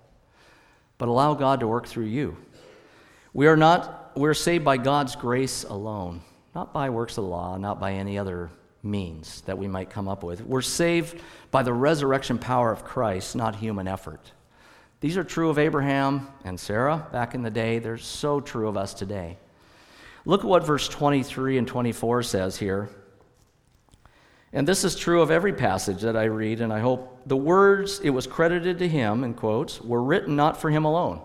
but 1.01 1.09
allow 1.09 1.33
God 1.33 1.61
to 1.61 1.67
work 1.67 1.87
through 1.87 2.05
you. 2.05 2.37
We 3.33 3.47
are 3.47 3.57
not, 3.57 4.00
we're 4.17 4.35
saved 4.35 4.65
by 4.65 4.77
God's 4.77 5.17
grace 5.17 5.65
alone, 5.65 6.21
not 6.55 6.73
by 6.73 6.91
works 6.91 7.19
of 7.19 7.25
the 7.25 7.31
law, 7.31 7.57
not 7.57 7.81
by 7.81 7.93
any 7.93 8.19
other 8.19 8.51
means 8.83 9.43
that 9.43 9.59
we 9.59 9.69
might 9.69 9.91
come 9.91 10.09
up 10.09 10.23
with. 10.23 10.41
We're 10.43 10.63
saved 10.63 11.21
by 11.51 11.63
the 11.63 11.73
resurrection 11.73 12.39
power 12.39 12.73
of 12.73 12.85
Christ, 12.85 13.37
not 13.37 13.57
human 13.57 13.87
effort. 13.87 14.33
These 15.01 15.17
are 15.17 15.25
true 15.25 15.49
of 15.49 15.59
Abraham 15.59 16.29
and 16.45 16.59
Sarah 16.59 17.07
back 17.13 17.35
in 17.35 17.43
the 17.43 17.51
day. 17.51 17.79
They're 17.79 17.99
so 17.99 18.41
true 18.41 18.69
of 18.69 18.77
us 18.77 18.93
today. 18.95 19.39
Look 20.27 20.41
at 20.41 20.47
what 20.47 20.67
verse 20.67 20.89
23 20.89 21.59
and 21.59 21.67
24 21.67 22.23
says 22.23 22.57
here. 22.59 22.91
And 24.53 24.67
this 24.67 24.85
is 24.85 24.97
true 24.97 25.23
of 25.23 25.31
every 25.31 25.53
passage 25.53 26.03
that 26.03 26.17
I 26.17 26.25
read, 26.25 26.61
and 26.61 26.73
I 26.73 26.81
hope 26.81 27.21
the 27.25 27.37
words 27.37 28.01
it 28.01 28.11
was 28.11 28.27
credited 28.27 28.79
to 28.81 28.89
him, 28.89 29.23
in 29.23 29.35
quotes, 29.35 29.81
were 29.81 30.03
written 30.03 30.37
not 30.37 30.61
for 30.61 30.71
him 30.71 30.85
alone. 30.85 31.23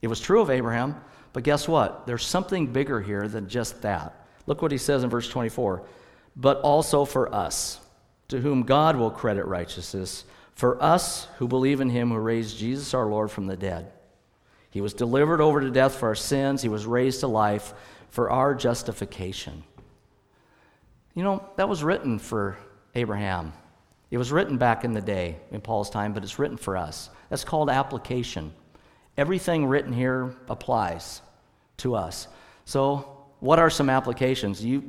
It 0.00 0.08
was 0.08 0.20
true 0.20 0.40
of 0.40 0.50
Abraham, 0.50 0.94
but 1.36 1.42
guess 1.44 1.68
what? 1.68 2.06
There's 2.06 2.24
something 2.24 2.68
bigger 2.68 2.98
here 2.98 3.28
than 3.28 3.46
just 3.46 3.82
that. 3.82 4.24
Look 4.46 4.62
what 4.62 4.72
he 4.72 4.78
says 4.78 5.04
in 5.04 5.10
verse 5.10 5.28
24 5.28 5.82
but 6.34 6.62
also 6.62 7.04
for 7.04 7.34
us, 7.34 7.78
to 8.28 8.40
whom 8.40 8.62
God 8.62 8.96
will 8.96 9.10
credit 9.10 9.44
righteousness, 9.44 10.24
for 10.54 10.82
us 10.82 11.28
who 11.36 11.46
believe 11.46 11.82
in 11.82 11.90
him 11.90 12.08
who 12.08 12.16
raised 12.16 12.56
Jesus 12.56 12.94
our 12.94 13.04
Lord 13.04 13.30
from 13.30 13.48
the 13.48 13.56
dead. 13.56 13.92
He 14.70 14.80
was 14.80 14.94
delivered 14.94 15.42
over 15.42 15.60
to 15.60 15.70
death 15.70 15.96
for 15.96 16.08
our 16.08 16.14
sins, 16.14 16.62
he 16.62 16.70
was 16.70 16.86
raised 16.86 17.20
to 17.20 17.26
life 17.26 17.74
for 18.08 18.30
our 18.30 18.54
justification. 18.54 19.62
You 21.12 21.22
know, 21.22 21.46
that 21.56 21.68
was 21.68 21.84
written 21.84 22.18
for 22.18 22.56
Abraham. 22.94 23.52
It 24.10 24.16
was 24.16 24.32
written 24.32 24.56
back 24.56 24.84
in 24.84 24.94
the 24.94 25.02
day, 25.02 25.36
in 25.50 25.60
Paul's 25.60 25.90
time, 25.90 26.14
but 26.14 26.22
it's 26.22 26.38
written 26.38 26.56
for 26.56 26.78
us. 26.78 27.10
That's 27.28 27.44
called 27.44 27.68
application. 27.68 28.54
Everything 29.18 29.66
written 29.66 29.92
here 29.92 30.34
applies 30.48 31.20
to 31.78 31.94
us. 31.94 32.28
So, 32.64 33.26
what 33.40 33.58
are 33.58 33.70
some 33.70 33.90
applications? 33.90 34.64
You, 34.64 34.82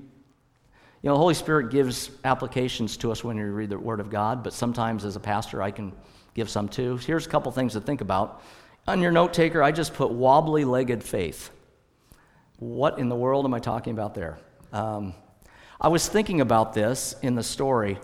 you 1.02 1.10
know, 1.10 1.14
the 1.14 1.20
Holy 1.20 1.34
Spirit 1.34 1.70
gives 1.70 2.10
applications 2.24 2.98
to 2.98 3.12
us 3.12 3.24
when 3.24 3.38
we 3.38 3.44
read 3.44 3.70
the 3.70 3.78
Word 3.78 4.00
of 4.00 4.10
God, 4.10 4.44
but 4.44 4.54
sometimes 4.54 5.06
as 5.06 5.16
a 5.16 5.20
pastor, 5.20 5.62
I 5.62 5.72
can 5.72 5.94
give 6.34 6.50
some 6.50 6.70
too. 6.70 6.98
Here's 6.98 7.26
a 7.26 7.30
couple 7.30 7.52
things 7.52 7.74
to 7.74 7.82
think 7.82 8.02
about. 8.02 8.42
On 8.88 9.02
your 9.02 9.12
note 9.12 9.34
taker, 9.34 9.62
I 9.62 9.72
just 9.72 9.94
put 9.94 10.12
wobbly 10.12 10.64
legged 10.64 11.04
faith. 11.04 11.50
What 12.60 13.00
in 13.00 13.10
the 13.10 13.16
world 13.16 13.46
am 13.46 13.54
I 13.54 13.60
talking 13.60 13.94
about 13.94 14.16
there? 14.16 14.38
Um, 14.72 15.14
I 15.80 15.90
was 15.90 16.08
thinking 16.08 16.42
about 16.42 16.74
this 16.74 17.16
in 17.22 17.36
the 17.36 17.44
story. 17.44 18.00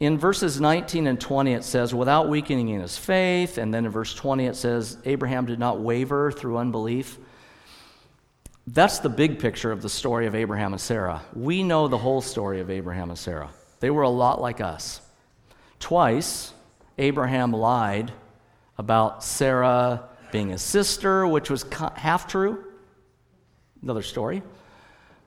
In 0.00 0.18
verses 0.18 0.60
19 0.60 1.06
and 1.06 1.20
20, 1.20 1.52
it 1.52 1.62
says, 1.62 1.94
without 1.94 2.28
weakening 2.28 2.70
in 2.70 2.80
his 2.80 2.98
faith. 2.98 3.58
And 3.58 3.72
then 3.72 3.84
in 3.84 3.92
verse 3.92 4.14
20, 4.14 4.46
it 4.46 4.56
says, 4.56 4.98
Abraham 5.04 5.46
did 5.46 5.58
not 5.58 5.80
waver 5.80 6.32
through 6.32 6.58
unbelief. 6.58 7.18
That's 8.66 8.98
the 8.98 9.10
big 9.10 9.38
picture 9.38 9.72
of 9.72 9.82
the 9.82 9.90
story 9.90 10.26
of 10.26 10.34
Abraham 10.34 10.72
and 10.72 10.80
Sarah. 10.80 11.22
We 11.34 11.62
know 11.62 11.86
the 11.86 11.98
whole 11.98 12.22
story 12.22 12.60
of 12.60 12.70
Abraham 12.70 13.10
and 13.10 13.18
Sarah. 13.18 13.50
They 13.80 13.90
were 13.90 14.02
a 14.02 14.08
lot 14.08 14.40
like 14.40 14.60
us. 14.62 15.02
Twice, 15.80 16.54
Abraham 16.96 17.52
lied 17.52 18.10
about 18.78 19.22
Sarah 19.22 20.08
being 20.32 20.48
his 20.48 20.62
sister, 20.62 21.26
which 21.26 21.50
was 21.50 21.66
half 21.96 22.26
true. 22.26 22.64
Another 23.82 24.02
story. 24.02 24.42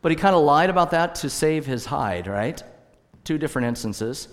But 0.02 0.12
he 0.12 0.16
kind 0.16 0.36
of 0.36 0.44
lied 0.44 0.72
about 0.72 0.92
that 0.92 1.16
to 1.16 1.30
save 1.30 1.68
his 1.68 1.86
hide, 1.86 2.26
right? 2.26 2.62
Two 3.24 3.38
different 3.38 3.68
instances. 3.68 4.30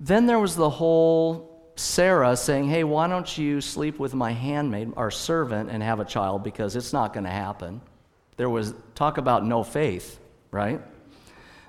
Then 0.00 0.26
there 0.26 0.38
was 0.38 0.56
the 0.56 0.70
whole 0.70 1.72
Sarah 1.76 2.36
saying, 2.36 2.70
Hey, 2.70 2.84
why 2.84 3.06
don't 3.06 3.36
you 3.36 3.60
sleep 3.60 3.98
with 3.98 4.14
my 4.14 4.32
handmaid, 4.32 4.92
our 4.96 5.10
servant, 5.10 5.68
and 5.70 5.82
have 5.82 6.00
a 6.00 6.06
child 6.06 6.42
because 6.42 6.74
it's 6.74 6.94
not 6.94 7.12
going 7.12 7.24
to 7.24 7.30
happen. 7.30 7.82
There 8.36 8.50
was 8.50 8.74
talk 8.94 9.18
about 9.18 9.44
no 9.44 9.62
faith, 9.62 10.18
right? 10.50 10.80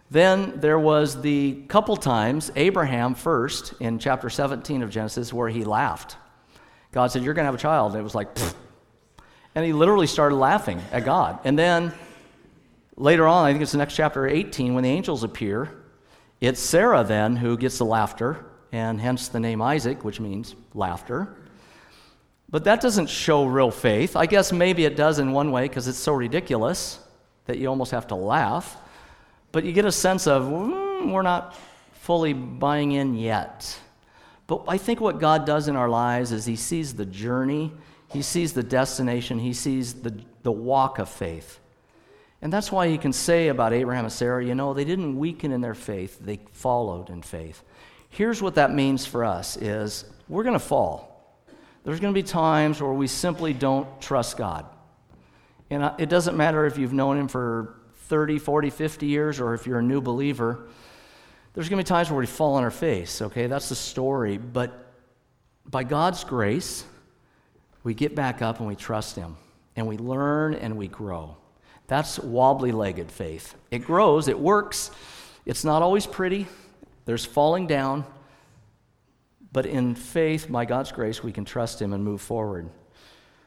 Then 0.10 0.60
there 0.60 0.80
was 0.80 1.22
the 1.22 1.64
couple 1.68 1.98
times, 1.98 2.52
Abraham 2.56 3.16
first 3.16 3.74
in 3.80 4.00
chapter 4.00 4.30
17 4.30 4.82
of 4.82 4.90
Genesis, 4.90 5.34
where 5.34 5.50
he 5.50 5.66
laughed. 5.66 6.16
God 6.92 7.12
said, 7.12 7.24
You're 7.24 7.34
going 7.34 7.44
to 7.44 7.48
have 7.48 7.56
a 7.56 7.60
child. 7.60 7.92
And 7.92 8.00
it 8.00 8.04
was 8.04 8.16
like, 8.16 8.34
Pfft. 8.34 8.56
and 9.56 9.66
he 9.66 9.74
literally 9.74 10.08
started 10.08 10.36
laughing 10.36 10.82
at 10.92 11.04
God. 11.04 11.40
And 11.44 11.60
then 11.60 11.94
later 12.96 13.28
on, 13.28 13.46
I 13.46 13.52
think 13.52 13.62
it's 13.62 13.74
the 13.74 13.78
next 13.78 13.96
chapter 13.96 14.28
18, 14.28 14.74
when 14.74 14.84
the 14.84 14.90
angels 14.90 15.24
appear, 15.24 15.70
it's 16.40 16.60
Sarah 16.60 17.04
then 17.04 17.36
who 17.36 17.58
gets 17.58 17.78
the 17.78 17.86
laughter, 17.86 18.46
and 18.72 19.02
hence 19.02 19.28
the 19.28 19.40
name 19.40 19.62
Isaac, 19.62 20.06
which 20.06 20.20
means 20.20 20.56
laughter. 20.74 21.36
But 22.50 22.64
that 22.64 22.80
doesn't 22.80 23.10
show 23.10 23.46
real 23.46 23.72
faith. 23.72 24.16
I 24.16 24.26
guess 24.26 24.52
maybe 24.54 24.86
it 24.86 24.96
does 24.96 25.20
in 25.20 25.32
one 25.32 25.52
way 25.52 25.64
because 25.64 25.88
it's 25.88 25.98
so 25.98 26.14
ridiculous 26.14 27.00
that 27.46 27.58
you 27.58 27.68
almost 27.68 27.92
have 27.92 28.08
to 28.08 28.16
laugh. 28.16 28.78
But 29.52 29.66
you 29.66 29.74
get 29.74 29.86
a 29.86 29.92
sense 29.92 30.28
of, 30.28 30.44
mm, 30.44 31.12
we're 31.12 31.24
not 31.24 31.56
fully 31.94 32.34
buying 32.34 32.94
in 32.94 33.16
yet. 33.16 33.78
But 34.48 34.64
I 34.68 34.78
think 34.78 35.02
what 35.02 35.20
God 35.20 35.46
does 35.46 35.68
in 35.68 35.76
our 35.76 35.90
lives 35.90 36.32
is 36.32 36.46
He 36.46 36.56
sees 36.56 36.94
the 36.94 37.06
journey, 37.06 37.74
He 38.12 38.22
sees 38.22 38.54
the 38.54 38.64
destination, 38.64 39.40
He 39.40 39.54
sees 39.54 39.94
the, 39.96 40.18
the 40.44 40.52
walk 40.52 41.00
of 41.00 41.10
faith. 41.10 41.60
And 42.42 42.54
that's 42.54 42.72
why 42.72 42.88
He 42.88 42.98
can 42.98 43.12
say 43.12 43.50
about 43.50 43.74
Abraham 43.74 44.06
and 44.06 44.14
Sarah, 44.14 44.46
you 44.46 44.56
know, 44.56 44.74
they 44.74 44.86
didn't 44.86 45.18
weaken 45.18 45.52
in 45.52 45.60
their 45.60 45.74
faith, 45.74 46.20
they 46.22 46.40
followed 46.54 47.10
in 47.10 47.22
faith. 47.22 47.62
Here's 48.10 48.42
what 48.42 48.56
that 48.56 48.74
means 48.74 49.06
for 49.06 49.26
us 49.26 49.58
is 49.58 50.06
we're 50.30 50.44
going 50.44 50.54
to 50.54 50.60
fall. 50.60 51.17
There's 51.88 52.02
going 52.02 52.14
to 52.14 52.22
be 52.22 52.28
times 52.28 52.82
where 52.82 52.92
we 52.92 53.08
simply 53.08 53.54
don't 53.54 53.88
trust 54.02 54.36
God. 54.36 54.66
And 55.70 55.90
it 55.98 56.10
doesn't 56.10 56.36
matter 56.36 56.66
if 56.66 56.78
you've 56.78 56.92
known 56.92 57.18
Him 57.18 57.30
for 57.30 57.80
30, 58.08 58.40
40, 58.40 58.72
50 58.72 59.06
years 59.06 59.40
or 59.40 59.54
if 59.54 59.66
you're 59.66 59.80
a 59.80 59.82
new 59.84 60.02
believer. 60.02 60.68
There's 61.54 61.70
going 61.70 61.82
to 61.82 61.86
be 61.86 61.88
times 61.88 62.12
where 62.12 62.20
we 62.20 62.26
fall 62.26 62.56
on 62.56 62.64
our 62.66 62.72
face, 62.72 63.22
okay? 63.22 63.48
That's 63.48 63.70
the 63.70 63.76
story. 63.76 64.38
But 64.38 64.92
by 65.66 65.86
God's 65.86 66.26
grace, 66.26 66.84
we 67.86 67.94
get 67.94 68.16
back 68.16 68.42
up 68.42 68.60
and 68.60 68.68
we 68.68 68.76
trust 68.76 69.16
Him. 69.16 69.38
And 69.78 69.88
we 69.88 69.98
learn 69.98 70.56
and 70.56 70.76
we 70.76 70.90
grow. 70.90 71.38
That's 71.88 72.20
wobbly 72.20 72.74
legged 72.74 73.10
faith. 73.10 73.56
It 73.72 73.86
grows, 73.86 74.28
it 74.28 74.38
works. 74.38 74.92
It's 75.46 75.64
not 75.64 75.82
always 75.82 76.06
pretty, 76.06 76.48
there's 77.06 77.24
falling 77.24 77.66
down. 77.66 78.04
But 79.52 79.66
in 79.66 79.96
faith, 79.96 80.52
by 80.52 80.66
God's 80.66 80.92
grace, 80.92 81.24
we 81.24 81.32
can 81.32 81.46
trust 81.46 81.82
Him 81.82 81.94
and 81.94 82.04
move 82.04 82.22
forward. 82.22 82.70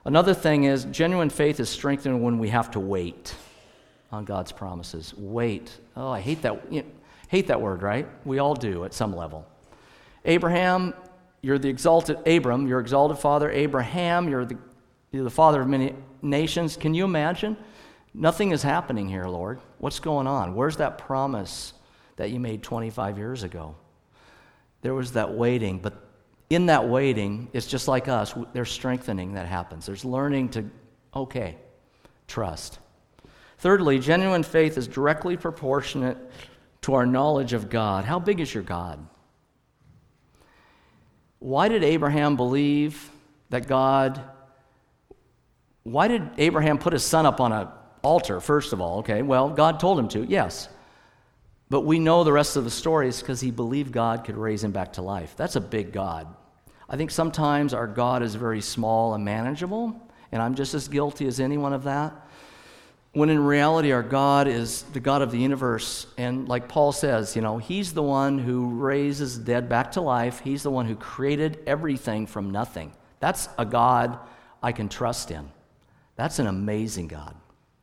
Another 0.05 0.35
thing 0.35 0.65
is, 0.65 0.85
genuine 0.87 1.31
faith 1.31 1.61
is 1.61 1.69
strengthened 1.69 2.23
when 2.23 2.39
we 2.39 2.49
have 2.49 2.71
to 2.73 2.81
wait 2.81 3.35
on 4.11 4.25
God's 4.25 4.53
promises. 4.53 5.15
Wait. 5.17 5.79
Oh, 5.97 6.09
I 6.09 6.21
hate 6.21 6.43
that. 6.43 6.73
You 6.73 6.83
know, 6.83 6.89
hate 7.29 7.49
that 7.49 7.61
word, 7.61 7.83
right? 7.83 8.09
We 8.25 8.39
all 8.39 8.55
do 8.55 8.85
at 8.85 8.95
some 8.95 9.15
level. 9.15 9.47
Abraham, 10.25 10.95
you're 11.43 11.59
the 11.59 11.69
exalted 11.69 12.27
Abram, 12.27 12.67
your 12.67 12.81
exalted 12.81 13.19
father. 13.19 13.51
Abraham, 13.51 14.29
you're 14.29 14.45
the, 14.45 14.59
you're 15.13 15.25
the 15.25 15.31
father 15.31 15.61
of 15.61 15.69
many 15.69 15.95
nations. 16.23 16.77
Can 16.77 16.95
you 16.95 17.05
imagine? 17.05 17.57
Nothing 18.13 18.51
is 18.51 18.63
happening 18.63 19.09
here, 19.09 19.27
Lord. 19.27 19.61
What's 19.79 20.01
going 20.01 20.27
on? 20.27 20.55
Where's 20.55 20.77
that 20.79 20.99
promise 20.99 21.75
that 22.17 22.31
you 22.31 22.41
made 22.41 22.63
25 22.63 23.17
years 23.17 23.43
ago? 23.45 23.77
There 24.83 24.95
was 24.95 25.13
that 25.13 25.35
waiting, 25.35 25.79
but 25.79 25.95
in 26.49 26.67
that 26.67 26.89
waiting, 26.89 27.49
it's 27.53 27.67
just 27.67 27.87
like 27.87 28.09
us. 28.09 28.35
There's 28.53 28.71
strengthening 28.71 29.35
that 29.35 29.47
happens. 29.47 29.87
There's 29.87 30.05
learning 30.05 30.51
to, 30.51 30.71
okay, 31.15 31.57
trust. 32.27 32.79
Thirdly, 33.59 33.99
genuine 33.99 34.43
faith 34.43 34.79
is 34.79 34.89
directly 34.89 35.37
proportionate 35.37 36.17
to 36.83 36.95
our 36.95 37.07
knowledge 37.07 37.53
of 37.53 37.69
God. 37.69 38.05
How 38.05 38.19
big 38.19 38.41
is 38.41 38.53
your 38.53 38.63
God? 38.63 39.07
Why 41.39 41.69
did 41.69 41.85
Abraham 41.85 42.37
believe 42.37 43.11
that 43.51 43.67
God? 43.67 44.23
Why 45.83 46.09
did 46.09 46.31
Abraham 46.39 46.79
put 46.79 46.93
his 46.93 47.05
son 47.05 47.27
up 47.27 47.41
on 47.41 47.53
an 47.53 47.69
altar, 48.03 48.41
first 48.41 48.73
of 48.73 48.81
all? 48.81 48.99
Okay, 49.01 49.23
well, 49.23 49.51
God 49.51 49.79
told 49.79 49.99
him 49.99 50.09
to, 50.09 50.25
yes. 50.25 50.69
But 51.71 51.83
we 51.83 51.99
know 51.99 52.25
the 52.25 52.33
rest 52.33 52.57
of 52.57 52.65
the 52.65 52.71
story 52.71 53.09
is 53.09 53.21
because 53.21 53.41
he 53.41 53.51
believed 53.51 53.93
God 53.93 54.25
could 54.25 54.37
raise 54.37 54.63
him 54.63 54.73
back 54.73 54.95
to 54.95 55.03
life. 55.03 55.35
That's 55.37 55.57
a 55.57 55.61
big 55.61 55.93
God. 55.93 56.27
I 56.89 56.97
think 56.97 57.11
sometimes 57.11 57.73
our 57.73 57.87
God 57.87 58.23
is 58.23 58.35
very 58.35 58.61
small 58.61 59.15
and 59.15 59.25
manageable, 59.25 59.99
and 60.33 60.43
I'm 60.43 60.57
just 60.57 60.75
as 60.75 60.89
guilty 60.89 61.27
as 61.27 61.41
anyone 61.41 61.73
of 61.73 61.85
that 61.85 62.13
when 63.13 63.29
in 63.29 63.43
reality 63.43 63.91
our 63.91 64.03
God 64.03 64.47
is 64.47 64.83
the 64.83 65.01
God 65.01 65.23
of 65.23 65.31
the 65.33 65.39
universe. 65.39 66.07
And 66.17 66.49
like 66.49 66.69
Paul 66.69 66.93
says, 66.93 67.35
you 67.35 67.43
know, 67.43 67.59
He's 67.59 67.93
the 67.93 68.03
one 68.03 68.39
who 68.39 68.69
raises 68.69 69.37
dead 69.37 69.69
back 69.69 69.93
to 69.93 70.01
life, 70.01 70.41
He's 70.41 70.63
the 70.63 70.71
one 70.71 70.87
who 70.87 70.97
created 70.97 71.59
everything 71.67 72.27
from 72.27 72.51
nothing. 72.51 72.93
That's 73.19 73.49
a 73.59 73.65
God 73.65 74.19
I 74.63 74.73
can 74.73 74.89
trust 74.89 75.31
in. 75.31 75.51
That's 76.17 76.39
an 76.39 76.47
amazing 76.47 77.09
God. 77.09 77.35